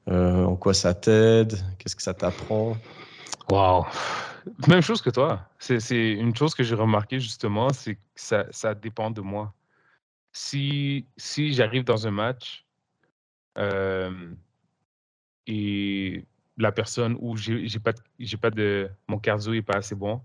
euh, 0.09 0.45
En 0.45 0.57
quoi 0.57 0.72
ça 0.72 0.95
t'aide 0.95 1.59
Qu'est-ce 1.78 1.95
que 1.95 2.03
ça 2.03 2.14
t'apprend? 2.14 2.76
Waouh 3.51 3.84
Même 4.66 4.80
chose 4.80 5.03
que 5.03 5.11
toi. 5.11 5.47
C'est 5.59 6.12
une 6.12 6.34
chose 6.34 6.55
que 6.55 6.62
j'ai 6.62 6.74
remarqué 6.74 7.20
justement, 7.20 7.68
c'est 7.68 7.97
que 7.97 8.01
ça, 8.14 8.47
ça, 8.51 8.74
dépend 8.74 9.11
de 9.11 9.20
moi. 9.20 9.53
Si, 10.32 11.07
si 11.18 11.53
j'arrive 11.53 11.84
dans 11.84 12.07
un 12.07 12.11
match 12.11 12.64
euh, 13.59 14.30
et 15.47 16.24
la 16.57 16.72
personne 16.72 17.14
ou 17.20 17.37
j'ai 17.37 17.78
pas, 17.78 17.93
pas 18.41 18.51
de, 18.51 18.91
mon 19.07 19.18
cardio 19.18 19.53
est 19.53 19.61
pas 19.61 19.76
assez 19.76 19.95
bon, 19.95 20.22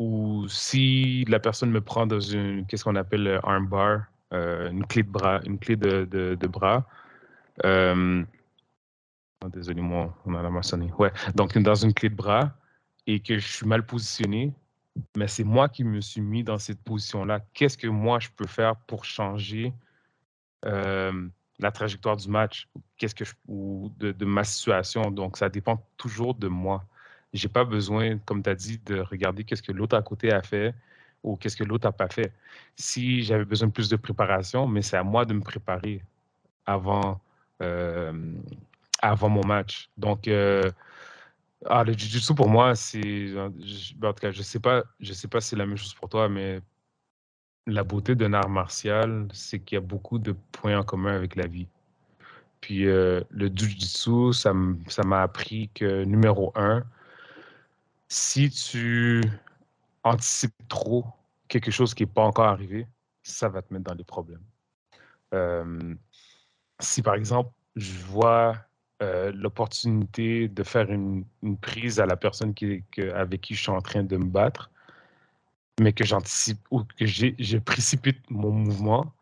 ou 0.00 0.48
si 0.48 1.26
la 1.26 1.38
personne 1.38 1.70
me 1.70 1.82
prend 1.82 2.06
dans 2.06 2.20
une, 2.20 2.64
qu'est-ce 2.66 2.84
qu'on 2.84 2.96
appelle 2.96 3.28
un 3.28 3.52
armbar, 3.52 4.06
euh, 4.32 4.70
une 4.70 4.86
clé 4.86 5.02
de 5.02 5.10
bras, 5.10 5.40
une 5.44 5.58
clé 5.58 5.76
de, 5.76 6.46
bras. 6.46 6.86
Euh, 7.66 8.24
oh, 9.44 9.48
désolé, 9.50 9.82
moi, 9.82 10.16
on 10.24 10.34
a. 10.34 10.50
Ouais, 10.98 11.12
donc 11.34 11.58
dans 11.58 11.74
une 11.74 11.92
clé 11.92 12.08
de 12.08 12.14
bras 12.14 12.54
et 13.06 13.20
que 13.20 13.38
je 13.38 13.46
suis 13.46 13.66
mal 13.66 13.84
positionné, 13.84 14.54
mais 15.18 15.28
c'est 15.28 15.44
moi 15.44 15.68
qui 15.68 15.84
me 15.84 16.00
suis 16.00 16.22
mis 16.22 16.44
dans 16.44 16.58
cette 16.58 16.80
position-là. 16.82 17.40
Qu'est-ce 17.52 17.76
que 17.76 17.86
moi 17.86 18.20
je 18.20 18.30
peux 18.34 18.46
faire 18.46 18.76
pour 18.76 19.04
changer 19.04 19.74
la 20.62 21.70
trajectoire 21.72 22.16
du 22.16 22.28
match, 22.28 22.68
qu'est-ce 22.96 23.14
que 23.14 23.24
ou 23.46 23.92
de, 23.98 24.24
ma 24.24 24.44
situation? 24.44 25.10
Donc, 25.10 25.36
ça 25.36 25.50
dépend 25.50 25.86
toujours 25.98 26.34
de 26.34 26.48
moi. 26.48 26.86
J'ai 27.32 27.48
pas 27.48 27.64
besoin, 27.64 28.18
comme 28.18 28.42
tu 28.42 28.50
as 28.50 28.54
dit, 28.54 28.78
de 28.78 29.00
regarder 29.00 29.44
qu'est-ce 29.44 29.62
que 29.62 29.72
l'autre 29.72 29.96
à 29.96 30.02
côté 30.02 30.32
a 30.32 30.42
fait 30.42 30.74
ou 31.22 31.36
qu'est-ce 31.36 31.56
que 31.56 31.64
l'autre 31.64 31.86
n'a 31.86 31.92
pas 31.92 32.08
fait. 32.08 32.32
Si 32.76 33.22
j'avais 33.22 33.44
besoin 33.44 33.68
de 33.68 33.72
plus 33.72 33.88
de 33.88 33.96
préparation, 33.96 34.66
mais 34.66 34.82
c'est 34.82 34.96
à 34.96 35.02
moi 35.04 35.24
de 35.24 35.34
me 35.34 35.42
préparer 35.42 36.02
avant, 36.66 37.20
euh, 37.62 38.12
avant 39.02 39.28
mon 39.28 39.44
match. 39.44 39.90
Donc, 39.98 40.28
euh, 40.28 40.70
ah, 41.66 41.84
le 41.84 41.92
jiu-jitsu 41.92 42.34
pour 42.34 42.48
moi, 42.48 42.74
c'est. 42.74 43.34
En 43.38 43.50
tout 43.50 44.12
cas, 44.20 44.30
je 44.30 44.42
sais 44.42 44.58
sais 45.12 45.28
pas 45.28 45.40
si 45.40 45.48
c'est 45.50 45.56
la 45.56 45.66
même 45.66 45.76
chose 45.76 45.94
pour 45.94 46.08
toi, 46.08 46.28
mais 46.28 46.60
la 47.66 47.84
beauté 47.84 48.14
d'un 48.14 48.32
art 48.32 48.48
martial, 48.48 49.28
c'est 49.32 49.60
qu'il 49.60 49.76
y 49.76 49.78
a 49.78 49.80
beaucoup 49.82 50.18
de 50.18 50.34
points 50.52 50.78
en 50.78 50.82
commun 50.84 51.14
avec 51.14 51.36
la 51.36 51.46
vie. 51.46 51.68
Puis 52.60 52.86
euh, 52.86 53.22
le 53.30 53.48
jiu-jitsu, 53.48 54.32
ça 54.32 54.52
m'a 55.04 55.22
appris 55.22 55.70
que 55.74 56.04
numéro 56.04 56.52
un, 56.56 56.84
si 58.10 58.50
tu 58.50 59.22
anticipes 60.02 60.68
trop 60.68 61.06
quelque 61.48 61.70
chose 61.70 61.94
qui 61.94 62.02
n'est 62.02 62.12
pas 62.12 62.24
encore 62.24 62.46
arrivé, 62.46 62.86
ça 63.22 63.48
va 63.48 63.62
te 63.62 63.72
mettre 63.72 63.84
dans 63.84 63.94
les 63.94 64.04
problèmes. 64.04 64.42
Euh, 65.32 65.94
si 66.80 67.02
par 67.02 67.14
exemple, 67.14 67.52
je 67.76 67.92
vois 68.00 68.56
euh, 69.00 69.30
l'opportunité 69.32 70.48
de 70.48 70.62
faire 70.64 70.90
une, 70.90 71.24
prise 71.60 72.00
à 72.00 72.06
la 72.06 72.16
personne 72.16 72.52
avec 73.14 73.40
qui 73.40 73.54
je 73.54 73.62
suis 73.62 73.70
en 73.70 73.80
train 73.80 74.02
de 74.02 74.16
me 74.16 74.26
battre, 74.26 74.70
mais 75.80 75.92
que 75.92 76.04
j'anticipe 76.04 76.60
ou 76.70 76.82
que 76.82 77.06
je 77.06 77.58
précipite 77.58 78.28
mon 78.28 78.50
mouvement, 78.50 79.14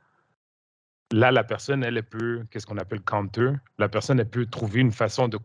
là, 1.12 1.30
la 1.30 1.44
personne, 1.44 1.84
elle, 1.84 2.02
peut, 2.02 2.44
qu'est-ce 2.50 2.66
qu'on 2.66 2.78
appelle 2.78 3.02
counter, 3.02 3.52
la 3.78 3.88
personne, 3.90 4.18
elle 4.18 4.30
peut 4.30 4.46
trouver 4.46 4.80
une 4.80 4.92
façon 4.92 5.28
de 5.28 5.38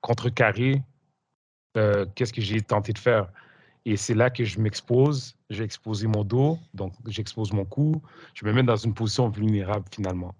contrecarrer 0.00 0.82
euh, 1.76 2.06
qu'est-ce 2.14 2.32
que 2.32 2.40
j'ai 2.40 2.60
tenté 2.60 2.92
de 2.92 2.98
faire? 2.98 3.28
Et 3.84 3.96
c'est 3.96 4.14
là 4.14 4.30
que 4.30 4.44
je 4.44 4.60
m'expose, 4.60 5.36
j'ai 5.50 5.64
exposé 5.64 6.06
mon 6.06 6.22
dos, 6.24 6.58
donc 6.74 6.94
j'expose 7.06 7.52
mon 7.52 7.64
cou, 7.64 8.00
je 8.34 8.44
me 8.44 8.52
mets 8.52 8.62
dans 8.62 8.76
une 8.76 8.94
position 8.94 9.28
vulnérable 9.28 9.86
finalement. 9.90 10.34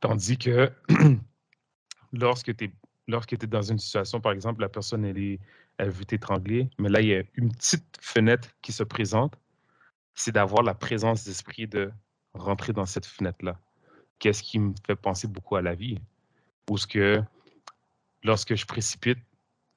Tandis 0.00 0.38
que 0.38 0.72
lorsque 2.12 2.56
tu 2.56 2.64
es, 2.64 2.72
lorsque 3.06 3.34
es 3.34 3.46
dans 3.46 3.62
une 3.62 3.78
situation, 3.78 4.20
par 4.20 4.32
exemple, 4.32 4.62
la 4.62 4.68
personne, 4.68 5.04
elle, 5.04 5.18
est, 5.18 5.40
elle 5.76 5.90
veut 5.90 6.04
t'étrangler, 6.04 6.70
mais 6.78 6.88
là, 6.88 7.00
il 7.00 7.08
y 7.08 7.14
a 7.14 7.22
une 7.34 7.52
petite 7.52 7.98
fenêtre 8.00 8.48
qui 8.62 8.72
se 8.72 8.82
présente, 8.82 9.34
c'est 10.14 10.32
d'avoir 10.32 10.62
la 10.62 10.74
présence 10.74 11.24
d'esprit 11.24 11.66
de 11.66 11.92
rentrer 12.32 12.72
dans 12.72 12.86
cette 12.86 13.06
fenêtre-là. 13.06 13.58
Qu'est-ce 14.18 14.42
qui 14.42 14.58
me 14.58 14.72
fait 14.86 14.96
penser 14.96 15.28
beaucoup 15.28 15.56
à 15.56 15.62
la 15.62 15.74
vie? 15.74 15.98
Ou 16.70 16.78
ce 16.78 16.86
que 16.86 17.22
lorsque 18.22 18.54
je 18.54 18.64
précipite, 18.64 19.18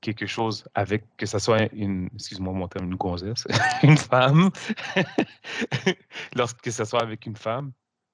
quelque 0.01 0.25
chose 0.25 0.67
avec, 0.75 1.03
que 1.17 1.25
ce 1.25 1.39
soit 1.39 1.71
une, 1.73 2.09
excuse-moi 2.13 2.53
mon 2.53 2.67
terme, 2.67 2.85
une 2.85 2.95
gonzesse, 2.95 3.47
une 3.83 3.97
femme, 3.97 4.49
lorsque 6.35 6.71
ce 6.71 6.85
soit 6.85 7.01
avec 7.01 7.25
une 7.25 7.35
femme, 7.35 7.71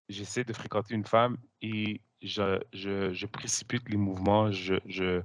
j'essaie 0.10 0.44
de 0.44 0.54
fréquenter 0.54 0.96
une 0.96 1.06
femme 1.06 1.38
et 1.62 2.02
je, 2.22 2.60
je, 2.74 3.26
précipite 3.26 3.88
les 3.90 3.98
mouvements, 3.98 4.52
je, 4.52 4.76
je, 4.86 5.22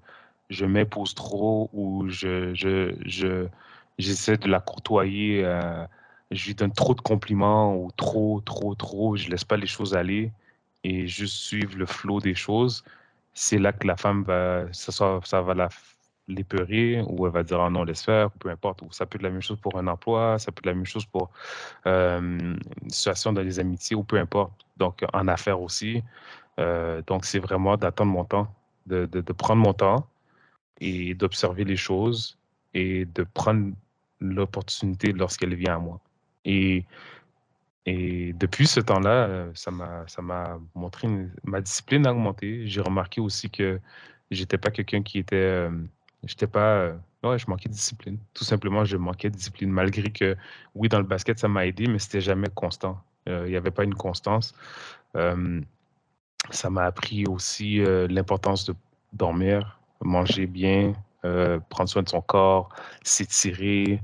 je 0.50 0.64
m'impose 0.64 1.14
trop 1.14 1.70
ou 1.72 2.09
je, 2.09 2.54
je, 2.54 2.96
je, 3.06 3.46
j'essaie 3.98 4.36
de 4.36 4.48
la 4.48 4.61
courtoyer, 4.61 5.44
euh, 5.44 5.86
je 6.30 6.46
lui 6.46 6.54
donne 6.54 6.72
trop 6.72 6.94
de 6.94 7.00
compliments 7.00 7.76
ou 7.76 7.90
trop, 7.92 8.40
trop, 8.40 8.74
trop, 8.74 9.16
je 9.16 9.28
laisse 9.30 9.44
pas 9.44 9.56
les 9.56 9.66
choses 9.66 9.94
aller 9.94 10.32
et 10.84 11.06
juste 11.06 11.34
suivre 11.34 11.76
le 11.76 11.86
flot 11.86 12.20
des 12.20 12.34
choses, 12.34 12.84
c'est 13.34 13.59
là 13.59 13.72
que 13.72 13.86
la 13.86 13.96
femme 13.96 14.24
va, 14.24 14.66
ça, 14.72 15.20
ça 15.24 15.42
va 15.42 15.54
la 15.54 15.68
l'épeurer 16.28 17.02
ou 17.08 17.26
elle 17.26 17.32
va 17.32 17.42
dire 17.42 17.60
ah 17.60 17.70
non, 17.70 17.84
laisse 17.84 18.04
faire, 18.04 18.30
peu 18.32 18.50
importe. 18.50 18.82
Ou 18.82 18.92
ça 18.92 19.06
peut 19.06 19.16
être 19.16 19.22
la 19.22 19.30
même 19.30 19.42
chose 19.42 19.58
pour 19.60 19.76
un 19.78 19.86
emploi, 19.86 20.38
ça 20.38 20.52
peut 20.52 20.60
être 20.60 20.66
la 20.66 20.74
même 20.74 20.86
chose 20.86 21.06
pour 21.06 21.30
euh, 21.86 22.20
une 22.20 22.90
situation 22.90 23.32
dans 23.32 23.42
les 23.42 23.58
amitiés 23.58 23.96
ou 23.96 24.04
peu 24.04 24.18
importe. 24.18 24.52
Donc 24.76 25.04
en 25.12 25.26
affaires 25.28 25.60
aussi. 25.60 26.02
Euh, 26.60 27.02
donc 27.06 27.24
c'est 27.24 27.38
vraiment 27.38 27.76
d'attendre 27.76 28.12
mon 28.12 28.24
temps, 28.24 28.54
de, 28.86 29.06
de, 29.06 29.32
prendre 29.32 29.62
mon 29.62 29.72
temps 29.72 30.06
et 30.80 31.14
d'observer 31.14 31.64
les 31.64 31.76
choses 31.76 32.38
et 32.74 33.04
de 33.06 33.22
prendre 33.22 33.72
l'opportunité 34.20 35.12
lorsqu'elle 35.12 35.54
vient 35.54 35.76
à 35.76 35.78
moi. 35.78 36.00
Et, 36.44 36.84
et 37.86 38.32
depuis 38.34 38.66
ce 38.66 38.80
temps-là, 38.80 39.46
ça 39.54 39.70
m'a 39.70 40.58
montré 40.74 41.08
ma 41.44 41.60
discipline 41.60 42.06
a 42.06 42.12
augmenté. 42.12 42.66
J'ai 42.66 42.80
remarqué 42.80 43.20
aussi 43.20 43.50
que 43.50 43.80
j'étais 44.30 44.58
pas 44.58 44.70
quelqu'un 44.70 45.02
qui 45.02 45.18
était 45.18 45.36
euh, 45.36 45.70
J'étais 46.24 46.46
pas. 46.46 46.78
Euh, 46.78 46.94
ouais, 47.22 47.38
je 47.38 47.48
manquais 47.48 47.68
de 47.68 47.74
discipline. 47.74 48.18
Tout 48.34 48.44
simplement, 48.44 48.84
je 48.84 48.96
manquais 48.96 49.30
de 49.30 49.36
discipline. 49.36 49.70
Malgré 49.70 50.10
que, 50.10 50.36
oui, 50.74 50.88
dans 50.88 50.98
le 50.98 51.04
basket, 51.04 51.38
ça 51.38 51.48
m'a 51.48 51.66
aidé, 51.66 51.86
mais 51.86 51.98
c'était 51.98 52.20
jamais 52.20 52.48
constant. 52.54 53.00
Euh, 53.28 53.44
il 53.46 53.50
n'y 53.50 53.56
avait 53.56 53.70
pas 53.70 53.84
une 53.84 53.94
constance. 53.94 54.54
ça 56.50 56.70
m'a 56.70 56.84
appris 56.84 57.26
aussi 57.26 57.80
euh, 57.80 58.06
l'importance 58.08 58.64
de 58.64 58.74
dormir, 59.12 59.78
manger 60.02 60.46
bien, 60.46 60.94
prendre 61.68 61.88
soin 61.88 62.02
de 62.02 62.08
son 62.08 62.20
corps, 62.20 62.70
s'étirer. 63.02 64.00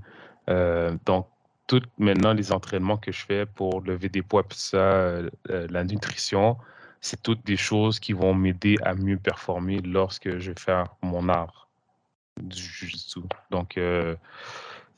donc, 1.07 1.27
tout 1.67 1.81
maintenant, 1.99 2.35
les 2.35 2.53
entraînements 2.53 2.99
que 2.99 3.13
je 3.13 3.25
fais 3.25 3.47
pour 3.47 3.81
lever 3.81 4.09
des 4.09 4.23
poids, 4.23 4.43
puis 4.43 4.59
ça, 4.59 5.21
la 5.49 5.85
nutrition, 5.85 6.57
c'est 7.01 7.23
toutes 7.23 7.45
des 7.47 7.57
choses 7.57 8.01
qui 8.01 8.13
vont 8.13 8.35
m'aider 8.35 8.77
à 8.83 8.95
mieux 8.95 9.19
performer 9.19 9.79
lorsque 9.79 10.39
je 10.39 10.51
vais 10.51 10.61
faire 10.61 10.89
mon 11.03 11.29
art 11.29 11.64
du 12.41 12.63
jujitsu. 12.63 13.21
Donc, 13.51 13.77
euh, 13.77 14.17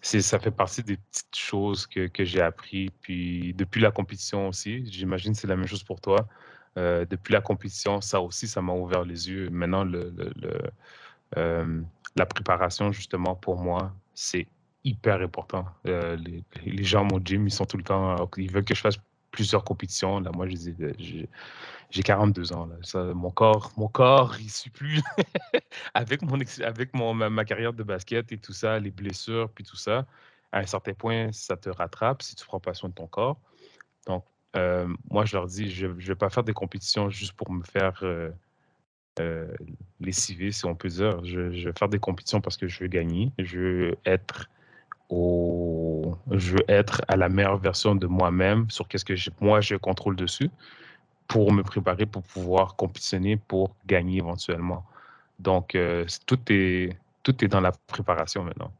ça 0.00 0.38
fait 0.38 0.50
partie 0.50 0.82
des 0.82 0.96
petites 0.96 1.36
choses 1.36 1.86
que, 1.86 2.06
que 2.06 2.24
j'ai 2.24 2.40
appris. 2.40 2.90
Puis, 3.00 3.54
depuis 3.54 3.80
la 3.80 3.90
compétition 3.90 4.48
aussi, 4.48 4.84
j'imagine 4.90 5.32
que 5.32 5.38
c'est 5.38 5.46
la 5.46 5.56
même 5.56 5.66
chose 5.66 5.82
pour 5.82 6.00
toi. 6.00 6.26
Euh, 6.78 7.04
depuis 7.08 7.32
la 7.32 7.40
compétition, 7.40 8.00
ça 8.00 8.20
aussi, 8.20 8.46
ça 8.46 8.60
m'a 8.62 8.72
ouvert 8.72 9.04
les 9.04 9.28
yeux. 9.28 9.48
Maintenant, 9.50 9.84
le, 9.84 10.14
euh, 11.36 11.82
la 12.16 12.26
préparation, 12.26 12.92
justement, 12.92 13.34
pour 13.34 13.56
moi, 13.56 13.94
c'est 14.14 14.46
hyper 14.84 15.20
important. 15.20 15.66
Les, 15.84 16.44
les, 16.64 16.84
gens 16.84 17.04
mon 17.04 17.20
gym, 17.24 17.46
ils 17.46 17.50
sont 17.50 17.64
tout 17.64 17.76
le 17.76 17.82
temps, 17.82 18.30
ils 18.36 18.50
veulent 18.50 18.64
que 18.64 18.74
je 18.74 18.80
fasse 18.80 18.98
plusieurs 19.32 19.64
compétitions. 19.64 20.20
Là, 20.20 20.30
moi, 20.32 20.46
j'ai 21.90 22.02
42 22.02 22.52
ans. 22.52 22.66
Là. 22.66 23.14
mon 23.14 23.30
corps, 23.30 23.72
mon 23.76 23.88
corps, 23.88 24.36
il 24.40 24.50
suit 24.50 24.70
plus 24.70 25.02
avec 25.94 26.22
mon 26.22 26.38
avec 26.62 26.94
mon 26.94 27.14
ma, 27.14 27.44
carrière 27.44 27.72
de 27.72 27.82
basket 27.82 28.32
et 28.32 28.38
tout 28.38 28.52
ça, 28.52 28.78
les 28.78 28.90
blessures 28.90 29.50
puis 29.50 29.64
tout 29.64 29.76
ça. 29.76 30.06
À 30.52 30.60
un 30.60 30.66
certain 30.66 30.94
point, 30.94 31.32
ça 31.32 31.56
te 31.56 31.68
rattrape 31.68 32.22
si 32.22 32.34
tu 32.34 32.46
prends 32.46 32.60
pas 32.60 32.74
soin 32.74 32.88
de 32.88 32.94
ton 32.94 33.06
corps. 33.06 33.38
Donc, 34.06 34.24
euh, 34.56 34.86
moi, 35.10 35.24
je 35.24 35.36
leur 35.36 35.46
dis, 35.46 35.70
je 35.70 35.86
ne 35.86 35.92
vais 35.92 36.14
pas 36.14 36.30
faire 36.30 36.44
des 36.44 36.52
compétitions 36.52 37.10
juste 37.10 37.32
pour 37.32 37.50
me 37.50 37.62
faire 37.64 37.98
euh, 38.02 38.30
euh, 39.20 39.52
lessiver, 40.00 40.52
si 40.52 40.64
on 40.64 40.74
peut 40.74 40.88
dire. 40.88 41.22
Je, 41.24 41.50
je, 41.52 41.68
vais 41.68 41.74
faire 41.76 41.88
des 41.88 41.98
compétitions 41.98 42.40
parce 42.40 42.56
que 42.56 42.68
je 42.68 42.80
veux 42.80 42.88
gagner. 42.88 43.32
Je 43.38 43.58
veux 43.58 43.96
être 44.06 44.48
au, 45.08 46.16
je 46.30 46.52
veux 46.52 46.64
être 46.68 47.02
à 47.08 47.16
la 47.16 47.28
meilleure 47.28 47.58
version 47.58 47.94
de 47.94 48.06
moi-même 48.06 48.70
sur 48.70 48.88
qu'est-ce 48.88 49.04
que 49.04 49.14
moi 49.40 49.60
je 49.60 49.76
contrôle 49.76 50.16
dessus 50.16 50.50
pour 51.28 51.52
me 51.52 51.62
préparer 51.62 52.06
pour 52.06 52.22
pouvoir 52.22 52.76
compétitionner 52.76 53.36
pour 53.36 53.74
gagner 53.86 54.18
éventuellement. 54.18 54.84
Donc 55.38 55.74
euh, 55.74 56.04
tout 56.26 56.38
est 56.48 56.96
tout 57.22 57.44
est 57.44 57.48
dans 57.48 57.60
la 57.60 57.72
préparation 57.72 58.42
maintenant. 58.44 58.72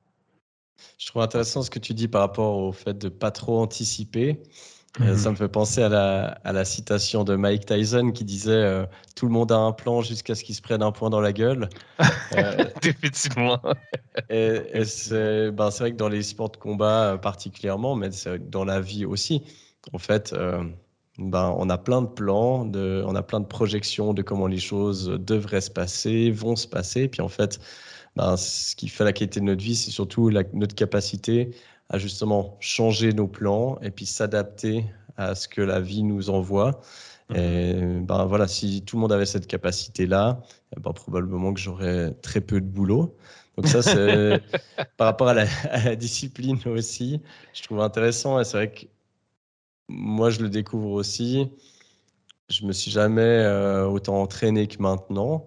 Je 0.99 1.07
trouve 1.07 1.23
intéressant 1.23 1.63
ce 1.63 1.71
que 1.71 1.79
tu 1.79 1.95
dis 1.95 2.09
par 2.09 2.21
rapport 2.23 2.59
au 2.59 2.73
fait 2.73 2.97
de 2.97 3.09
pas 3.09 3.31
trop 3.31 3.61
anticiper. 3.61 4.41
Euh, 5.01 5.17
ça 5.17 5.29
mhm. 5.29 5.35
me 5.35 5.37
fait 5.37 5.49
penser 5.49 5.83
à 5.83 5.89
la, 5.91 6.39
à 6.45 6.53
la, 6.53 6.65
citation 6.65 7.23
de 7.23 7.37
Mike 7.37 7.67
Tyson 7.67 8.13
qui 8.13 8.25
disait 8.25 8.51
euh, 8.53 8.87
Tout 9.15 9.27
le 9.27 9.33
monde 9.33 9.53
a 9.53 9.57
un 9.57 9.73
plan 9.73 10.01
jusqu'à 10.01 10.35
ce 10.35 10.43
qu'il 10.43 10.55
se 10.55 10.63
prenne 10.63 10.83
un 10.83 10.93
point 10.93 11.11
dans 11.11 11.21
la 11.21 11.33
gueule. 11.33 11.69
Euh, 12.37 12.65
Définitivement. 12.83 13.61
et, 14.31 14.61
et 14.75 15.51
ben, 15.53 15.71
c'est 15.71 15.79
vrai 15.79 15.93
que 15.93 15.97
dans 15.97 16.09
les 16.09 16.23
sports 16.23 16.51
de 16.51 16.57
combat 16.57 17.19
particulièrement, 17.23 17.95
mais 17.95 18.11
dans 18.41 18.65
la 18.65 18.81
vie 18.81 19.05
aussi, 19.05 19.43
en 19.93 19.99
fait, 19.99 20.35
ben, 21.19 21.55
on 21.59 21.71
a 21.71 21.79
plein 21.79 22.03
de 22.03 22.09
plans, 22.09 22.65
de, 22.65 23.03
on 23.07 23.15
a 23.15 23.23
plein 23.23 23.41
de 23.41 23.47
projections 23.47 24.13
de 24.13 24.23
comment 24.23 24.47
les 24.47 24.59
choses 24.59 25.09
devraient 25.21 25.61
se 25.61 25.71
passer, 25.71 26.31
vont 26.31 26.57
se 26.57 26.69
passer. 26.69 27.09
Puis 27.09 27.23
en 27.23 27.29
fait, 27.29 27.59
ben, 28.17 28.37
ce 28.37 28.77
qui 28.77 28.89
fait 28.89 29.05
la 29.05 29.13
qualité 29.13 29.41
de 29.41 29.45
notre 29.47 29.63
vie, 29.63 29.77
c'est 29.77 29.91
surtout 29.91 30.31
notre 30.31 30.75
capacité 30.75 31.51
à 31.89 31.99
justement 31.99 32.57
changer 32.61 33.13
nos 33.13 33.29
plans 33.29 33.79
et 33.81 33.91
puis 33.91 34.07
s'adapter 34.07 34.85
à 35.17 35.35
ce 35.35 35.49
que 35.49 35.63
la 35.63 35.81
vie 35.81 36.03
nous 36.03 36.31
envoie. 36.31 36.81
Mmh. 37.31 37.37
Et 37.37 38.01
ben 38.03 38.25
voilà, 38.27 38.47
si 38.47 38.83
tout 38.83 38.97
le 38.97 39.01
monde 39.03 39.13
avait 39.13 39.27
cette 39.27 39.47
capacité-là, 39.47 40.41
eh 40.77 40.81
ben, 40.81 40.93
probablement 40.93 41.55
que 41.55 41.61
j'aurais 41.61 42.13
très 42.23 42.41
peu 42.41 42.61
de 42.61 42.67
boulot. 42.67 43.17
Donc 43.57 43.69
ça, 43.69 43.83
c'est 43.83 44.43
par 44.97 45.07
rapport 45.07 45.29
à 45.29 45.35
la, 45.35 45.97
discipline 45.97 46.59
aussi, 46.67 47.21
je 47.55 47.63
trouve 47.63 47.81
intéressant. 47.81 48.39
Et 48.39 48.45
c'est 48.45 48.57
vrai 48.57 48.71
que 48.71 48.87
moi, 49.89 50.31
je 50.31 50.41
le 50.41 50.49
découvre 50.49 50.91
aussi. 50.91 51.51
Je 52.49 52.65
me 52.65 52.73
suis 52.73 52.91
jamais 52.91 53.23
euh, 53.23 53.87
autant 53.87 54.21
entraîné 54.23 54.67
que 54.67 54.81
maintenant. 54.81 55.47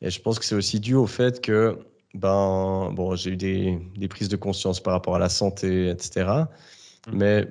Et 0.00 0.10
je 0.10 0.20
pense 0.20 0.38
que 0.38 0.44
c'est 0.44 0.54
aussi 0.54 0.80
dû 0.80 0.94
au 0.94 1.06
fait 1.06 1.40
que 1.40 1.78
ben, 2.14 2.90
bon, 2.92 3.16
j'ai 3.16 3.30
eu 3.30 3.36
des, 3.36 3.78
des, 3.96 4.08
prises 4.08 4.28
de 4.28 4.36
conscience 4.36 4.80
par 4.80 4.92
rapport 4.92 5.16
à 5.16 5.18
la 5.18 5.28
santé, 5.28 5.88
etc. 5.88 6.26
Mmh. 7.06 7.16
Mais 7.16 7.48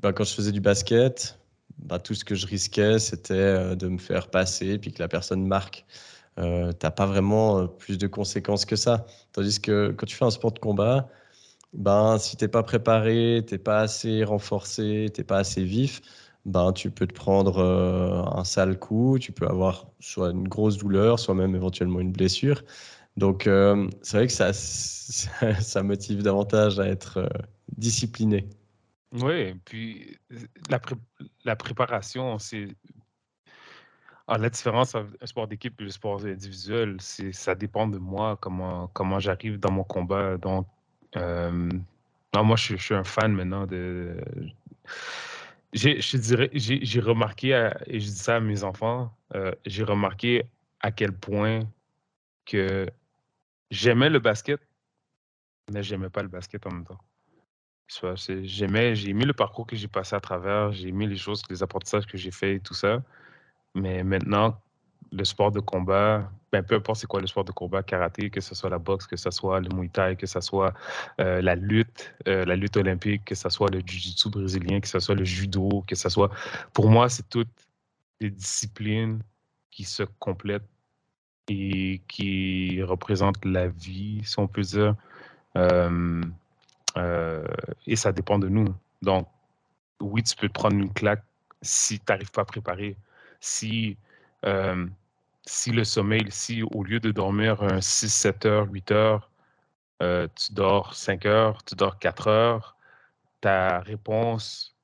ben, 0.00 0.12
quand 0.12 0.24
je 0.24 0.34
faisais 0.34 0.52
du 0.52 0.60
basket, 0.60 1.38
ben, 1.78 1.98
tout 1.98 2.14
ce 2.14 2.24
que 2.24 2.34
je 2.34 2.46
risquais, 2.46 2.98
c'était 2.98 3.34
euh, 3.34 3.74
de 3.74 3.88
me 3.88 3.98
faire 3.98 4.30
passer 4.30 4.78
puis 4.78 4.92
que 4.92 5.02
la 5.02 5.08
personne 5.08 5.46
marque. 5.46 5.84
Euh, 6.38 6.72
tu 6.72 6.86
n'as 6.86 6.90
pas 6.90 7.06
vraiment 7.06 7.58
euh, 7.58 7.66
plus 7.66 7.98
de 7.98 8.06
conséquences 8.06 8.64
que 8.64 8.76
ça. 8.76 9.06
Tandis 9.32 9.60
que 9.60 9.94
quand 9.96 10.06
tu 10.06 10.16
fais 10.16 10.24
un 10.24 10.30
sport 10.30 10.52
de 10.52 10.58
combat, 10.58 11.08
ben, 11.72 12.18
si 12.18 12.36
tu 12.36 12.44
n'es 12.44 12.48
pas 12.48 12.62
préparé, 12.62 13.44
tu 13.46 13.54
n'es 13.54 13.58
pas 13.58 13.80
assez 13.80 14.24
renforcé, 14.24 15.10
tu 15.14 15.20
n'es 15.20 15.24
pas 15.24 15.38
assez 15.38 15.64
vif, 15.64 16.00
ben, 16.44 16.72
tu 16.72 16.90
peux 16.90 17.06
te 17.06 17.14
prendre 17.14 17.60
un 17.60 18.44
sale 18.44 18.78
coup, 18.78 19.18
tu 19.18 19.32
peux 19.32 19.46
avoir 19.46 19.86
soit 20.00 20.30
une 20.30 20.48
grosse 20.48 20.78
douleur, 20.78 21.18
soit 21.18 21.34
même 21.34 21.54
éventuellement 21.54 22.00
une 22.00 22.12
blessure. 22.12 22.62
Donc, 23.18 23.48
euh, 23.48 23.88
c'est 24.02 24.16
vrai 24.16 24.26
que 24.28 24.32
ça, 24.32 24.52
ça, 24.52 25.82
motive 25.82 26.22
davantage 26.22 26.78
à 26.78 26.86
être 26.86 27.18
euh, 27.18 27.28
discipliné. 27.76 28.48
Oui, 29.12 29.54
puis 29.64 30.16
la, 31.44 31.56
préparation, 31.56 32.38
c'est. 32.38 32.68
Ah, 34.28 34.38
la 34.38 34.50
différence 34.50 34.94
entre 34.94 35.10
un 35.20 35.26
sport 35.26 35.48
d'équipe 35.48 35.80
et 35.80 35.84
le 35.84 35.90
sport 35.90 36.24
individuel, 36.24 36.98
ça 37.00 37.54
dépend 37.56 37.88
de 37.88 37.98
moi, 37.98 38.38
comment, 38.40 38.86
comment 38.88 39.18
j'arrive 39.18 39.58
dans 39.58 39.72
mon 39.72 39.84
combat. 39.84 40.36
Donc, 40.36 40.68
euh, 41.16 41.70
moi, 42.34 42.56
je, 42.56 42.76
suis 42.76 42.94
un 42.94 43.04
fan 43.04 43.32
maintenant 43.32 43.66
de. 43.66 44.16
Je 45.72 46.16
dirais, 46.16 46.50
j'ai 46.52 47.00
remarqué, 47.00 47.70
et 47.86 48.00
je 48.00 48.06
dis 48.06 48.16
ça 48.16 48.36
à 48.36 48.40
mes 48.40 48.64
enfants, 48.64 49.12
j'ai 49.66 49.84
remarqué 49.84 50.44
à 50.80 50.92
quel 50.92 51.12
point 51.12 51.60
que 52.46 52.86
J'aimais 53.70 54.08
le 54.08 54.18
basket, 54.18 54.60
mais 55.70 55.82
j'aimais 55.82 56.08
pas 56.08 56.22
le 56.22 56.28
basket 56.28 56.66
en 56.66 56.70
même 56.70 56.84
temps. 56.84 57.00
J'aimais, 58.42 58.94
j'ai 58.94 59.10
aimé 59.10 59.24
le 59.24 59.34
parcours 59.34 59.66
que 59.66 59.76
j'ai 59.76 59.88
passé 59.88 60.16
à 60.16 60.20
travers, 60.20 60.72
j'ai 60.72 60.88
aimé 60.88 61.06
les 61.06 61.16
choses, 61.16 61.42
les 61.50 61.62
apprentissages 61.62 62.06
que 62.06 62.16
j'ai 62.16 62.30
fait 62.30 62.56
et 62.56 62.60
tout 62.60 62.74
ça. 62.74 63.02
Mais 63.74 64.02
maintenant, 64.04 64.60
le 65.12 65.24
sport 65.24 65.52
de 65.52 65.60
combat, 65.60 66.30
ben, 66.52 66.62
peu 66.62 66.76
importe 66.76 67.00
c'est 67.00 67.06
quoi 67.06 67.20
le 67.20 67.26
sport 67.26 67.44
de 67.44 67.52
combat, 67.52 67.82
karaté, 67.82 68.30
que 68.30 68.40
ce 68.40 68.54
soit 68.54 68.70
la 68.70 68.78
boxe, 68.78 69.06
que 69.06 69.16
ce 69.16 69.30
soit 69.30 69.60
le 69.60 69.68
muay 69.74 69.88
thai, 69.88 70.16
que 70.16 70.26
ce 70.26 70.40
soit 70.40 70.74
euh, 71.20 71.40
la 71.42 71.54
lutte, 71.54 72.14
euh, 72.26 72.44
la 72.44 72.56
lutte 72.56 72.76
olympique, 72.76 73.24
que 73.24 73.34
ce 73.34 73.48
soit 73.48 73.70
le 73.70 73.80
jiu-jitsu 73.80 74.30
brésilien, 74.30 74.80
que 74.80 74.88
ce 74.88 74.98
soit 74.98 75.14
le 75.14 75.24
judo, 75.24 75.84
que 75.86 75.94
ce 75.94 76.08
soit... 76.08 76.30
Pour 76.72 76.88
moi, 76.88 77.08
c'est 77.08 77.28
toutes 77.28 77.48
des 78.20 78.30
disciplines 78.30 79.22
qui 79.70 79.84
se 79.84 80.02
complètent 80.18 80.68
et 81.48 82.02
qui 82.08 82.82
représente 82.82 83.44
la 83.44 83.68
vie, 83.68 84.20
si 84.24 84.38
on 84.38 84.48
peut 84.48 84.62
dire. 84.62 84.94
Euh, 85.56 86.22
et 87.86 87.96
ça 87.96 88.12
dépend 88.12 88.38
de 88.38 88.48
nous. 88.48 88.74
Donc, 89.02 89.28
oui, 90.00 90.22
tu 90.22 90.36
peux 90.36 90.48
te 90.48 90.52
prendre 90.52 90.76
une 90.76 90.92
claque 90.92 91.22
si 91.62 91.98
tu 91.98 92.04
n'arrives 92.08 92.30
pas 92.30 92.42
à 92.42 92.44
préparer. 92.44 92.96
Si, 93.40 93.96
euh, 94.44 94.86
si 95.46 95.72
le 95.72 95.84
sommeil, 95.84 96.26
si 96.30 96.62
au 96.62 96.84
lieu 96.84 97.00
de 97.00 97.10
dormir 97.10 97.58
6, 97.80 98.08
7 98.08 98.46
heures, 98.46 98.68
8 98.70 98.92
heures, 98.92 99.30
tu 100.00 100.52
dors 100.52 100.94
5 100.94 101.26
heures, 101.26 101.64
tu 101.64 101.74
dors 101.74 101.98
4 101.98 102.28
heures, 102.28 102.76
ta 103.40 103.80
réponse 103.80 104.76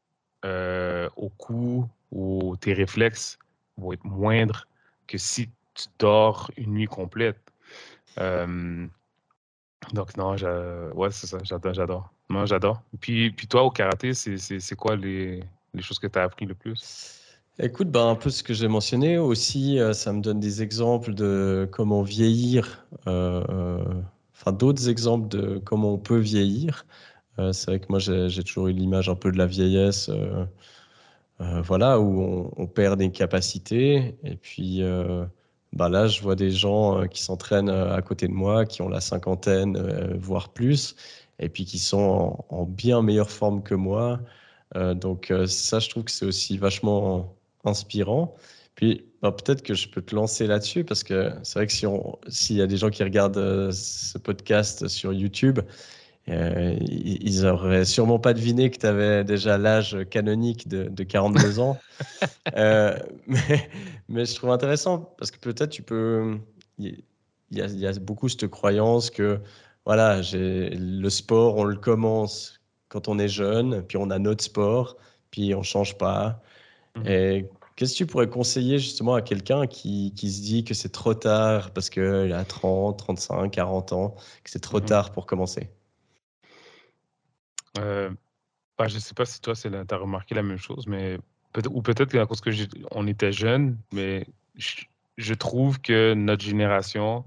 au 0.45 1.29
coup 1.39 1.89
ou 2.11 2.57
tes 2.57 2.73
réflexes 2.73 3.39
vont 3.77 3.93
être 3.93 4.05
moindres 4.05 4.67
que 5.07 5.19
si 5.19 5.51
tu 5.75 5.87
dors 5.99 6.51
une 6.57 6.75
nuit 6.75 6.87
complète. 6.87 7.41
donc, 8.17 10.17
non, 10.17 10.37
ouais, 10.95 11.11
c'est 11.11 11.27
ça, 11.27 11.39
j'adore, 11.43 11.75
j'adore. 11.75 12.15
Moi, 12.29 12.47
j'adore. 12.47 12.83
Puis, 13.01 13.31
puis 13.31 13.47
toi, 13.47 13.63
au 13.63 13.71
karaté, 13.71 14.15
c'est 14.15 14.77
quoi 14.77 14.97
les, 14.97 15.45
les, 15.75 15.83
choses 15.83 15.99
que 15.99 16.07
tu 16.07 16.19
as 16.19 16.23
appris 16.23 16.47
le 16.47 16.55
plus? 16.55 17.21
Écoute, 17.61 17.89
ben, 17.89 18.09
un 18.09 18.17
peu 18.17 18.31
ce 18.31 18.43
que 18.43 18.53
j'ai 18.53 18.67
mentionné 18.67 19.17
aussi, 19.17 19.79
euh, 19.79 19.93
ça 19.93 20.13
me 20.13 20.21
donne 20.21 20.41
des 20.41 20.61
exemples 20.63 21.15
de 21.15 21.69
comment 21.71 22.03
vieillir, 22.03 22.85
euh, 23.07 23.45
euh, 23.49 23.85
enfin 24.33 24.51
d'autres 24.53 24.89
exemples 24.89 25.29
de 25.29 25.59
comment 25.59 25.93
on 25.95 25.99
peut 25.99 26.19
vieillir. 26.19 26.85
c'est 27.53 27.67
vrai 27.67 27.81
que 27.81 27.87
moi, 27.91 27.99
j'ai 28.01 28.43
toujours 28.45 28.69
eu 28.69 28.73
l'image 28.73 29.09
un 29.09 29.15
peu 29.15 29.31
de 29.33 29.39
la 29.39 29.47
vieillesse, 29.47 30.11
voilà, 31.39 32.01
où 32.01 32.53
on, 32.57 32.67
perd 32.67 32.99
des 32.99 33.11
capacités 33.11 34.17
et 34.25 34.37
puis 34.37 34.83
bah 35.73 35.89
là, 35.89 36.07
je 36.09 36.23
vois 36.23 36.37
des 36.37 36.51
gens 36.51 37.07
qui 37.09 37.23
s'entraînent 37.23 37.71
à 37.71 38.01
côté 38.03 38.29
de 38.29 38.33
moi, 38.33 38.67
qui 38.67 38.83
ont 38.83 38.89
la 38.89 39.01
cinquantaine, 39.01 39.77
voire 40.17 40.51
plus, 40.51 40.97
et 41.39 41.49
puis 41.49 41.65
qui 41.65 41.79
sont 41.79 42.45
en, 42.49 42.65
bien 42.65 43.03
meilleure 43.03 43.31
forme 43.31 43.63
que 43.63 43.75
moi. 43.75 44.21
donc 44.97 45.33
ça, 45.47 45.79
je 45.81 45.89
trouve 45.91 46.05
que 46.05 46.13
c'est 46.13 46.27
aussi 46.27 46.59
vachement 46.59 47.35
inspirant. 47.65 48.35
Puis 48.75 49.05
bah, 49.23 49.33
peut-être 49.33 49.63
que 49.63 49.75
je 49.75 49.89
peux 49.89 50.03
te 50.03 50.15
lancer 50.15 50.47
là-dessus, 50.47 50.85
parce 50.85 51.05
que 51.05 51.33
c'est 51.43 51.59
vrai 51.59 51.67
que 51.67 51.73
si 51.73 51.87
s'il 52.29 52.57
y 52.57 52.63
a 52.63 52.67
des 52.67 52.77
gens 52.77 52.91
qui 52.91 53.05
regardent 53.05 53.71
ce 53.71 54.19
podcast 54.19 54.89
sur 54.89 55.13
YouTube, 55.13 55.61
euh, 56.31 56.77
ils 56.81 57.45
auraient 57.45 57.85
sûrement 57.85 58.19
pas 58.19 58.33
deviné 58.33 58.71
que 58.71 58.79
tu 58.79 58.87
avais 58.87 59.25
déjà 59.25 59.59
l'âge 59.59 59.97
canonique 60.11 60.69
de, 60.69 60.85
de 60.85 61.05
42 61.05 61.61
ans. 61.61 61.79
euh, 62.57 62.99
mais, 63.27 63.71
mais, 64.09 64.25
je 64.25 64.35
trouve 64.35 64.51
intéressant 64.51 65.15
parce 65.19 65.31
que 65.31 65.39
peut-être 65.39 65.71
tu 65.71 65.83
peux. 65.83 66.39
Il 66.79 67.05
y, 67.51 67.61
y, 67.61 67.87
a 67.87 67.93
beaucoup 68.01 68.29
cette 68.29 68.49
croyance 68.49 69.11
que 69.11 69.39
voilà, 69.85 70.23
le 70.33 71.09
sport, 71.11 71.57
on 71.57 71.65
le 71.65 71.77
commence 71.77 72.61
quand 72.89 73.09
on 73.09 73.19
est 73.19 73.29
jeune, 73.29 73.83
puis 73.83 73.99
on 73.99 74.11
a 74.11 74.19
notre 74.19 74.43
sport, 74.43 74.97
puis 75.31 75.55
on 75.55 75.63
change 75.63 75.99
pas. 75.99 76.43
Mmh. 76.97 77.07
Et 77.07 77.51
qu'est-ce 77.77 77.93
que 77.93 77.99
tu 77.99 78.07
pourrais 78.07 78.29
conseiller 78.29 78.79
justement 78.79 79.15
à 79.15 79.23
quelqu'un 79.23 79.67
qui, 79.67 80.13
qui, 80.15 80.31
se 80.31 80.43
dit 80.43 80.65
que 80.65 80.75
c'est 80.75 80.91
trop 80.91 81.15
tard 81.15 81.73
parce 81.73 81.91
qu'il 81.91 82.33
a 82.33 82.45
30, 82.45 82.99
35, 82.99 83.51
40 83.51 83.93
ans, 83.93 84.15
que 84.43 84.51
c'est 84.51 84.61
trop 84.61 84.81
mmh. 84.81 84.87
tard 84.87 85.13
pour 85.13 85.27
commencer? 85.27 85.71
Euh, 87.79 88.11
bah, 88.79 88.89
je 88.89 88.99
sais 88.99 89.15
pas 89.15 89.25
si 89.25 89.41
toi, 89.41 89.55
tu 89.55 89.69
as 89.69 89.97
remarqué 89.97 90.35
la 90.35 90.43
même 90.43 90.59
chose, 90.59 90.87
mais 90.87 91.19
peut 91.53 91.63
ou 91.71 91.83
peut-être 91.83 92.11
qu'à 92.11 92.27
cause 92.27 92.41
que 92.41 92.51
on 92.91 93.07
était 93.07 93.33
jeunes, 93.33 93.79
mais 93.93 94.27
je, 94.57 95.35
trouve 95.35 95.81
que 95.81 96.15
notre 96.15 96.45
génération, 96.45 97.25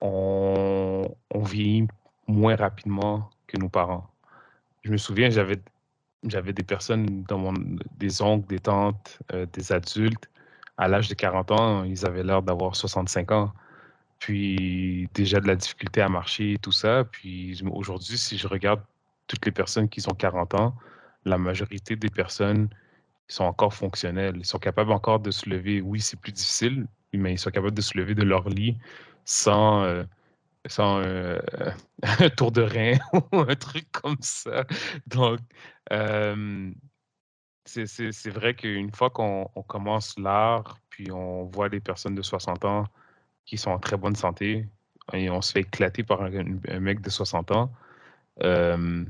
on, 0.00 1.14
on 1.30 1.42
vieillit 1.42 1.88
moins 2.26 2.56
rapidement 2.56 3.30
que 3.46 3.56
nos 3.58 3.68
parents. 3.68 4.10
Je 4.82 4.90
me 4.90 4.98
souviens, 4.98 5.30
j'avais 5.30 5.58
j'avais 6.26 6.52
des 6.52 6.62
personnes 6.62 7.24
dans 7.24 7.38
mon, 7.38 7.52
des 7.98 8.22
oncles, 8.22 8.48
des 8.48 8.60
tantes, 8.60 9.18
euh, 9.32 9.46
des 9.52 9.72
adultes, 9.72 10.28
à 10.76 10.88
l'âge 10.88 11.08
de 11.08 11.14
40 11.14 11.50
ans, 11.52 11.84
ils 11.84 12.04
avaient 12.04 12.24
l'air 12.24 12.42
d'avoir 12.42 12.74
65 12.74 13.32
ans. 13.32 13.52
Puis 14.18 15.08
déjà 15.14 15.40
de 15.40 15.46
la 15.46 15.56
difficulté 15.56 16.00
à 16.00 16.08
marcher 16.08 16.56
tout 16.60 16.72
ça. 16.72 17.04
Puis 17.04 17.62
aujourd'hui, 17.70 18.18
si 18.18 18.38
je 18.38 18.48
regarde 18.48 18.80
toutes 19.26 19.44
les 19.46 19.52
personnes 19.52 19.88
qui 19.88 20.00
ont 20.08 20.14
40 20.14 20.54
ans, 20.54 20.74
la 21.24 21.38
majorité 21.38 21.96
des 21.96 22.10
personnes 22.10 22.68
sont 23.28 23.44
encore 23.44 23.74
fonctionnelles. 23.74 24.36
Ils 24.36 24.44
sont 24.44 24.58
capables 24.58 24.92
encore 24.92 25.20
de 25.20 25.30
se 25.30 25.48
lever. 25.48 25.80
Oui, 25.80 26.00
c'est 26.00 26.18
plus 26.18 26.32
difficile, 26.32 26.86
mais 27.12 27.34
ils 27.34 27.38
sont 27.38 27.50
capables 27.50 27.74
de 27.74 27.80
se 27.80 27.96
lever 27.96 28.14
de 28.14 28.22
leur 28.22 28.48
lit 28.48 28.76
sans, 29.24 29.82
euh, 29.82 30.04
sans 30.66 31.02
euh, 31.02 31.38
un 32.02 32.30
tour 32.30 32.52
de 32.52 32.62
rein 32.62 32.98
ou 33.32 33.40
un 33.40 33.54
truc 33.54 33.90
comme 33.92 34.16
ça. 34.20 34.64
Donc, 35.06 35.40
euh, 35.92 36.70
c'est 37.66 38.30
vrai 38.30 38.54
qu'une 38.54 38.92
fois 38.92 39.10
qu'on 39.10 39.46
commence 39.66 40.18
l'art, 40.18 40.78
puis 40.90 41.10
on 41.10 41.44
voit 41.44 41.68
des 41.68 41.80
personnes 41.80 42.14
de 42.14 42.22
60 42.22 42.64
ans 42.64 42.84
qui 43.46 43.56
sont 43.56 43.70
en 43.70 43.78
très 43.78 43.96
bonne 43.96 44.16
santé, 44.16 44.68
et 45.12 45.30
on 45.30 45.42
se 45.42 45.52
fait 45.52 45.60
éclater 45.60 46.02
par 46.02 46.22
un, 46.22 46.30
mec 46.80 47.00
de 47.00 47.10
60 47.10 47.50
ans, 47.52 47.72
euh, 48.42 49.04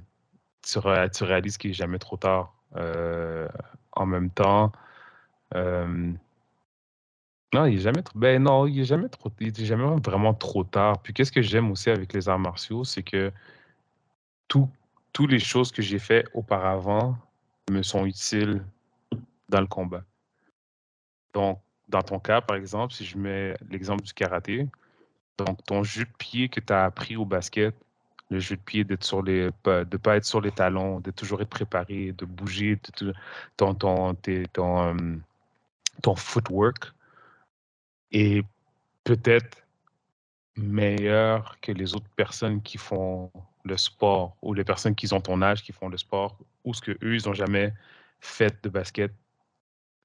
tu, 0.63 0.79
réalises 1.25 1.57
qu'il 1.59 1.71
n'est 1.71 1.75
jamais 1.75 1.99
trop 1.99 2.17
tard. 2.17 2.55
En 3.93 4.07
même 4.07 4.31
temps, 4.31 4.73
non, 7.55 7.67
il 7.67 7.77
est 7.77 7.83
jamais. 7.83 8.03
Ben 8.17 8.43
non, 8.43 8.67
il 8.67 8.81
est 8.81 8.85
jamais 8.85 9.09
trop. 9.09 9.31
Il 9.39 9.49
est 9.49 9.65
jamais 9.65 9.85
vraiment 10.05 10.35
trop 10.35 10.65
tard. 10.65 11.01
Puis 11.01 11.13
qu'est-ce 11.15 11.31
que 11.31 11.41
j'aime 11.41 11.71
aussi 11.71 11.89
avec 11.89 12.13
les 12.13 12.29
arts 12.29 12.39
martiaux, 12.41 12.83
c'est 12.83 13.05
que 13.05 13.31
tout, 14.49 14.69
toutes 15.13 15.31
les 15.31 15.39
choses 15.39 15.71
que 15.71 15.81
j'ai 15.81 16.01
fait 16.01 16.27
auparavant 16.35 17.17
me 17.71 17.83
sont 17.83 18.07
utiles 18.07 18.65
dans 19.49 19.61
le 19.61 19.69
combat. 19.69 20.03
Donc, 21.33 21.61
dans 21.89 22.03
ton 22.03 22.19
cas, 22.19 22.41
par 22.41 22.57
exemple, 22.57 22.93
si 22.93 23.05
je 23.05 23.17
mets 23.17 23.55
l'exemple 23.71 24.03
du 24.03 24.13
karaté, 24.13 24.67
donc 25.39 25.63
ton 25.65 25.85
jeu 25.85 26.05
de 26.05 26.17
pied 26.19 26.49
que 26.49 26.59
tu 26.59 26.73
as 26.73 26.85
appris 26.85 27.15
au 27.15 27.25
basket, 27.25 27.75
le 28.31 28.41
jeu 28.41 28.57
de 28.57 28.63
pied 28.63 28.83
d'être 28.83 29.05
sur 29.05 29.23
les, 29.23 29.51
de 29.65 29.97
pas 29.97 30.17
être 30.17 30.25
sur 30.25 30.41
les 30.41 30.51
talons, 30.51 30.99
de 30.99 31.13
toujours 31.13 31.41
être 31.41 31.51
préparé, 31.51 32.11
de 32.19 32.25
bouger, 32.25 32.81
de, 33.01 33.15
ton, 33.57 33.75
ton, 33.75 34.17
ton, 34.53 34.83
euh, 34.83 35.17
ton 36.03 36.17
footwork, 36.17 36.93
est 38.15 38.45
peut-être 39.05 39.59
meilleur 40.57 41.59
que 41.61 41.73
les 41.73 41.95
autres 41.95 42.09
personnes 42.17 42.63
qui 42.63 42.79
font 42.79 43.31
le 43.65 43.77
sport 43.77 44.37
ou 44.43 44.55
les 44.55 44.65
personnes 44.65 44.95
qui 44.95 45.13
ont 45.13 45.21
ton 45.21 45.43
âge 45.43 45.63
qui 45.63 45.73
font 45.73 45.89
le 45.89 45.97
sport 45.97 46.39
ou 46.65 46.73
ce 46.75 46.81
que 46.81 46.93
eux 47.03 47.17
ils 47.17 47.27
n'ont 47.27 47.35
jamais 47.35 47.73
fait 48.21 48.63
de 48.63 48.69
basket. 48.69 49.13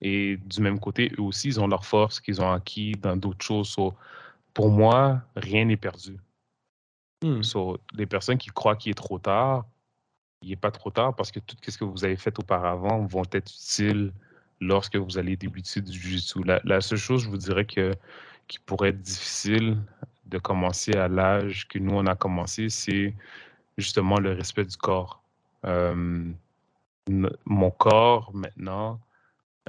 Et 0.01 0.37
du 0.37 0.61
même 0.61 0.79
côté, 0.79 1.11
eux 1.17 1.23
aussi, 1.23 1.49
ils 1.49 1.59
ont 1.59 1.67
leur 1.67 1.85
force 1.85 2.19
qu'ils 2.21 2.41
ont 2.41 2.51
acquis 2.51 2.93
dans 2.93 3.17
d'autres 3.17 3.45
choses. 3.45 3.75
pour 4.53 4.69
moi, 4.69 5.21
rien 5.35 5.65
n'est 5.65 5.77
perdu. 5.77 6.17
Hmm. 7.21 7.41
les 7.95 8.05
personnes 8.05 8.37
qui 8.37 8.49
croient 8.49 8.77
qu'il 8.77 8.91
est 8.91 8.93
trop 8.93 9.19
tard, 9.19 9.65
il 10.41 10.49
n'est 10.49 10.55
pas 10.55 10.71
trop 10.71 10.89
tard 10.89 11.13
parce 11.15 11.31
que 11.33 11.39
tout 11.41 11.57
ce 11.67 11.77
que 11.77 11.83
vous 11.83 12.05
avez 12.05 12.15
fait 12.15 12.37
auparavant 12.39 13.05
vont 13.05 13.25
être 13.33 13.51
utiles 13.51 14.13
lorsque 14.61 14.95
vous 14.95 15.17
allez 15.17 15.35
débuter 15.35 15.81
du 15.81 15.91
jiu-jitsu. 15.91 16.39
La, 16.43 16.81
seule 16.81 16.97
chose, 16.97 17.23
je 17.23 17.29
vous 17.29 17.37
dirais 17.37 17.65
que 17.65 17.93
qui 18.47 18.59
pourrait 18.59 18.89
être 18.89 19.01
difficile 19.01 19.77
de 20.25 20.37
commencer 20.39 20.93
à 20.93 21.07
l'âge 21.07 21.67
que 21.67 21.77
nous, 21.79 21.95
on 21.95 22.05
a 22.07 22.15
commencé, 22.15 22.69
c'est 22.69 23.13
justement 23.77 24.19
le 24.19 24.33
respect 24.33 24.65
du 24.65 24.75
corps. 24.75 25.21
Euh, 25.65 26.31
mon 27.45 27.71
corps, 27.71 28.31
maintenant, 28.33 28.99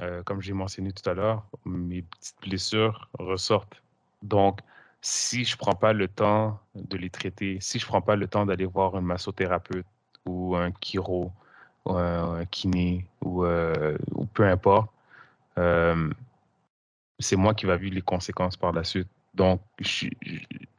euh, 0.01 0.23
comme 0.23 0.41
j'ai 0.41 0.53
mentionné 0.53 0.91
tout 0.91 1.07
à 1.09 1.13
l'heure, 1.13 1.45
mes 1.65 2.01
petites 2.01 2.41
blessures 2.41 3.09
ressortent. 3.19 3.81
Donc, 4.23 4.59
si 5.01 5.43
je 5.43 5.55
ne 5.55 5.57
prends 5.57 5.75
pas 5.75 5.93
le 5.93 6.07
temps 6.07 6.59
de 6.75 6.97
les 6.97 7.09
traiter, 7.09 7.57
si 7.59 7.79
je 7.79 7.85
ne 7.85 7.87
prends 7.87 8.01
pas 8.01 8.15
le 8.15 8.27
temps 8.27 8.45
d'aller 8.45 8.65
voir 8.65 8.95
un 8.95 9.01
massothérapeute 9.01 9.85
ou 10.25 10.55
un 10.55 10.71
chiro, 10.81 11.31
un, 11.85 12.45
kiné 12.45 13.05
ou, 13.21 13.45
euh, 13.45 13.97
ou, 14.13 14.25
peu 14.25 14.45
importe, 14.45 14.91
euh, 15.57 16.09
c'est 17.19 17.35
moi 17.35 17.53
qui 17.53 17.65
va 17.65 17.77
vivre 17.77 17.95
les 17.95 18.01
conséquences 18.01 18.57
par 18.57 18.71
la 18.73 18.83
suite. 18.83 19.07
Donc, 19.33 19.61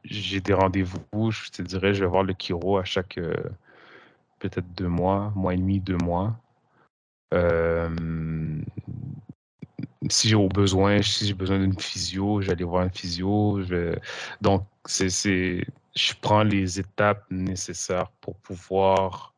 j'ai 0.03 0.41
des 0.41 0.53
rendez-vous, 0.53 1.31
je 1.31 1.49
te 1.49 1.61
dirais, 1.61 1.93
je 1.93 2.03
vais 2.03 2.09
voir 2.09 2.23
le 2.23 2.35
chiro 2.37 2.77
à 2.77 2.83
chaque 2.83 3.17
euh, 3.17 3.33
peut-être 4.39 4.67
deux 4.75 4.87
mois, 4.87 5.31
mois 5.35 5.53
et 5.53 5.57
demi, 5.57 5.79
deux 5.79 5.97
mois. 5.97 6.35
si 10.09 10.29
j'ai 10.29 10.47
besoin, 10.49 11.01
si 11.01 11.27
j'ai 11.27 11.33
besoin 11.33 11.59
d'une 11.59 11.79
physio, 11.79 12.41
j'allais 12.41 12.63
voir 12.63 12.83
un 12.83 12.89
physio. 12.89 13.61
Je... 13.63 13.95
Donc, 14.41 14.65
c'est, 14.85 15.65
je 15.95 16.13
prends 16.21 16.43
les 16.43 16.79
étapes 16.79 17.25
nécessaires 17.31 18.09
pour 18.21 18.35
pouvoir 18.35 19.32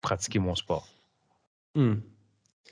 pratiquer 0.00 0.38
mon 0.38 0.54
sport. 0.54 0.88
Hmm. 1.74 1.96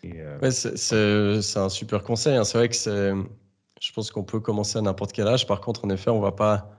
Euh, 0.05 0.51
c'est 0.51 1.59
un 1.59 1.69
super 1.69 2.03
conseil. 2.03 2.37
Hein. 2.37 2.45
C'est 2.45 2.59
vrai 2.59 2.69
que 2.69 2.77
je 3.81 3.93
pense 3.93 4.11
qu'on 4.11 4.25
peut 4.25 4.41
commencer 4.41 4.79
à 4.79 4.83
n'importe 4.83 5.13
quel 5.13 5.29
âge. 5.29 5.47
Par 5.47 5.61
contre, 5.61 5.85
en 5.85 5.91
effet, 5.91 6.11
on 6.11 6.19
ne 6.19 6.23
va 6.23 6.33
pas 6.33 6.71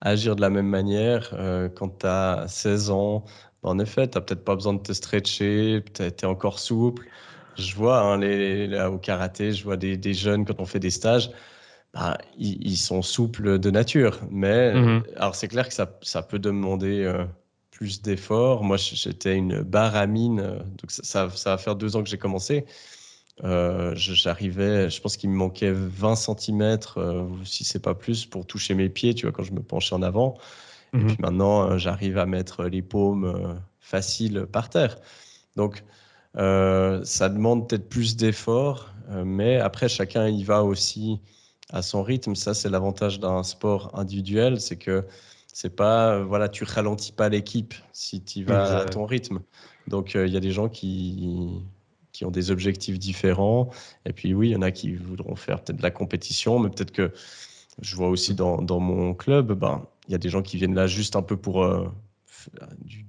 agir 0.00 0.36
de 0.36 0.40
la 0.40 0.50
même 0.50 0.68
manière 0.68 1.30
euh, 1.32 1.68
quand 1.68 2.00
tu 2.00 2.06
as 2.06 2.44
16 2.48 2.90
ans. 2.90 3.24
En 3.62 3.78
effet, 3.78 4.08
tu 4.08 4.18
n'as 4.18 4.22
peut-être 4.22 4.44
pas 4.44 4.54
besoin 4.54 4.74
de 4.74 4.80
te 4.80 4.92
stretcher, 4.92 5.82
tu 5.94 6.02
es 6.02 6.24
encore 6.24 6.58
souple. 6.58 7.06
Je 7.56 7.74
vois 7.74 8.00
hein, 8.00 8.18
les, 8.18 8.78
au 8.86 8.98
karaté, 8.98 9.52
je 9.52 9.64
vois 9.64 9.76
des, 9.76 10.14
jeunes 10.14 10.44
quand 10.44 10.60
on 10.60 10.66
fait 10.66 10.80
des 10.80 10.90
stages, 10.90 11.30
bah, 11.94 12.18
ils, 12.36 12.76
sont 12.76 13.00
souples 13.00 13.58
de 13.58 13.70
nature. 13.70 14.20
Mais 14.30 14.74
mmh 14.74 15.02
alors 15.16 15.34
c'est 15.34 15.48
clair 15.48 15.68
que 15.68 15.74
ça, 15.74 15.98
ça 16.02 16.22
peut 16.22 16.40
demander 16.40 17.04
euh, 17.04 17.24
plus 17.74 18.00
d'efforts. 18.00 18.64
Moi, 18.64 18.76
j'étais 18.78 19.36
une 19.36 19.60
baramine, 19.60 20.40
euh, 20.40 20.58
donc 20.58 20.90
ça, 20.90 21.28
ça, 21.28 21.50
va 21.50 21.58
faire 21.58 21.76
deux 21.76 21.96
ans 21.96 22.02
que 22.02 22.08
j'ai 22.08 22.18
commencé. 22.18 22.64
Euh, 23.42 23.92
j'arrivais, 23.96 24.88
je 24.88 25.00
pense 25.00 25.16
qu'il 25.16 25.28
me 25.28 25.34
manquait 25.34 25.72
20 25.72 26.14
cm, 26.14 26.78
euh, 26.96 27.26
si 27.44 27.64
c'est 27.64 27.82
pas 27.82 27.94
plus, 27.94 28.26
pour 28.26 28.46
toucher 28.46 28.74
mes 28.74 28.88
pieds, 28.88 29.12
tu 29.12 29.26
vois, 29.26 29.32
quand 29.32 29.42
je 29.42 29.52
me 29.52 29.60
penchais 29.60 29.94
en 29.94 30.02
avant. 30.02 30.38
Et 30.94 30.98
mhm. 30.98 31.06
puis 31.08 31.16
maintenant, 31.18 31.76
j'arrive 31.76 32.16
à 32.16 32.26
mettre 32.26 32.64
les 32.64 32.80
paumes 32.80 33.60
faciles 33.80 34.46
par 34.52 34.70
terre. 34.70 34.96
Donc, 35.56 35.82
ça 36.36 37.28
demande 37.28 37.68
peut-être 37.68 37.88
plus 37.88 38.16
d'efforts, 38.16 38.92
mais 39.24 39.58
après, 39.58 39.88
chacun 39.88 40.28
y 40.28 40.44
va 40.44 40.62
aussi 40.62 41.20
à 41.70 41.82
son 41.82 42.04
rythme. 42.04 42.36
Ça, 42.36 42.54
c'est 42.54 42.68
l'avantage 42.68 43.18
d'un 43.18 43.42
sport 43.42 43.90
individuel, 43.98 44.60
c'est 44.60 44.76
que 44.76 45.04
c'est 45.54 45.76
pas, 45.76 46.14
euh, 46.14 46.24
voilà, 46.24 46.48
tu 46.48 46.64
ralentis 46.64 47.12
pas 47.12 47.28
l'équipe 47.28 47.74
si 47.92 48.22
tu 48.22 48.42
vas 48.42 48.80
à 48.80 48.84
ton 48.86 49.06
rythme. 49.06 49.40
Donc, 49.86 50.16
euh, 50.16 50.26
il 50.26 50.32
y 50.32 50.36
a 50.36 50.40
des 50.40 50.50
gens 50.50 50.68
qui, 50.68 51.62
qui 52.10 52.24
ont 52.24 52.32
des 52.32 52.50
objectifs 52.50 52.98
différents. 52.98 53.70
Et 54.04 54.12
puis, 54.12 54.34
oui, 54.34 54.48
il 54.48 54.52
y 54.52 54.56
en 54.56 54.62
a 54.62 54.72
qui 54.72 54.96
voudront 54.96 55.36
faire 55.36 55.62
peut-être 55.62 55.76
de 55.76 55.82
la 55.82 55.92
compétition, 55.92 56.58
mais 56.58 56.70
peut-être 56.70 56.90
que 56.90 57.12
je 57.80 57.94
vois 57.94 58.08
aussi 58.08 58.34
dans, 58.34 58.62
dans 58.62 58.80
mon 58.80 59.14
club, 59.14 59.52
ben, 59.52 59.86
il 60.08 60.12
y 60.12 60.14
a 60.16 60.18
des 60.18 60.28
gens 60.28 60.42
qui 60.42 60.56
viennent 60.56 60.74
là 60.74 60.88
juste 60.88 61.14
un 61.14 61.22
peu 61.22 61.36
pour 61.36 61.62
euh, 61.62 61.88
du, 62.80 63.04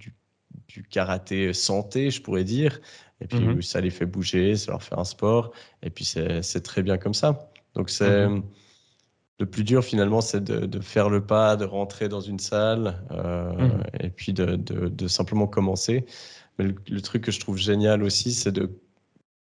du, 0.68 0.84
karaté 0.84 1.52
santé, 1.52 2.12
je 2.12 2.22
pourrais 2.22 2.44
dire. 2.44 2.80
Et 3.22 3.28
puis, 3.28 3.40
mhm. 3.40 3.64
ça 3.64 3.82
les 3.82 3.90
fait 3.90 4.06
bouger, 4.06 4.56
ça 4.56 4.70
leur 4.70 4.84
fait 4.84 5.00
un 5.00 5.04
sport. 5.04 5.52
Et 5.82 5.90
puis, 5.90 6.06
c'est 6.06 6.62
très 6.62 6.84
bien 6.84 7.00
comme 7.00 7.16
ça. 7.16 7.50
Donc, 7.74 7.90
c'est. 7.90 8.28
Mhm 8.28 8.44
le 9.40 9.46
plus 9.46 9.64
dur 9.64 9.84
finalement, 9.84 10.22
c'est 10.22 10.44
de, 10.44 10.80
faire 10.80 11.10
le 11.10 11.26
pas, 11.26 11.56
de 11.56 11.66
rentrer 11.66 12.08
dans 12.08 12.22
une 12.22 12.40
salle 12.40 13.04
euh, 13.12 13.52
mmh. 13.52 13.84
et 14.00 14.10
puis 14.10 14.34
de, 14.34 15.08
simplement 15.08 15.48
commencer. 15.48 16.06
Mais 16.58 16.74
le, 16.88 17.02
truc 17.02 17.24
que 17.24 17.32
je 17.32 17.40
trouve 17.40 17.58
génial 17.58 18.04
aussi, 18.04 18.32
c'est 18.32 18.54
de 18.54 18.72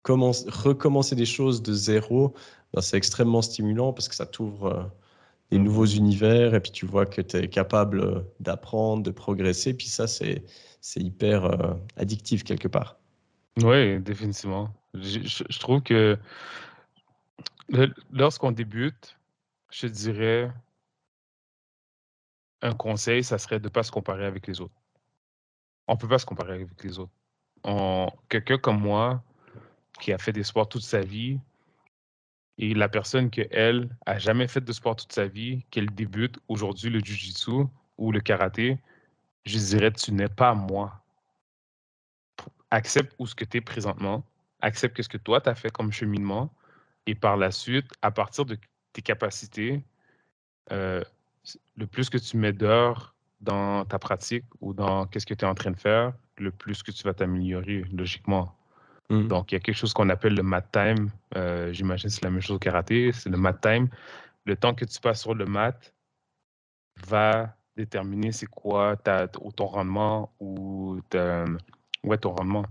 recommencer 0.03 1.15
des 1.15 1.25
choses 1.25 1.61
de 1.61 1.73
zéro. 1.73 2.33
Ben, 2.73 2.81
c'est 2.81 2.97
extrêmement 2.97 3.41
stimulant 3.41 3.93
parce 3.93 4.09
que 4.09 4.15
ça 4.15 4.25
t'ouvre 4.25 4.65
euh, 4.65 4.83
des 5.51 5.59
mmh. 5.59 5.63
nouveaux 5.63 5.85
univers 5.85 6.53
et 6.53 6.59
puis 6.59 6.71
tu 6.71 6.85
vois 6.85 7.05
que 7.05 7.21
tu 7.21 7.37
es 7.37 7.47
capable 7.47 8.01
euh, 8.01 8.19
d'apprendre, 8.41 9.03
de 9.03 9.11
progresser. 9.11 9.73
Puis 9.73 9.87
ça, 9.87 10.05
c'est 10.07 10.43
hyper 10.97 11.77
addictif 11.95 12.43
quelque 12.43 12.67
part. 12.67 12.97
Oui, 13.63 13.99
définitivement. 13.99 14.69
je 14.93 15.59
trouve 15.59 15.81
que 15.81 16.17
lorsqu'on 18.11 18.51
débute, 18.51 19.17
je 19.71 19.87
dirais, 19.87 20.51
un 22.61 22.73
conseil, 22.73 23.23
ça 23.23 23.37
serait 23.37 23.59
de 23.59 23.65
ne 23.65 23.69
pas 23.69 23.83
se 23.83 23.91
comparer 23.91 24.25
avec 24.25 24.47
les 24.47 24.61
autres. 24.61 24.73
On 25.87 25.93
ne 25.93 25.97
peut 25.97 26.07
pas 26.07 26.19
se 26.19 26.25
comparer 26.25 26.53
avec 26.53 26.83
les 26.83 26.99
autres. 26.99 27.13
Quelqu'un 28.29 28.57
comme 28.57 28.79
moi, 28.79 29.23
qui 29.99 30.13
a 30.13 30.17
fait 30.17 30.31
des 30.31 30.43
sports 30.43 30.69
toute 30.69 30.83
sa 30.83 31.01
vie, 31.01 31.39
et 32.57 32.73
la 32.73 32.89
personne 32.89 33.29
qui, 33.29 33.45
elle, 33.51 33.95
a 34.05 34.17
jamais 34.17 34.47
fait 34.47 34.61
de 34.61 34.71
sport 34.71 34.95
toute 34.95 35.11
sa 35.11 35.27
vie, 35.27 35.63
qu'elle 35.69 35.91
débute 35.91 36.39
aujourd'hui 36.47 36.89
le 36.89 36.99
jiu-jitsu 36.99 37.67
ou 37.97 38.11
le 38.11 38.19
karaté, 38.19 38.79
je 39.45 39.59
dirais, 39.59 39.91
tu 39.91 40.11
n'es 40.11 40.27
pas 40.27 40.55
moi. 40.55 41.03
Accepte 42.71 43.15
où 43.19 43.25
que 43.25 43.45
tu 43.45 43.57
es 43.57 43.61
présentement, 43.61 44.23
accepte 44.61 45.01
ce 45.01 45.07
que 45.07 45.17
toi, 45.17 45.39
tu 45.39 45.49
as 45.49 45.55
fait 45.55 45.71
comme 45.71 45.91
cheminement, 45.91 46.51
et 47.05 47.13
par 47.15 47.37
la 47.37 47.51
suite, 47.51 47.91
à 48.01 48.09
partir 48.11 48.45
de 48.45 48.57
tes 48.97 49.03
capacités, 49.03 49.83
euh, 50.71 51.03
le 51.77 51.85
plus 51.85 52.09
que 52.09 52.17
tu 52.17 52.35
mets 52.35 52.51
d'heures 52.51 53.13
dans 53.41 53.85
ta 53.85 53.99
pratique 53.99 54.45
ou 54.59 54.73
dans 54.73 55.05
qu'est-ce 55.05 55.27
que 55.27 55.35
tu 55.35 55.45
es 55.45 55.47
en 55.47 55.53
train 55.53 55.69
de 55.69 55.77
faire, 55.77 56.13
le 56.37 56.49
plus 56.49 56.81
que 56.81 56.91
tu 56.91 57.03
vas 57.03 57.13
t'améliorer, 57.13 57.85
logiquement. 57.93 58.55
Mmh. 59.09 59.27
Donc, 59.27 59.51
il 59.51 59.55
y 59.55 59.57
a 59.57 59.59
quelque 59.59 59.75
chose 59.75 59.93
qu'on 59.93 60.09
appelle 60.09 60.33
le 60.33 60.41
mat 60.41 60.63
time. 60.71 61.11
Euh, 61.35 61.71
j'imagine 61.71 62.09
que 62.09 62.15
c'est 62.15 62.23
la 62.23 62.31
même 62.31 62.41
chose 62.41 62.55
au 62.55 62.59
karaté. 62.59 63.11
C'est 63.13 63.29
le 63.29 63.37
mat 63.37 63.53
time. 63.53 63.87
Le 64.45 64.55
temps 64.55 64.73
que 64.73 64.85
tu 64.85 64.99
passes 64.99 65.21
sur 65.21 65.35
le 65.35 65.45
mat 65.45 65.93
va 67.05 67.55
déterminer 67.75 68.31
c'est 68.31 68.47
quoi 68.47 68.97
ta, 68.97 69.27
ton 69.27 69.67
rendement 69.67 70.33
ou 70.39 70.99
ouais, 72.03 72.17
ton 72.17 72.31
rendement. 72.31 72.65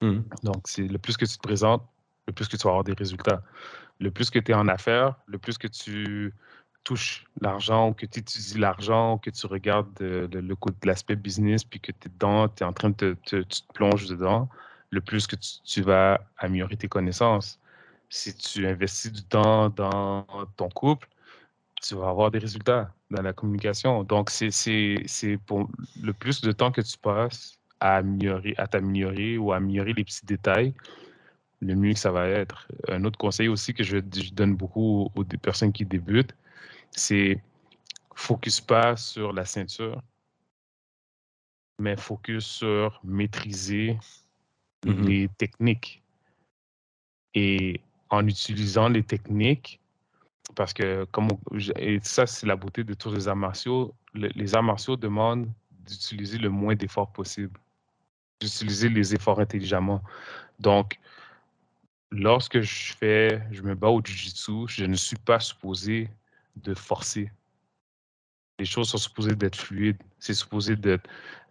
Mmh. 0.00 0.18
Donc, 0.42 0.62
c'est 0.64 0.88
le 0.88 0.98
plus 0.98 1.16
que 1.16 1.24
tu 1.24 1.36
te 1.36 1.42
présentes, 1.42 1.86
le 2.26 2.32
plus 2.32 2.48
que 2.48 2.56
tu 2.56 2.64
vas 2.64 2.70
avoir 2.70 2.84
des 2.84 2.94
résultats 2.94 3.42
le 4.00 4.10
plus 4.10 4.30
que 4.30 4.38
tu 4.38 4.52
es 4.52 4.54
en 4.54 4.68
affaires, 4.68 5.14
le 5.26 5.38
plus 5.38 5.58
que 5.58 5.68
tu 5.68 6.32
touches 6.84 7.26
l'argent 7.40 7.92
que 7.92 8.06
tu 8.06 8.20
étudies 8.20 8.58
l'argent 8.58 9.18
que 9.18 9.30
tu 9.30 9.46
regardes 9.46 9.88
le, 10.00 10.26
le 10.26 10.40
de 10.40 10.86
l'aspect 10.86 11.16
business 11.16 11.64
puis 11.64 11.80
que 11.80 11.92
tu 11.92 12.08
es 12.08 12.10
dedans, 12.10 12.48
tu 12.48 12.62
es 12.62 12.66
en 12.66 12.72
train 12.72 12.90
de 12.90 12.94
te, 12.94 13.42
tu 13.42 13.62
te 13.62 13.72
plonges 13.74 14.06
dedans, 14.06 14.48
le 14.90 15.00
plus 15.00 15.26
que 15.26 15.36
tu, 15.36 15.82
vas 15.82 16.20
améliorer 16.38 16.76
tes 16.76 16.88
connaissances. 16.88 17.58
si 18.08 18.34
tu 18.34 18.66
investis 18.66 19.12
du 19.12 19.22
temps 19.22 19.68
dans 19.70 20.26
ton 20.56 20.68
couple, 20.70 21.08
tu 21.82 21.94
vas 21.94 22.08
avoir 22.08 22.30
des 22.30 22.38
résultats 22.38 22.92
dans 23.10 23.22
la 23.22 23.32
communication. 23.32 24.04
Donc, 24.04 24.30
c'est 24.30 25.38
pour 25.46 25.68
le 26.02 26.12
plus 26.12 26.40
de 26.40 26.52
temps 26.52 26.72
que 26.72 26.80
tu 26.80 26.98
passes 26.98 27.58
à 27.80 27.96
améliorer, 27.96 28.54
à 28.58 28.66
t'améliorer 28.66 29.38
ou 29.38 29.52
à 29.52 29.56
améliorer 29.56 29.92
les 29.94 30.04
petits 30.04 30.26
détails, 30.26 30.74
le 31.60 31.74
mieux 31.74 31.92
que 31.92 31.98
ça 31.98 32.10
va 32.10 32.26
être. 32.26 32.68
Un 32.88 33.04
autre 33.04 33.18
conseil 33.18 33.48
aussi 33.48 33.74
que 33.74 33.82
je, 33.82 33.98
donne 34.32 34.56
beaucoup 34.56 35.10
aux, 35.14 35.24
personnes 35.24 35.72
qui 35.72 35.84
débutent, 35.84 36.34
c'est 36.90 37.42
focus 38.14 38.60
pas 38.60 38.96
sur 38.96 39.32
la 39.32 39.44
ceinture, 39.44 40.02
mais 41.78 41.96
focus 41.96 42.44
sur 42.44 43.00
maîtriser 43.04 43.98
mm-hmm. 44.84 45.06
les 45.06 45.28
techniques. 45.38 46.02
Et 47.34 47.80
en 48.08 48.26
utilisant 48.26 48.88
les 48.88 49.02
techniques, 49.02 49.80
parce 50.56 50.72
que 50.72 51.04
comme 51.12 51.28
et 51.76 52.00
ça, 52.02 52.26
c'est 52.26 52.46
la 52.46 52.56
beauté 52.56 52.82
de 52.82 52.94
tous 52.94 53.12
les 53.14 53.28
arts 53.28 53.36
martiaux, 53.36 53.94
les 54.14 54.54
arts 54.54 54.64
martiaux 54.64 54.96
demandent 54.96 55.48
d'utiliser 55.70 56.38
le 56.38 56.50
moins 56.50 56.74
d'efforts 56.74 57.12
possible, 57.12 57.58
d'utiliser 58.40 58.88
les 58.88 59.14
efforts 59.14 59.38
intelligemment. 59.38 60.02
Donc, 60.58 60.98
lorsque 62.10 62.60
je 62.60 62.92
fais, 62.94 63.42
je 63.50 63.62
me 63.62 63.74
bats 63.74 63.88
au 63.88 64.02
jiu-jitsu, 64.02 64.66
je 64.68 64.84
ne 64.84 64.96
suis 64.96 65.16
pas 65.16 65.40
supposé 65.40 66.10
de 66.56 66.74
forcer. 66.74 67.30
Les 68.58 68.64
choses 68.66 68.90
sont 68.90 68.98
supposées 68.98 69.34
d'être 69.34 69.56
fluides. 69.56 70.02
C'est 70.18 70.34
supposé 70.34 70.76
d'être, 70.76 71.08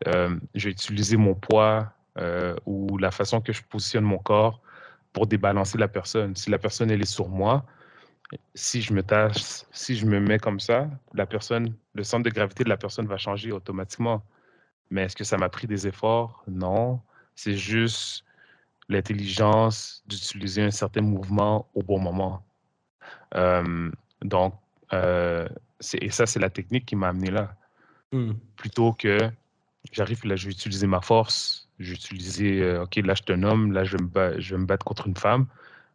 euh, 0.07 0.37
je 0.53 0.65
vais 0.65 0.71
utiliser 0.71 1.17
mon 1.17 1.33
poids 1.33 1.91
euh, 2.17 2.55
ou 2.65 2.97
la 2.97 3.11
façon 3.11 3.41
que 3.41 3.53
je 3.53 3.63
positionne 3.63 4.03
mon 4.03 4.19
corps 4.19 4.61
pour 5.13 5.25
débalancer 5.25 5.77
la 5.77 5.87
personne. 5.87 6.35
Si 6.35 6.49
la 6.49 6.59
personne, 6.59 6.91
elle 6.91 7.01
est 7.01 7.05
sur 7.05 7.29
moi, 7.29 7.65
si 8.53 8.81
je 8.81 8.93
me 8.93 9.01
tâche, 9.01 9.63
si 9.71 9.95
je 9.95 10.05
me 10.05 10.19
mets 10.19 10.37
comme 10.37 10.59
ça, 10.59 10.87
la 11.13 11.25
personne, 11.25 11.73
le 11.95 12.03
centre 12.03 12.23
de 12.23 12.29
gravité 12.29 12.63
de 12.63 12.69
la 12.69 12.77
personne 12.77 13.07
va 13.07 13.17
changer 13.17 13.51
automatiquement. 13.51 14.23
Mais 14.91 15.03
est-ce 15.03 15.15
que 15.15 15.23
ça 15.23 15.37
m'a 15.37 15.49
pris 15.49 15.65
des 15.65 15.87
efforts? 15.87 16.43
Non. 16.47 17.01
C'est 17.35 17.57
juste 17.57 18.23
l'intelligence 18.89 20.03
d'utiliser 20.07 20.63
un 20.63 20.71
certain 20.71 21.01
mouvement 21.01 21.69
au 21.75 21.83
bon 21.83 21.99
moment. 21.99 22.43
Euh, 23.35 23.91
donc, 24.23 24.55
euh, 24.93 25.47
et 25.93 26.09
ça, 26.09 26.25
c'est 26.25 26.39
la 26.39 26.49
technique 26.49 26.85
qui 26.85 26.95
m'a 26.95 27.09
amené 27.09 27.29
là. 27.29 27.55
Mmh. 28.11 28.31
Plutôt 28.57 28.93
que 28.93 29.29
j'arrive, 29.91 30.25
là, 30.25 30.35
je 30.35 30.47
vais 30.47 30.51
utiliser 30.51 30.87
ma 30.87 31.01
force, 31.01 31.69
je 31.77 31.91
vais 31.91 31.95
utiliser, 31.95 32.61
euh, 32.61 32.83
OK, 32.83 32.95
là, 32.97 33.13
je 33.13 33.21
te 33.21 33.33
nomme, 33.33 33.71
là, 33.71 33.83
je 33.83 33.97
vais, 33.97 34.41
je 34.41 34.55
me 34.55 34.65
battre 34.65 34.83
contre 34.83 35.07
une 35.07 35.15
femme, 35.15 35.45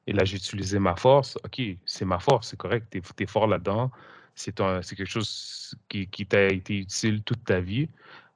et 0.06 0.12
là, 0.12 0.24
j'ai 0.24 0.36
utilisé 0.36 0.78
ma 0.78 0.94
force. 0.94 1.36
OK, 1.44 1.60
c'est 1.84 2.04
ma 2.04 2.20
force, 2.20 2.50
c'est 2.50 2.56
correct, 2.56 2.86
tu 2.90 3.22
es, 3.22 3.26
fort 3.26 3.48
là-dedans, 3.48 3.90
c'est 4.36 4.54
quelque 4.54 5.04
chose 5.06 5.76
qui, 5.88 6.06
qui 6.06 6.26
t'a 6.26 6.46
été 6.46 6.78
utile 6.78 7.22
toute 7.22 7.44
ta 7.44 7.60
vie, 7.60 7.88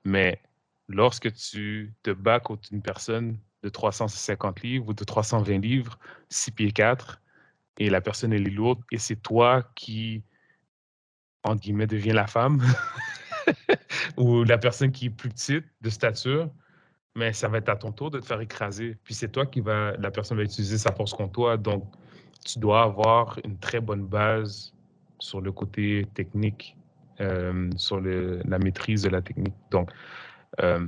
mais 0.04 0.40
lorsque 0.88 1.32
tu 1.32 1.92
te 2.02 2.10
bats 2.10 2.40
contre 2.40 2.68
une 2.72 2.82
personne 2.82 3.38
de 3.62 3.68
350 3.68 4.62
livres 4.62 4.88
ou 4.88 4.94
de 4.94 5.04
320 5.04 5.58
livres, 5.58 5.98
6 6.28 6.50
pieds 6.52 6.72
4, 6.72 7.20
et 7.78 7.90
la 7.90 8.00
personne, 8.00 8.32
elle 8.32 8.46
est 8.46 8.50
lourde, 8.50 8.82
et 8.90 8.98
c'est 8.98 9.16
toi 9.16 9.62
qui, 9.74 10.22
entre 11.44 11.60
guillemets, 11.60 11.86
devient 11.86 12.12
la 12.12 12.26
femme, 12.26 12.62
ou 14.16 14.44
la 14.44 14.58
personne 14.58 14.90
qui 14.90 15.06
est 15.06 15.10
plus 15.10 15.28
petite 15.28 15.64
de 15.80 15.90
stature, 15.90 16.50
mais 17.14 17.32
ça 17.32 17.48
va 17.48 17.58
être 17.58 17.68
à 17.68 17.76
ton 17.76 17.92
tour 17.92 18.10
de 18.10 18.20
te 18.20 18.26
faire 18.26 18.40
écraser. 18.40 18.96
Puis 19.04 19.14
c'est 19.14 19.28
toi 19.28 19.46
qui 19.46 19.60
va, 19.60 19.92
la 19.98 20.10
personne 20.10 20.36
va 20.36 20.44
utiliser 20.44 20.78
sa 20.78 20.92
force 20.92 21.12
contre 21.14 21.32
toi. 21.32 21.56
Donc, 21.56 21.84
tu 22.44 22.58
dois 22.58 22.82
avoir 22.82 23.38
une 23.44 23.58
très 23.58 23.80
bonne 23.80 24.06
base 24.06 24.72
sur 25.18 25.40
le 25.40 25.50
côté 25.50 26.06
technique, 26.14 26.76
euh, 27.20 27.70
sur 27.76 28.00
la 28.00 28.58
maîtrise 28.58 29.02
de 29.02 29.08
la 29.08 29.20
technique. 29.20 29.54
Donc, 29.70 29.90
euh, 30.60 30.86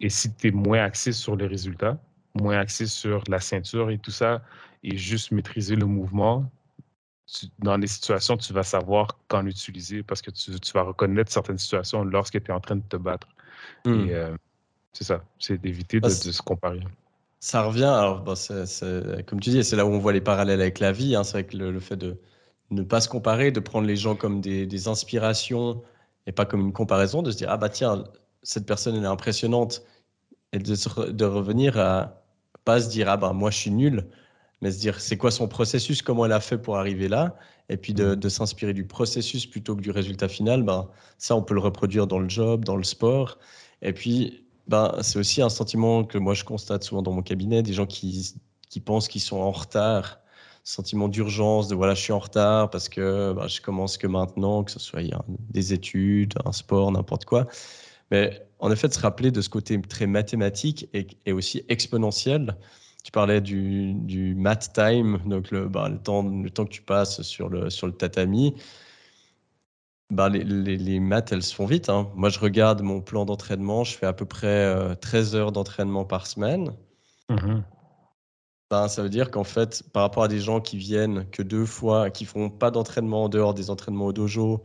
et 0.00 0.10
si 0.10 0.32
tu 0.34 0.48
es 0.48 0.50
moins 0.50 0.82
axé 0.82 1.12
sur 1.12 1.36
les 1.36 1.46
résultats, 1.46 1.98
moins 2.34 2.58
axé 2.58 2.86
sur 2.86 3.22
la 3.28 3.40
ceinture 3.40 3.90
et 3.90 3.98
tout 3.98 4.10
ça, 4.10 4.42
et 4.82 4.96
juste 4.96 5.32
maîtriser 5.32 5.76
le 5.76 5.86
mouvement, 5.86 6.50
dans 7.58 7.76
les 7.76 7.86
situations, 7.86 8.36
tu 8.36 8.52
vas 8.52 8.62
savoir 8.62 9.18
quand 9.28 9.42
l'utiliser 9.42 10.02
parce 10.02 10.22
que 10.22 10.30
tu, 10.30 10.52
vas 10.74 10.82
reconnaître 10.82 11.32
certaines 11.32 11.58
situations 11.58 12.04
lorsque 12.04 12.40
tu 12.42 12.50
es 12.50 12.54
en 12.54 12.60
train 12.60 12.76
de 12.76 12.84
te 12.88 12.96
battre. 12.96 13.26
Et 13.84 13.88
hmm. 13.88 14.08
euh, 14.10 14.36
c'est 14.92 15.04
ça, 15.04 15.24
c'est 15.38 15.60
d'éviter 15.60 16.00
de, 16.00 16.08
se 16.08 16.40
comparer. 16.40 16.80
Ça 17.40 17.62
revient, 17.62 17.84
alors 17.84 18.24
comme 19.26 19.40
tu 19.40 19.50
dis, 19.50 19.64
c'est 19.64 19.76
là 19.76 19.84
où 19.84 19.90
on 19.90 19.98
voit 19.98 20.12
les 20.12 20.20
parallèles 20.20 20.60
avec 20.60 20.78
la 20.78 20.92
vie. 20.92 21.16
Hein. 21.16 21.24
c'est 21.24 21.32
vrai 21.32 21.44
que 21.44 21.56
le, 21.56 21.80
fait 21.80 21.96
de 21.96 22.16
ne 22.70 22.82
pas 22.82 23.00
se 23.00 23.08
comparer, 23.08 23.50
de 23.50 23.60
prendre 23.60 23.86
les 23.86 23.96
gens 23.96 24.14
comme 24.14 24.40
des, 24.40 24.66
des 24.66 24.88
inspirations 24.88 25.82
et 26.26 26.32
pas 26.32 26.44
comme 26.44 26.60
une 26.60 26.72
comparaison, 26.72 27.22
de 27.22 27.30
se 27.30 27.36
dire, 27.36 27.48
ah 27.50 27.56
bah 27.56 27.68
tiens, 27.68 28.04
cette 28.46 28.64
personne 28.64 28.94
elle 28.94 29.02
est 29.02 29.06
impressionnante. 29.06 29.82
Et 30.52 30.58
de, 30.58 31.10
de 31.10 31.24
revenir 31.24 31.78
à 31.78 32.22
pas 32.64 32.80
se 32.80 32.88
dire 32.88 33.08
ah 33.08 33.16
ben 33.16 33.32
moi 33.32 33.50
je 33.50 33.58
suis 33.58 33.70
nul 33.70 34.08
mais 34.62 34.70
se 34.70 34.78
dire 34.78 35.00
c'est 35.00 35.16
quoi 35.16 35.30
son 35.30 35.48
processus 35.48 36.00
comment 36.00 36.24
elle 36.24 36.32
a 36.32 36.40
fait 36.40 36.56
pour 36.56 36.78
arriver 36.78 37.08
là? 37.08 37.36
Et 37.68 37.76
puis 37.76 37.92
de, 37.92 38.14
mm. 38.14 38.30
s'inspirer 38.30 38.72
du 38.72 38.86
processus 38.86 39.46
plutôt 39.46 39.74
que 39.74 39.82
du 39.82 39.90
résultat 39.90 40.28
final 40.28 40.62
ben 40.62 40.88
ça 41.18 41.34
on 41.36 41.42
peut 41.42 41.54
le 41.54 41.60
reproduire 41.60 42.06
dans 42.06 42.20
le 42.20 42.28
job 42.28 42.64
dans 42.64 42.76
le 42.76 42.84
sport. 42.84 43.38
Et 43.82 43.92
puis 43.92 44.44
ben 44.68 44.96
c'est 45.02 45.18
aussi 45.18 45.42
un 45.42 45.48
sentiment 45.48 46.04
que 46.04 46.16
moi 46.16 46.34
je 46.34 46.44
constate 46.44 46.84
souvent 46.84 47.02
dans 47.02 47.12
mon 47.12 47.22
cabinet 47.22 47.62
des 47.62 47.72
gens 47.72 47.86
qui 47.86 48.34
qui 48.70 48.80
pensent 48.80 49.08
qu'ils 49.08 49.22
sont 49.22 49.38
en 49.38 49.50
retard. 49.50 50.20
Sentiment 50.62 51.08
d'urgence 51.08 51.68
de 51.68 51.74
voilà 51.74 51.94
je 51.94 52.02
suis 52.02 52.12
en 52.12 52.18
retard 52.20 52.70
parce 52.70 52.88
que 52.88 53.32
ben, 53.32 53.46
je 53.48 53.60
commence 53.60 53.98
que 53.98 54.06
maintenant 54.06 54.64
que 54.64 54.70
ce 54.72 54.80
soit 54.80 55.02
des 55.50 55.72
études 55.72 56.34
un 56.44 56.52
sport 56.52 56.90
n'importe 56.92 57.24
quoi 57.24 57.46
mais 58.10 58.46
en 58.58 58.70
effet, 58.70 58.88
de 58.88 58.92
se 58.92 59.00
rappeler 59.00 59.30
de 59.30 59.40
ce 59.40 59.48
côté 59.48 59.80
très 59.80 60.06
mathématique 60.06 60.88
et, 60.92 61.32
aussi 61.32 61.64
exponentiel. 61.68 62.56
Tu 63.04 63.12
parlais 63.12 63.40
du, 63.40 63.94
du 63.94 64.34
math 64.34 64.72
time, 64.72 65.20
donc 65.26 65.50
le, 65.50 65.68
bah, 65.68 65.88
le, 65.88 65.98
temps, 65.98 66.22
le 66.22 66.50
temps 66.50 66.64
que 66.64 66.70
tu 66.70 66.82
passes 66.82 67.22
sur 67.22 67.48
le, 67.48 67.70
sur 67.70 67.86
le 67.86 67.92
tatami. 67.92 68.54
Bah, 70.10 70.28
les, 70.28 70.44
les, 70.44 71.00
maths, 71.00 71.32
elles 71.32 71.42
se 71.42 71.54
font 71.54 71.66
vite. 71.66 71.88
Hein. 71.88 72.10
Moi, 72.14 72.28
je 72.28 72.38
regarde 72.38 72.80
mon 72.82 73.00
plan 73.00 73.24
d'entraînement, 73.24 73.84
je 73.84 73.96
fais 73.96 74.06
à 74.06 74.12
peu 74.12 74.24
près 74.24 74.96
13 75.00 75.34
euh, 75.34 75.38
heures 75.38 75.52
d'entraînement 75.52 76.04
par 76.04 76.26
semaine. 76.26 76.72
Mmh 77.28 77.60
ben, 78.70 78.88
ça 78.88 79.02
veut 79.02 79.08
dire 79.08 79.30
qu'en 79.30 79.44
fait, 79.44 79.84
par 79.92 80.02
rapport 80.02 80.24
à 80.24 80.28
des 80.28 80.40
gens 80.40 80.60
qui 80.60 80.76
viennent 80.76 81.28
que 81.30 81.42
deux 81.42 81.66
fois, 81.66 82.10
qui 82.10 82.24
font 82.24 82.50
pas 82.50 82.70
d'entraînement 82.72 83.24
en 83.24 83.28
dehors 83.28 83.54
des 83.54 83.70
entraînements 83.70 84.06
au 84.06 84.12
dojo, 84.12 84.64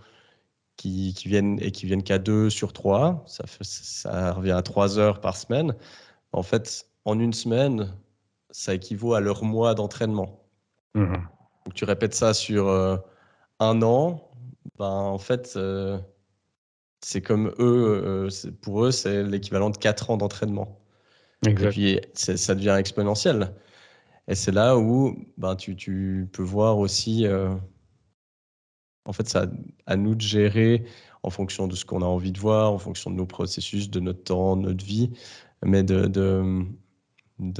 qui, 0.82 1.28
viennent 1.28 1.60
et 1.62 1.72
qui 1.72 1.86
viennent 1.86 2.04
qu'à 2.04 2.18
deux 2.18 2.50
sur 2.50 2.74
trois, 2.74 3.24
ça, 3.28 3.44
ça 3.62 4.34
revient 4.34 4.52
à 4.52 4.62
trois 4.62 4.98
heures 4.98 5.22
par 5.22 5.38
semaine. 5.38 5.76
En 6.32 6.44
fait, 6.44 6.88
en 7.06 7.20
une 7.20 7.34
semaine, 7.34 7.94
ça 8.50 8.74
équivaut 8.74 9.14
à 9.14 9.20
leur 9.20 9.44
mois 9.44 9.76
d'entraînement. 9.76 10.44
Mmh 10.96 11.14
Donc, 11.66 11.74
tu 11.76 11.86
répètes 11.86 12.16
ça 12.16 12.34
sur 12.34 12.68
euh, 12.68 12.98
un 13.60 13.82
an, 13.84 14.30
ben, 14.80 14.86
en 14.86 15.20
fait, 15.20 15.54
euh, 15.56 16.00
c'est 17.02 17.22
comme 17.22 17.54
eux, 17.60 18.04
euh, 18.04 18.30
pour 18.62 18.86
eux, 18.86 18.92
c'est 18.92 19.24
l'équivalent 19.24 19.70
de 19.70 19.78
quatre 19.78 20.10
ans 20.10 20.18
d'entraînement. 20.18 20.80
Et 21.48 21.54
puis, 21.54 22.00
ça 22.14 22.54
devient 22.56 22.76
exponentiel. 22.78 23.54
Et 24.28 24.36
c'est 24.36 24.52
là 24.52 24.78
où 24.78 25.16
ben, 25.38 25.56
tu, 25.56 25.76
tu, 25.76 26.28
peux 26.32 26.44
voir 26.44 26.78
aussi 26.78 27.26
en 29.06 29.14
fait, 29.14 29.28
c'est 29.28 29.40
à, 29.86 29.96
nous 29.96 30.16
de 30.16 30.22
gérer 30.22 30.86
en 31.24 31.30
fonction 31.30 31.68
de 31.68 31.76
ce 31.76 31.86
qu'on 31.86 32.02
a 32.02 32.06
envie 32.06 32.32
de 32.32 32.40
voir, 32.40 32.72
en 32.72 32.78
fonction 32.78 33.10
de 33.12 33.16
nos 33.16 33.26
processus, 33.26 33.90
de 33.90 34.00
notre 34.00 34.24
temps, 34.24 34.56
de 34.58 34.64
notre 34.64 34.86
vie, 34.86 35.12
mais 35.64 35.84
de, 35.84 36.66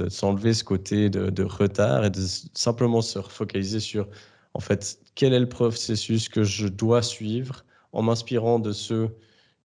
s'enlever 0.08 0.54
ce 0.54 0.64
côté 0.64 1.10
de, 1.10 1.42
retard 1.44 2.04
et 2.04 2.10
de 2.10 2.20
simplement 2.54 3.02
se 3.02 3.20
focaliser 3.20 3.80
sur, 3.80 4.08
en 4.54 4.60
fait, 4.60 4.98
quel 5.14 5.32
est 5.32 5.40
le 5.40 5.48
processus 5.48 6.28
que 6.28 6.44
je 6.44 6.68
dois 6.68 7.02
suivre 7.02 7.64
en 7.92 8.02
m'inspirant 8.02 8.58
de 8.58 8.72
ceux 8.72 9.16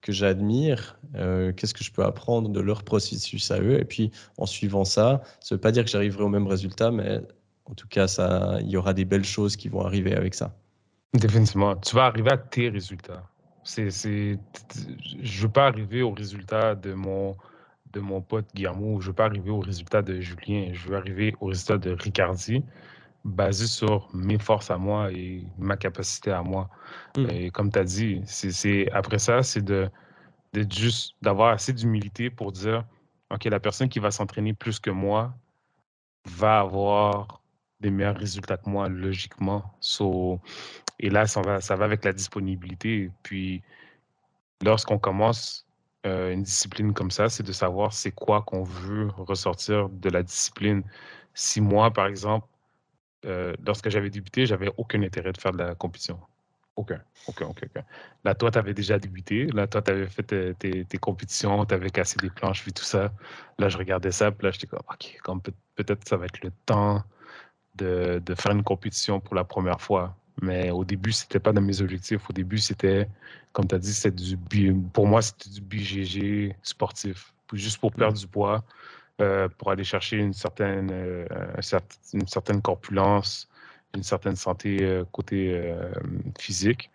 que 0.00 0.12
j'admire, 0.12 0.98
euh, 1.16 1.52
qu'est-ce 1.52 1.74
que 1.74 1.82
je 1.82 1.90
peux 1.90 2.04
apprendre 2.04 2.50
de 2.50 2.60
leur 2.60 2.84
processus 2.84 3.50
à 3.50 3.60
eux, 3.60 3.80
et 3.80 3.84
puis 3.84 4.10
en 4.36 4.46
suivant 4.46 4.84
ça, 4.84 5.22
ça 5.40 5.54
ne 5.54 5.56
veut 5.56 5.60
pas 5.60 5.72
dire 5.72 5.84
que 5.84 5.90
j'arriverai 5.90 6.24
au 6.24 6.28
même 6.28 6.46
résultat, 6.46 6.90
mais 6.90 7.20
en 7.64 7.74
tout 7.74 7.88
cas, 7.88 8.06
il 8.60 8.68
y 8.68 8.76
aura 8.76 8.92
des 8.92 9.06
belles 9.06 9.24
choses 9.24 9.56
qui 9.56 9.68
vont 9.68 9.80
arriver 9.80 10.14
avec 10.14 10.34
ça. 10.34 10.54
Définitivement. 11.14 11.76
Tu 11.76 11.94
vas 11.94 12.06
arriver 12.06 12.32
à 12.32 12.36
tes 12.36 12.68
résultats. 12.68 13.22
C'est, 13.62 13.90
c'est, 13.90 14.38
je 15.22 15.38
ne 15.38 15.42
veux 15.42 15.52
pas 15.52 15.66
arriver 15.68 16.02
au 16.02 16.10
résultat 16.10 16.74
de 16.74 16.92
mon, 16.92 17.36
de 17.92 18.00
mon 18.00 18.20
pote 18.20 18.46
Guillermo, 18.54 19.00
je 19.00 19.06
ne 19.06 19.10
veux 19.10 19.14
pas 19.14 19.26
arriver 19.26 19.50
au 19.50 19.60
résultat 19.60 20.02
de 20.02 20.20
Julien, 20.20 20.70
je 20.72 20.88
veux 20.88 20.96
arriver 20.96 21.34
au 21.40 21.46
résultat 21.46 21.78
de 21.78 21.92
Ricardi, 21.92 22.62
basé 23.24 23.66
sur 23.66 24.08
mes 24.12 24.38
forces 24.38 24.70
à 24.70 24.76
moi 24.76 25.10
et 25.12 25.46
ma 25.56 25.76
capacité 25.76 26.30
à 26.32 26.42
moi. 26.42 26.68
Hmm. 27.16 27.30
Et 27.30 27.50
comme 27.50 27.70
tu 27.70 27.78
as 27.78 27.84
dit, 27.84 28.20
c'est, 28.26 28.90
après 28.90 29.18
ça, 29.18 29.42
c'est 29.42 29.62
de, 29.64 29.88
de 30.52 30.66
juste 30.70 31.14
d'avoir 31.22 31.50
assez 31.54 31.72
d'humilité 31.72 32.28
pour 32.28 32.52
dire, 32.52 32.84
OK, 33.30 33.44
la 33.44 33.60
personne 33.60 33.88
qui 33.88 34.00
va 34.00 34.10
s'entraîner 34.10 34.52
plus 34.52 34.78
que 34.78 34.90
moi 34.90 35.32
va 36.26 36.60
avoir 36.60 37.40
des 37.80 37.90
meilleurs 37.90 38.16
résultats 38.16 38.56
que 38.56 38.68
moi, 38.68 38.88
logiquement. 38.88 39.62
So, 39.80 40.40
et 40.98 41.10
là, 41.10 41.26
ça 41.26 41.42
va, 41.42 41.60
ça 41.60 41.76
va 41.76 41.84
avec 41.84 42.04
la 42.04 42.12
disponibilité. 42.12 43.10
Puis, 43.22 43.62
lorsqu'on 44.62 44.98
commence 44.98 45.66
euh, 46.06 46.32
une 46.32 46.42
discipline 46.42 46.92
comme 46.92 47.10
ça, 47.10 47.28
c'est 47.28 47.42
de 47.42 47.52
savoir 47.52 47.92
c'est 47.92 48.12
quoi 48.12 48.42
qu'on 48.42 48.62
veut 48.62 49.08
ressortir 49.16 49.88
de 49.88 50.10
la 50.10 50.22
discipline. 50.22 50.82
Si 51.34 51.60
moi, 51.60 51.90
par 51.90 52.06
exemple, 52.06 52.46
euh, 53.24 53.54
lorsque 53.66 53.88
j'avais 53.88 54.10
débuté, 54.10 54.46
j'avais 54.46 54.70
aucun 54.76 55.02
intérêt 55.02 55.32
de 55.32 55.40
faire 55.40 55.52
de 55.52 55.58
la 55.58 55.74
compétition. 55.74 56.20
Aucun, 56.76 57.00
aucun, 57.28 57.46
aucun. 57.46 57.66
aucun. 57.66 57.84
Là, 58.24 58.34
toi, 58.34 58.50
tu 58.50 58.58
avais 58.58 58.74
déjà 58.74 58.98
débuté. 58.98 59.46
Là, 59.46 59.66
toi, 59.66 59.80
tu 59.80 59.92
avais 59.92 60.08
fait 60.08 60.54
tes, 60.58 60.84
tes, 60.84 60.98
compétitions, 60.98 61.64
tu 61.64 61.74
avais 61.74 61.90
cassé 61.90 62.16
des 62.20 62.30
planches, 62.30 62.64
vu 62.64 62.72
tout 62.72 62.84
ça. 62.84 63.12
Là, 63.58 63.68
je 63.68 63.78
regardais 63.78 64.10
ça, 64.10 64.32
puis 64.32 64.44
là, 64.44 64.50
j'étais 64.50 64.66
comme, 64.66 64.82
OK, 64.90 65.50
peut-être 65.76 66.06
ça 66.06 66.16
va 66.16 66.26
être 66.26 66.42
le 66.42 66.50
temps 66.66 67.02
de, 67.76 68.20
de, 68.24 68.34
faire 68.34 68.52
une 68.52 68.64
compétition 68.64 69.20
pour 69.20 69.34
la 69.36 69.44
première 69.44 69.80
fois. 69.80 70.16
Mais 70.42 70.70
au 70.70 70.84
début, 70.84 71.12
c'était 71.12 71.38
pas 71.38 71.52
dans 71.52 71.60
mes 71.60 71.80
objectifs. 71.80 72.28
Au 72.28 72.32
début, 72.32 72.58
c'était, 72.58 73.08
comme 73.52 73.66
tu 73.66 73.74
as 73.74 73.78
dit, 73.78 73.92
c'était 73.92 74.10
du 74.10 74.36
pour 74.92 75.06
moi, 75.06 75.22
c'était 75.22 75.50
du 75.50 75.60
BGG 75.60 76.56
sportif. 76.62 77.32
Juste 77.52 77.78
pour 77.78 77.92
perdre 77.92 78.18
du 78.18 78.26
poids, 78.26 78.64
euh, 79.20 79.48
pour 79.58 79.70
aller 79.70 79.84
chercher 79.84 80.16
une 80.16 80.32
certaine, 80.32 80.90
euh, 80.92 81.26
une 82.12 82.26
certaine 82.26 82.60
corpulence, 82.60 83.48
une 83.94 84.02
certaine 84.02 84.34
santé 84.34 84.78
euh, 84.82 85.04
côté 85.12 85.72
physique. 86.38 86.90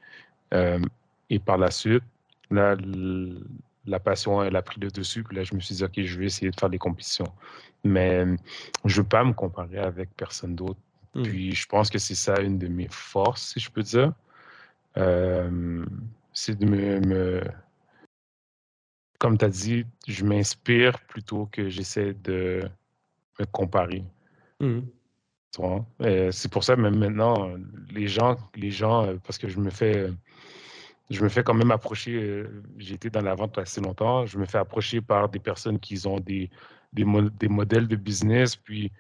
et 1.30 1.40
par 1.40 1.58
la 1.58 1.72
suite, 1.72 2.04
là, 2.52 2.76
la 3.86 4.00
passion, 4.00 4.44
elle 4.44 4.56
a 4.56 4.62
pris 4.62 4.80
le 4.82 4.90
dessus. 4.90 5.24
Puis 5.24 5.36
là, 5.38 5.44
je 5.44 5.56
me 5.56 5.60
suis 5.62 5.76
dit, 5.76 5.84
OK, 5.84 6.02
je 6.02 6.20
vais 6.20 6.26
essayer 6.26 6.52
de 6.52 6.60
faire 6.60 6.70
des 6.70 6.78
compétitions. 6.78 7.32
Mais 7.84 8.26
je 8.86 9.00
ne 9.00 9.04
veux 9.04 9.08
pas 9.08 9.24
me 9.24 9.34
comparer 9.34 9.78
avec 9.80 10.10
personne 10.18 10.56
d'autre 10.56 10.80
Mmh. 11.16 11.24
Puis 11.24 11.56
je 11.56 11.68
pense 11.68 11.90
que 11.90 11.98
c'est 11.98 12.16
ça 12.16 12.40
une 12.42 12.58
de 12.58 12.68
mes 12.68 12.88
forces, 12.90 13.54
si 13.54 13.60
je 13.60 13.70
peux 13.72 13.82
dire. 13.82 14.14
c'est 16.34 16.56
de 16.58 16.66
me, 16.66 17.42
Comme 19.18 19.38
tu 19.38 19.46
as 19.46 19.50
dit, 19.50 19.86
je 20.08 20.24
m'inspire 20.26 21.00
plutôt 21.08 21.48
que 21.48 21.70
j'essaie 21.70 22.14
de 22.14 22.62
me 23.40 23.46
comparer. 23.46 24.04
Mmh. 24.60 24.80
c'est 26.32 26.52
pour 26.52 26.64
ça, 26.64 26.76
même 26.76 26.98
maintenant, 26.98 27.52
les 27.92 28.08
gens, 28.08 28.38
les 28.56 28.72
gens, 28.72 29.06
euh, 29.06 29.18
parce 29.24 29.38
que 29.38 29.48
je 29.48 29.60
me 29.60 29.70
fais, 29.70 30.12
je 31.10 31.24
me 31.24 31.30
fais 31.30 31.44
quand 31.44 31.54
même 31.54 31.72
approcher. 31.72 32.14
Euh, 32.14 32.64
j'ai 32.78 32.96
été 32.96 33.10
dans 33.10 33.22
la 33.22 33.36
vente 33.36 33.58
assez 33.58 33.82
longtemps. 33.82 34.26
Je 34.26 34.38
me 34.38 34.46
fais 34.46 34.58
approcher 34.60 35.02
par 35.02 35.30
des 35.30 35.40
personnes 35.40 35.80
qui 35.80 36.06
ont 36.06 36.20
des, 36.20 36.50
des, 36.94 37.06
des 37.40 37.48
modèles 37.48 37.88
de 37.88 37.96
business, 37.96 38.56
puis 38.56 38.92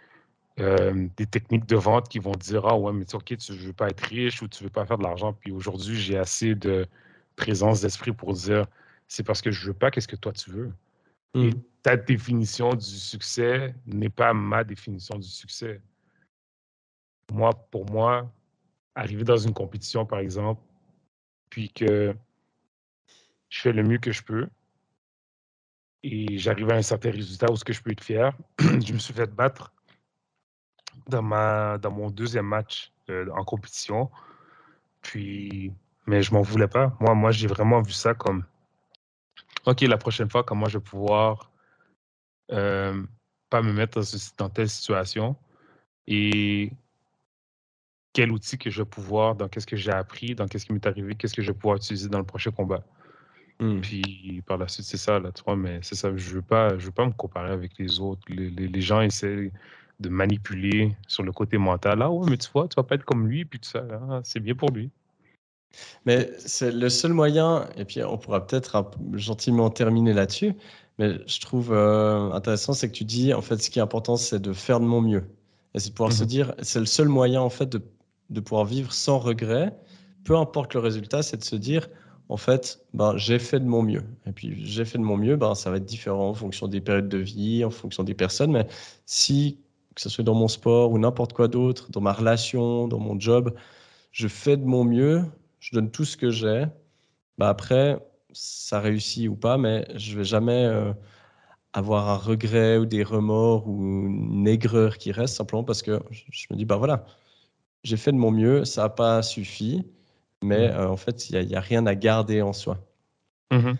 euh, 0.59 1.07
des 1.17 1.25
techniques 1.25 1.65
de 1.65 1.75
vente 1.75 2.09
qui 2.09 2.19
vont 2.19 2.31
dire 2.31 2.65
Ah 2.65 2.77
ouais, 2.77 2.93
mais 2.93 3.05
tu, 3.05 3.15
OK, 3.15 3.35
tu 3.37 3.51
ne 3.51 3.57
veux 3.57 3.73
pas 3.73 3.89
être 3.89 4.01
riche 4.01 4.41
ou 4.41 4.47
tu 4.47 4.63
ne 4.63 4.67
veux 4.67 4.71
pas 4.71 4.85
faire 4.85 4.97
de 4.97 5.03
l'argent. 5.03 5.33
Puis 5.33 5.51
aujourd'hui, 5.51 5.95
j'ai 5.95 6.17
assez 6.17 6.55
de 6.55 6.85
présence 7.35 7.81
d'esprit 7.81 8.11
pour 8.11 8.33
dire 8.33 8.65
C'est 9.07 9.23
parce 9.23 9.41
que 9.41 9.51
je 9.51 9.61
ne 9.61 9.67
veux 9.67 9.73
pas, 9.73 9.91
qu'est-ce 9.91 10.07
que 10.07 10.15
toi 10.15 10.33
tu 10.33 10.51
veux? 10.51 10.71
Et 11.35 11.51
mmh. 11.51 11.63
ta 11.83 11.95
définition 11.97 12.73
du 12.73 12.85
succès 12.85 13.75
n'est 13.85 14.09
pas 14.09 14.33
ma 14.33 14.63
définition 14.63 15.17
du 15.17 15.27
succès. 15.27 15.81
Moi, 17.31 17.51
pour 17.71 17.89
moi, 17.91 18.31
arriver 18.95 19.23
dans 19.23 19.37
une 19.37 19.53
compétition, 19.53 20.05
par 20.05 20.19
exemple, 20.19 20.61
puis 21.49 21.69
que 21.69 22.15
je 23.49 23.61
fais 23.61 23.71
le 23.71 23.83
mieux 23.83 23.99
que 23.99 24.11
je 24.11 24.23
peux, 24.23 24.47
et 26.03 26.37
j'arrive 26.37 26.69
à 26.71 26.75
un 26.75 26.81
certain 26.81 27.11
résultat 27.11 27.51
où 27.51 27.55
ce 27.55 27.63
que 27.63 27.73
je 27.73 27.81
peux 27.81 27.91
être 27.91 28.03
fier, 28.03 28.35
je 28.59 28.93
me 28.93 28.99
suis 28.99 29.13
fait 29.13 29.27
battre 29.27 29.73
dans, 31.07 31.21
ma, 31.21 31.77
dans 31.77 31.91
mon 31.91 32.09
deuxième 32.09 32.45
match 32.45 32.91
euh, 33.09 33.27
en 33.35 33.43
compétition. 33.43 34.09
Puis, 35.01 35.73
mais 36.05 36.21
je 36.21 36.33
m'en 36.33 36.41
voulais 36.41 36.67
pas. 36.67 36.95
Moi, 36.99 37.13
moi 37.15 37.31
j'ai 37.31 37.47
vraiment 37.47 37.81
vu 37.81 37.93
ça 37.93 38.13
comme 38.13 38.43
OK, 39.65 39.81
la 39.81 39.97
prochaine 39.97 40.29
fois, 40.29 40.43
comment 40.43 40.67
je 40.67 40.77
vais 40.77 40.83
pouvoir 40.83 41.51
euh, 42.51 43.03
pas 43.49 43.61
me 43.61 43.73
mettre 43.73 43.99
dans, 43.99 44.17
dans, 44.37 44.49
telle 44.49 44.69
situation 44.69 45.35
et 46.07 46.71
quel 48.13 48.31
outil 48.31 48.57
que 48.57 48.69
je 48.69 48.81
vais 48.81 48.89
pouvoir, 48.89 49.35
dans 49.35 49.47
qu'est-ce 49.47 49.67
que 49.67 49.75
j'ai 49.75 49.91
appris, 49.91 50.33
dans 50.35 50.47
qu'est-ce 50.47 50.65
qui 50.65 50.73
m'est 50.73 50.85
arrivé, 50.87 51.15
qu'est-ce 51.15 51.33
que 51.33 51.41
je 51.41 51.51
vais 51.51 51.57
pouvoir 51.57 51.77
utiliser 51.77 52.09
dans 52.09 52.17
le 52.17 52.25
prochain 52.25 52.51
combat. 52.51 52.83
Mmh. 53.59 53.81
Puis 53.81 54.43
par 54.47 54.57
la 54.57 54.67
suite, 54.67 54.85
c'est 54.85 54.97
ça, 54.97 55.19
là, 55.19 55.31
tu 55.31 55.43
vois, 55.43 55.55
mais 55.55 55.79
c'est 55.83 55.95
ça, 55.95 56.15
je 56.15 56.35
veux 56.35 56.41
pas, 56.41 56.77
je 56.77 56.85
veux 56.85 56.91
pas 56.91 57.05
me 57.05 57.11
comparer 57.11 57.51
avec 57.51 57.77
les 57.77 57.99
autres. 57.99 58.21
Les, 58.27 58.49
les, 58.49 58.67
les 58.67 58.81
gens 58.81 59.01
essaient 59.01 59.51
de 59.99 60.09
manipuler 60.09 60.95
sur 61.07 61.23
le 61.23 61.31
côté 61.31 61.57
mental. 61.57 62.01
Ah 62.01 62.09
ouais, 62.11 62.29
mais 62.29 62.37
tu 62.37 62.49
vois, 62.53 62.67
tu 62.67 62.75
vas 62.75 62.83
pas 62.83 62.95
être 62.95 63.05
comme 63.05 63.27
lui, 63.27 63.45
puis 63.45 63.59
tout 63.59 63.69
ça, 63.69 63.79
hein, 63.79 64.21
c'est 64.23 64.39
bien 64.39 64.55
pour 64.55 64.71
lui. 64.71 64.89
Mais 66.05 66.31
c'est 66.39 66.71
le 66.71 66.89
seul 66.89 67.13
moyen, 67.13 67.67
et 67.77 67.85
puis 67.85 68.03
on 68.03 68.17
pourra 68.17 68.45
peut-être 68.45 68.89
gentiment 69.13 69.69
terminer 69.69 70.13
là-dessus, 70.13 70.55
mais 70.97 71.19
je 71.27 71.39
trouve 71.39 71.71
euh, 71.71 72.31
intéressant, 72.31 72.73
c'est 72.73 72.89
que 72.89 72.95
tu 72.95 73.05
dis, 73.05 73.33
en 73.33 73.41
fait, 73.41 73.57
ce 73.57 73.69
qui 73.69 73.79
est 73.79 73.81
important, 73.81 74.17
c'est 74.17 74.39
de 74.41 74.53
faire 74.53 74.79
de 74.79 74.85
mon 74.85 75.01
mieux. 75.01 75.23
Et 75.73 75.79
c'est 75.79 75.89
de 75.89 75.93
pouvoir 75.93 76.11
se 76.11 76.23
mmh 76.23 76.27
dire, 76.27 76.53
c'est 76.61 76.79
le 76.79 76.85
seul 76.85 77.07
moyen, 77.07 77.41
en 77.41 77.49
fait, 77.49 77.67
de, 77.67 77.81
de, 78.29 78.39
pouvoir 78.39 78.65
vivre 78.65 78.91
sans 78.91 79.19
regret, 79.19 79.73
peu 80.23 80.35
importe 80.35 80.73
le 80.73 80.79
résultat, 80.79 81.21
c'est 81.23 81.37
de 81.37 81.43
se 81.43 81.55
dire, 81.55 81.87
en 82.27 82.37
fait, 82.37 82.81
ben, 82.93 83.15
j'ai 83.17 83.39
fait 83.39 83.59
de 83.59 83.65
mon 83.65 83.83
mieux. 83.83 84.03
Et 84.25 84.31
puis, 84.31 84.65
j'ai 84.65 84.85
fait 84.85 84.97
de 84.97 85.03
mon 85.03 85.17
mieux, 85.17 85.35
ben, 85.35 85.55
ça 85.55 85.69
va 85.71 85.77
être 85.77 85.85
différent 85.85 86.29
en 86.29 86.33
fonction 86.33 86.67
des 86.67 86.81
périodes 86.81 87.09
de 87.09 87.17
vie, 87.17 87.63
en 87.63 87.69
fonction 87.69 88.03
des 88.03 88.13
personnes, 88.13 88.51
mais 88.51 88.67
si 89.05 89.59
que 89.99 90.03
ce 90.03 90.07
soit 90.09 90.23
dans 90.23 90.33
mon 90.33 90.47
sport 90.47 90.93
ou 90.93 90.97
n'importe 90.97 91.33
quoi 91.33 91.49
d'autre, 91.49 91.91
dans 91.91 91.99
ma 91.99 92.13
relation, 92.13 92.87
dans 92.87 92.99
mon 92.99 93.19
job, 93.19 93.53
je 94.13 94.29
fais 94.29 94.55
de 94.55 94.63
mon 94.63 94.85
mieux, 94.85 95.25
je 95.59 95.75
donne 95.75 95.91
tout 95.91 96.05
ce 96.05 96.15
que 96.15 96.31
j'ai. 96.31 96.67
Bah 97.37 97.49
après, 97.49 97.99
ça 98.31 98.79
réussit 98.79 99.27
ou 99.27 99.35
pas, 99.35 99.57
mais 99.57 99.85
je 99.95 100.17
vais 100.17 100.23
jamais 100.23 100.63
euh, 100.63 100.93
avoir 101.73 102.07
un 102.07 102.15
regret 102.15 102.77
ou 102.77 102.85
des 102.85 103.03
remords 103.03 103.67
ou 103.67 104.07
une 104.07 104.47
aigreur 104.47 104.97
qui 104.97 105.11
reste 105.11 105.35
simplement 105.35 105.65
parce 105.65 105.81
que 105.81 105.99
je, 106.11 106.45
me 106.49 106.55
dis, 106.55 106.63
bah 106.63 106.77
voilà, 106.77 107.05
j'ai 107.83 107.97
fait 107.97 108.13
de 108.13 108.17
mon 108.17 108.31
mieux, 108.31 108.63
ça 108.63 108.83
n'a 108.83 108.89
pas 108.89 109.21
suffi, 109.21 109.85
mais 110.41 110.69
mmh. 110.69 110.71
euh, 110.71 110.89
en 110.89 110.95
fait, 110.97 111.29
il 111.29 111.45
n'y 111.45 111.55
a, 111.55 111.57
a, 111.57 111.61
rien 111.61 111.85
à 111.85 111.95
garder 111.95 112.41
en 112.41 112.53
soi. 112.53 112.77
Mmh 113.51 113.73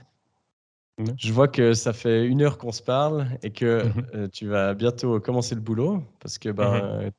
Mmh. 1.00 1.06
Je 1.18 1.34
vois 1.34 1.48
que 1.48 1.74
ça 1.74 1.94
fait 1.94 2.26
une 2.26 2.42
heure 2.42 2.58
qu'on 2.58 2.72
se 2.72 2.84
parle 2.84 3.28
et 3.42 3.52
que 3.52 3.86
mmh 3.86 3.94
euh, 4.16 4.28
tu 4.28 4.48
vas 4.48 4.74
bientôt 4.74 5.20
commencer 5.20 5.56
le 5.56 5.62
boulot 5.62 6.04
parce 6.20 6.38
que, 6.38 6.50
ben, 6.50 7.08
mmh 7.08 7.12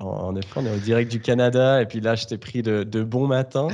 en, 0.00 0.34
effet, 0.36 0.48
on 0.56 0.64
est 0.64 0.74
au 0.74 0.78
direct 0.78 1.10
du 1.10 1.20
Canada 1.20 1.82
et 1.82 1.86
puis 1.86 2.00
là, 2.00 2.14
je 2.14 2.26
t'ai 2.26 2.38
pris 2.38 2.62
de, 2.62 2.82
de 2.82 3.02
bon 3.02 3.26
matin. 3.26 3.68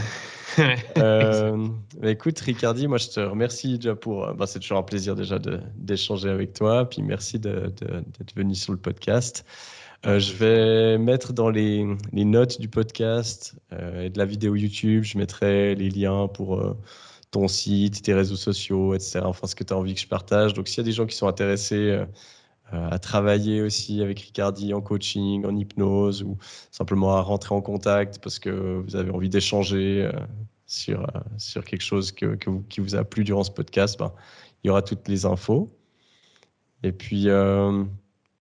euh, 0.98 1.68
écoute, 2.02 2.40
Ricardi, 2.40 2.88
moi, 2.88 2.98
je 2.98 3.08
te 3.08 3.20
remercie 3.20 3.76
déjà 3.76 3.94
pour. 3.94 4.26
Ben, 4.34 4.46
c'est 4.46 4.58
toujours 4.58 4.78
un 4.78 4.82
plaisir 4.82 5.14
déjà 5.14 5.38
d'échanger 5.76 6.28
avec 6.28 6.54
toi. 6.54 6.88
Puis 6.88 7.02
merci 7.02 7.38
d'être 7.38 8.34
venu 8.34 8.56
sur 8.56 8.72
le 8.72 8.78
podcast. 8.78 9.44
Euh, 10.06 10.18
je 10.20 10.32
vais 10.32 10.98
mettre 10.98 11.32
dans 11.32 11.50
les, 11.50 11.86
les 12.12 12.24
notes 12.24 12.60
du 12.60 12.68
podcast 12.68 13.56
euh, 13.72 14.04
et 14.04 14.10
de 14.10 14.18
la 14.18 14.24
vidéo 14.24 14.54
YouTube, 14.54 15.02
je 15.02 15.18
mettrai 15.18 15.74
les 15.74 15.90
liens 15.90 16.28
pour 16.28 16.76
ton 17.30 17.48
site, 17.48 18.02
tes 18.02 18.14
réseaux 18.14 18.36
sociaux, 18.36 18.94
etc. 18.94 19.20
Enfin, 19.24 19.46
ce 19.46 19.54
que 19.54 19.64
tu 19.64 19.72
as 19.72 19.76
envie 19.76 19.94
que 19.94 20.00
je 20.00 20.08
partage. 20.08 20.54
Donc, 20.54 20.68
s'il 20.68 20.78
y 20.78 20.80
a 20.80 20.84
des 20.84 20.92
gens 20.92 21.06
qui 21.06 21.16
sont 21.16 21.28
intéressés 21.28 22.04
euh, 22.74 22.90
à 22.90 22.98
travailler 22.98 23.62
aussi 23.62 24.02
avec 24.02 24.20
Ricardi 24.20 24.74
en 24.74 24.82
coaching, 24.82 25.46
en 25.46 25.56
hypnose 25.56 26.22
ou 26.22 26.36
simplement 26.70 27.16
à 27.16 27.22
rentrer 27.22 27.54
en 27.54 27.62
contact 27.62 28.18
parce 28.22 28.38
que 28.38 28.82
vous 28.84 28.94
avez 28.94 29.10
envie 29.10 29.30
d'échanger 29.30 30.04
euh, 30.04 30.12
sur, 30.66 31.00
euh, 31.00 31.20
sur 31.38 31.64
quelque 31.64 31.80
chose 31.80 32.12
que, 32.12 32.36
qui 32.68 32.80
vous 32.80 32.94
a 32.94 33.04
plu 33.04 33.24
durant 33.24 33.42
ce 33.42 33.50
podcast, 33.50 33.98
ben, 33.98 34.12
il 34.62 34.68
y 34.68 34.70
aura 34.70 34.82
toutes 34.82 35.08
les 35.08 35.24
infos. 35.24 35.70
Et 36.82 36.92
puis, 36.92 37.24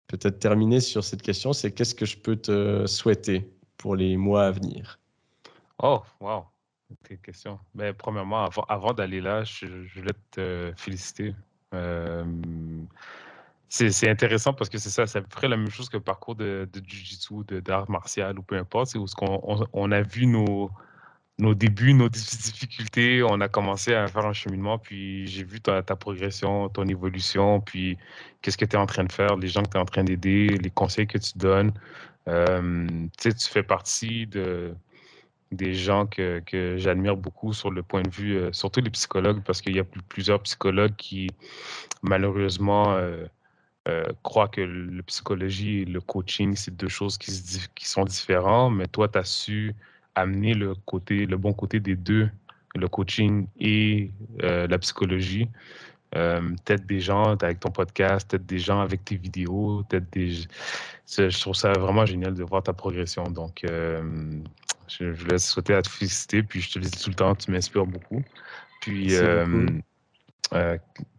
peut-être 0.07 0.39
terminer 0.39 0.81
sur 0.81 1.03
cette 1.03 1.21
question, 1.21 1.53
c'est 1.53 1.71
qu'est-ce 1.71 1.95
que 1.95 2.05
je 2.05 2.17
peux 2.17 2.35
te 2.35 2.85
souhaiter 2.85 3.49
pour 3.77 3.95
les 3.95 4.17
mois 4.17 4.45
à 4.45 4.51
venir? 4.51 4.99
Oh, 5.81 6.01
wow. 6.19 6.43
Tes 7.03 7.17
questions. 7.17 7.59
Mais 7.75 7.91
premièrement, 7.91 8.49
avant, 8.69 8.93
d'aller 8.93 9.19
là, 9.19 9.43
je, 9.43 9.65
voulais 9.95 10.13
te 10.31 10.71
féliciter. 10.77 11.35
c'est 13.67 14.09
intéressant 14.09 14.53
parce 14.53 14.69
que 14.69 14.77
c'est 14.77 14.89
ça, 14.89 15.05
c'est 15.05 15.17
à 15.17 15.21
peu 15.21 15.27
près 15.27 15.49
la 15.49 15.57
même 15.57 15.69
chose 15.69 15.89
que 15.89 15.97
le 15.97 16.03
parcours 16.03 16.35
de, 16.35 16.67
de 16.71 16.79
Jiu-Jitsu, 16.79 17.43
d'art 17.61 17.89
martial 17.89 18.39
ou 18.39 18.41
peu 18.41 18.55
importe. 18.55 18.87
C'est 18.87 18.97
où 18.97 19.05
on, 19.21 19.65
on, 19.73 19.91
a 19.91 20.01
vu 20.01 20.27
nos, 20.27 20.71
débuts, 21.55 21.93
nos 21.93 22.07
difficultés, 22.09 23.21
on 23.21 23.41
a 23.41 23.49
commencé 23.49 23.93
à 23.93 24.07
faire 24.07 24.25
un 24.25 24.33
cheminement, 24.33 24.79
puis 24.79 25.27
j'ai 25.27 25.43
vu 25.43 25.59
ta, 25.59 25.83
progression, 25.83 26.69
ton 26.69 26.87
évolution, 26.87 27.59
puis 27.59 27.97
qu'est-ce 28.41 28.57
que 28.57 28.65
tu 28.65 28.77
es 28.77 28.79
en 28.79 28.85
train 28.85 29.03
de 29.03 29.11
faire, 29.11 29.35
les 29.35 29.49
gens 29.49 29.63
que 29.63 29.69
tu 29.71 29.77
es 29.77 29.81
en 29.81 29.85
train 29.85 30.05
d'aider, 30.05 30.47
les 30.47 30.69
conseils 30.69 31.07
que 31.07 31.17
tu 31.17 31.37
donnes. 31.37 31.73
sais, 32.25 33.33
tu 33.33 33.49
fais 33.49 33.63
partie 33.63 34.25
de 34.25 34.73
des 35.51 35.73
gens 35.73 36.05
que, 36.05 36.39
que 36.45 36.77
j'admire 36.77 37.15
beaucoup 37.15 37.53
sur 37.53 37.71
le 37.71 37.83
point 37.83 38.01
de 38.01 38.09
vue, 38.09 38.37
euh, 38.37 38.51
surtout 38.51 38.81
les 38.81 38.89
psychologues, 38.89 39.41
parce 39.43 39.61
qu'il 39.61 39.75
y 39.75 39.79
a 39.79 39.85
plusieurs 40.09 40.41
psychologues 40.41 40.95
qui, 40.97 41.29
malheureusement, 42.03 42.95
euh, 42.95 43.25
croient 44.23 44.49
que 44.49 44.61
la 44.61 45.03
psychologie 45.03 45.79
et 45.79 45.85
le 45.85 46.01
coaching, 46.01 46.55
c'est 46.55 46.75
deux 46.75 46.89
choses 46.89 47.17
qui, 47.17 47.31
sont 47.87 48.03
différentes, 48.03 48.75
mais 48.75 48.87
toi, 48.87 49.07
tu 49.07 49.17
as 49.17 49.23
su 49.23 49.75
amener 50.15 50.53
le, 50.53 50.75
côté, 50.75 51.25
le 51.25 51.37
bon 51.37 51.53
côté 51.53 51.79
des 51.79 51.95
deux, 51.95 52.29
le 52.75 52.87
coaching 52.89 53.47
et 53.59 54.11
la 54.39 54.77
psychologie. 54.79 55.47
peut-être 56.11 56.85
des 56.85 56.99
gens 56.99 57.37
avec 57.41 57.61
ton 57.61 57.71
podcast, 57.71 58.29
peut-être 58.29 58.45
des 58.45 58.59
gens 58.59 58.81
avec 58.81 59.05
tes 59.05 59.15
vidéos, 59.15 59.83
peut-être 59.87 60.11
des. 60.11 60.31
Je 61.07 61.39
trouve 61.39 61.55
ça 61.55 61.71
vraiment 61.71 62.05
génial 62.05 62.33
de 62.33 62.43
voir 62.43 62.63
ta 62.63 62.73
progression. 62.73 63.23
Donc, 63.23 63.63
je, 64.87 65.13
je 65.13 65.23
voulais 65.23 65.37
souhaiter 65.37 65.73
à 65.73 65.81
te 65.81 65.89
féliciter. 65.89 66.43
Puis, 66.43 66.61
je 66.61 66.73
te 66.73 66.79
le 66.79 66.85
dis 66.85 66.99
tout 66.99 67.09
le 67.09 67.15
temps, 67.15 67.35
tu 67.35 67.51
m'inspires 67.51 67.85
beaucoup. 67.85 68.23
Puis, 68.81 69.07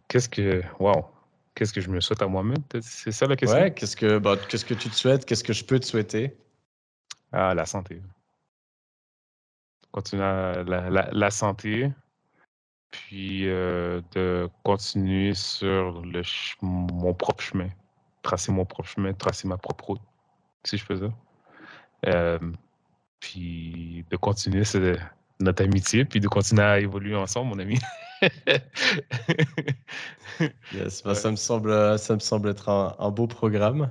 qu'est-ce 0.07 0.29
que. 0.29 0.61
Waouh! 0.79 1.05
Qu'est-ce 1.55 1.73
que 1.73 1.81
je 1.81 1.89
me 1.89 1.99
souhaite 1.99 2.21
à 2.21 2.27
moi-même? 2.27 2.63
C'est 2.81 3.11
ça 3.11 3.27
la 3.27 3.35
question? 3.35 3.59
Ouais, 3.59 3.73
qu'est-ce 3.73 3.97
que, 3.97 4.17
bah, 4.17 4.37
qu'est-ce 4.37 4.63
que 4.63 4.73
tu 4.73 4.89
te 4.89 4.95
souhaites? 4.95 5.25
Qu'est-ce 5.25 5.43
que 5.43 5.51
je 5.51 5.65
peux 5.65 5.77
te 5.79 5.85
souhaiter? 5.85 6.37
Ah, 7.33 7.53
la 7.53 7.65
santé. 7.65 8.01
Continuer 9.91 10.21
la, 10.21 10.89
la, 10.89 11.09
la 11.11 11.31
santé, 11.31 11.91
puis 12.91 13.47
euh, 13.47 14.01
de 14.11 14.47
continuer 14.63 15.33
sur 15.33 16.01
le 16.01 16.21
mon 16.61 17.13
propre 17.13 17.43
chemin, 17.43 17.69
tracer 18.21 18.51
mon 18.51 18.65
propre 18.65 18.87
chemin, 18.87 19.13
tracer 19.13 19.47
ma 19.47 19.57
propre 19.57 19.85
route, 19.85 20.01
si 20.63 20.77
je 20.77 20.85
fais 20.85 20.97
ça. 20.97 21.11
Euh, 22.05 22.39
puis 23.19 24.05
de 24.09 24.17
continuer 24.17 24.63
notre 25.39 25.63
amitié, 25.63 26.05
puis 26.05 26.19
de 26.19 26.27
continuer 26.27 26.63
à 26.63 26.79
évoluer 26.79 27.15
ensemble, 27.15 27.49
mon 27.49 27.59
ami. 27.59 27.77
yes, 30.73 31.03
bah, 31.03 31.15
ça, 31.15 31.31
me 31.31 31.35
semble, 31.35 31.97
ça 31.97 32.15
me 32.15 32.19
semble 32.19 32.49
être 32.49 32.69
un, 32.69 33.11
beau 33.11 33.27
programme. 33.27 33.89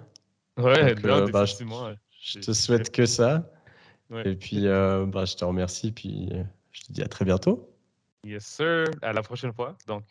Ouais, 0.59 0.95
euh, 1.05 1.29
bah, 1.31 1.45
je, 1.47 2.41
te 2.41 2.53
souhaite 2.53 2.91
que 2.91 3.07
ça. 3.07 3.51
Et 4.25 4.35
puis, 4.37 4.67
euh, 4.67 5.07
bah, 5.07 5.25
je 5.25 5.37
te 5.37 5.45
remercie, 5.45 5.93
puis 5.93 6.29
euh, 6.33 6.43
je 6.73 6.83
te 6.83 6.93
dis 6.93 7.03
à 7.03 7.09
très 7.09 7.25
bientôt. 7.25 7.73
Yes, 8.25 8.45
sir. 8.45 8.85
À 9.03 9.13
la 9.13 9.23
prochaine 9.23 9.53
fois. 9.53 9.77
Donc, 9.87 10.05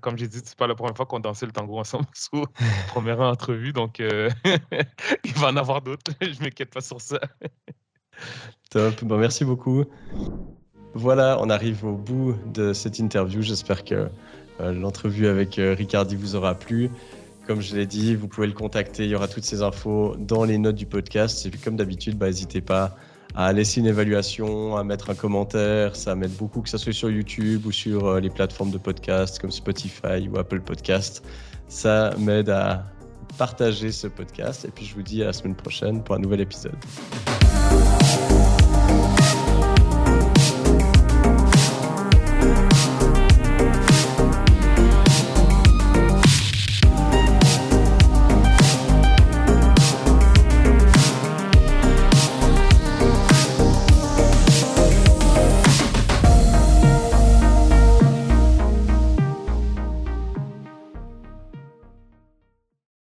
comme 0.00 0.16
j'ai 0.16 0.26
dit, 0.26 0.40
c'est 0.42 0.56
pas 0.56 0.66
la 0.66 0.74
première 0.74 0.96
fois 0.96 1.06
qu'on 1.06 1.20
dansait 1.20 1.46
le 1.46 1.52
tango 1.52 1.78
ensemble 1.78 2.06
sous 2.14 2.46
première 2.88 3.20
entrevue, 3.20 3.72
donc 3.72 3.98
il 5.24 5.34
va 5.34 5.48
en 5.48 5.56
avoir 5.56 5.82
d'autres. 5.82 6.12
je 6.20 6.40
m'inquiète 6.42 6.72
pas 6.72 6.80
sur 6.80 7.00
ça. 7.00 7.20
Top. 8.70 9.04
Bon, 9.04 9.18
merci 9.18 9.44
beaucoup. 9.44 9.84
Voilà, 10.94 11.38
on 11.40 11.48
arrive 11.50 11.84
au 11.84 11.96
bout 11.96 12.34
de 12.52 12.72
cette 12.72 12.98
interview. 12.98 13.42
J'espère 13.42 13.84
que 13.84 14.08
euh, 14.60 14.72
l'entrevue 14.72 15.26
avec 15.26 15.58
euh, 15.58 15.74
Ricardi 15.76 16.16
vous 16.16 16.36
aura 16.36 16.54
plu. 16.54 16.90
Comme 17.46 17.60
je 17.60 17.74
l'ai 17.74 17.86
dit, 17.86 18.14
vous 18.14 18.28
pouvez 18.28 18.46
le 18.46 18.52
contacter. 18.52 19.04
Il 19.04 19.10
y 19.10 19.14
aura 19.14 19.26
toutes 19.26 19.44
ces 19.44 19.62
infos 19.62 20.14
dans 20.18 20.44
les 20.44 20.58
notes 20.58 20.76
du 20.76 20.86
podcast. 20.86 21.44
Et 21.44 21.50
puis, 21.50 21.60
comme 21.60 21.76
d'habitude, 21.76 22.16
bah, 22.16 22.26
n'hésitez 22.26 22.60
pas 22.60 22.94
à 23.34 23.52
laisser 23.52 23.80
une 23.80 23.86
évaluation, 23.86 24.76
à 24.76 24.84
mettre 24.84 25.10
un 25.10 25.14
commentaire. 25.14 25.96
Ça 25.96 26.14
m'aide 26.14 26.36
beaucoup, 26.36 26.60
que 26.60 26.68
ce 26.68 26.78
soit 26.78 26.92
sur 26.92 27.10
YouTube 27.10 27.66
ou 27.66 27.72
sur 27.72 28.06
euh, 28.06 28.20
les 28.20 28.30
plateformes 28.30 28.70
de 28.70 28.78
podcast 28.78 29.38
comme 29.38 29.50
Spotify 29.50 30.28
ou 30.30 30.38
Apple 30.38 30.60
Podcast. 30.60 31.24
Ça 31.68 32.14
m'aide 32.18 32.50
à 32.50 32.86
partager 33.38 33.90
ce 33.92 34.06
podcast. 34.06 34.66
Et 34.66 34.68
puis, 34.68 34.84
je 34.84 34.94
vous 34.94 35.02
dis 35.02 35.22
à 35.22 35.26
la 35.26 35.32
semaine 35.32 35.56
prochaine 35.56 36.04
pour 36.04 36.14
un 36.14 36.18
nouvel 36.18 36.40
épisode. 36.40 36.76
you 38.12 38.61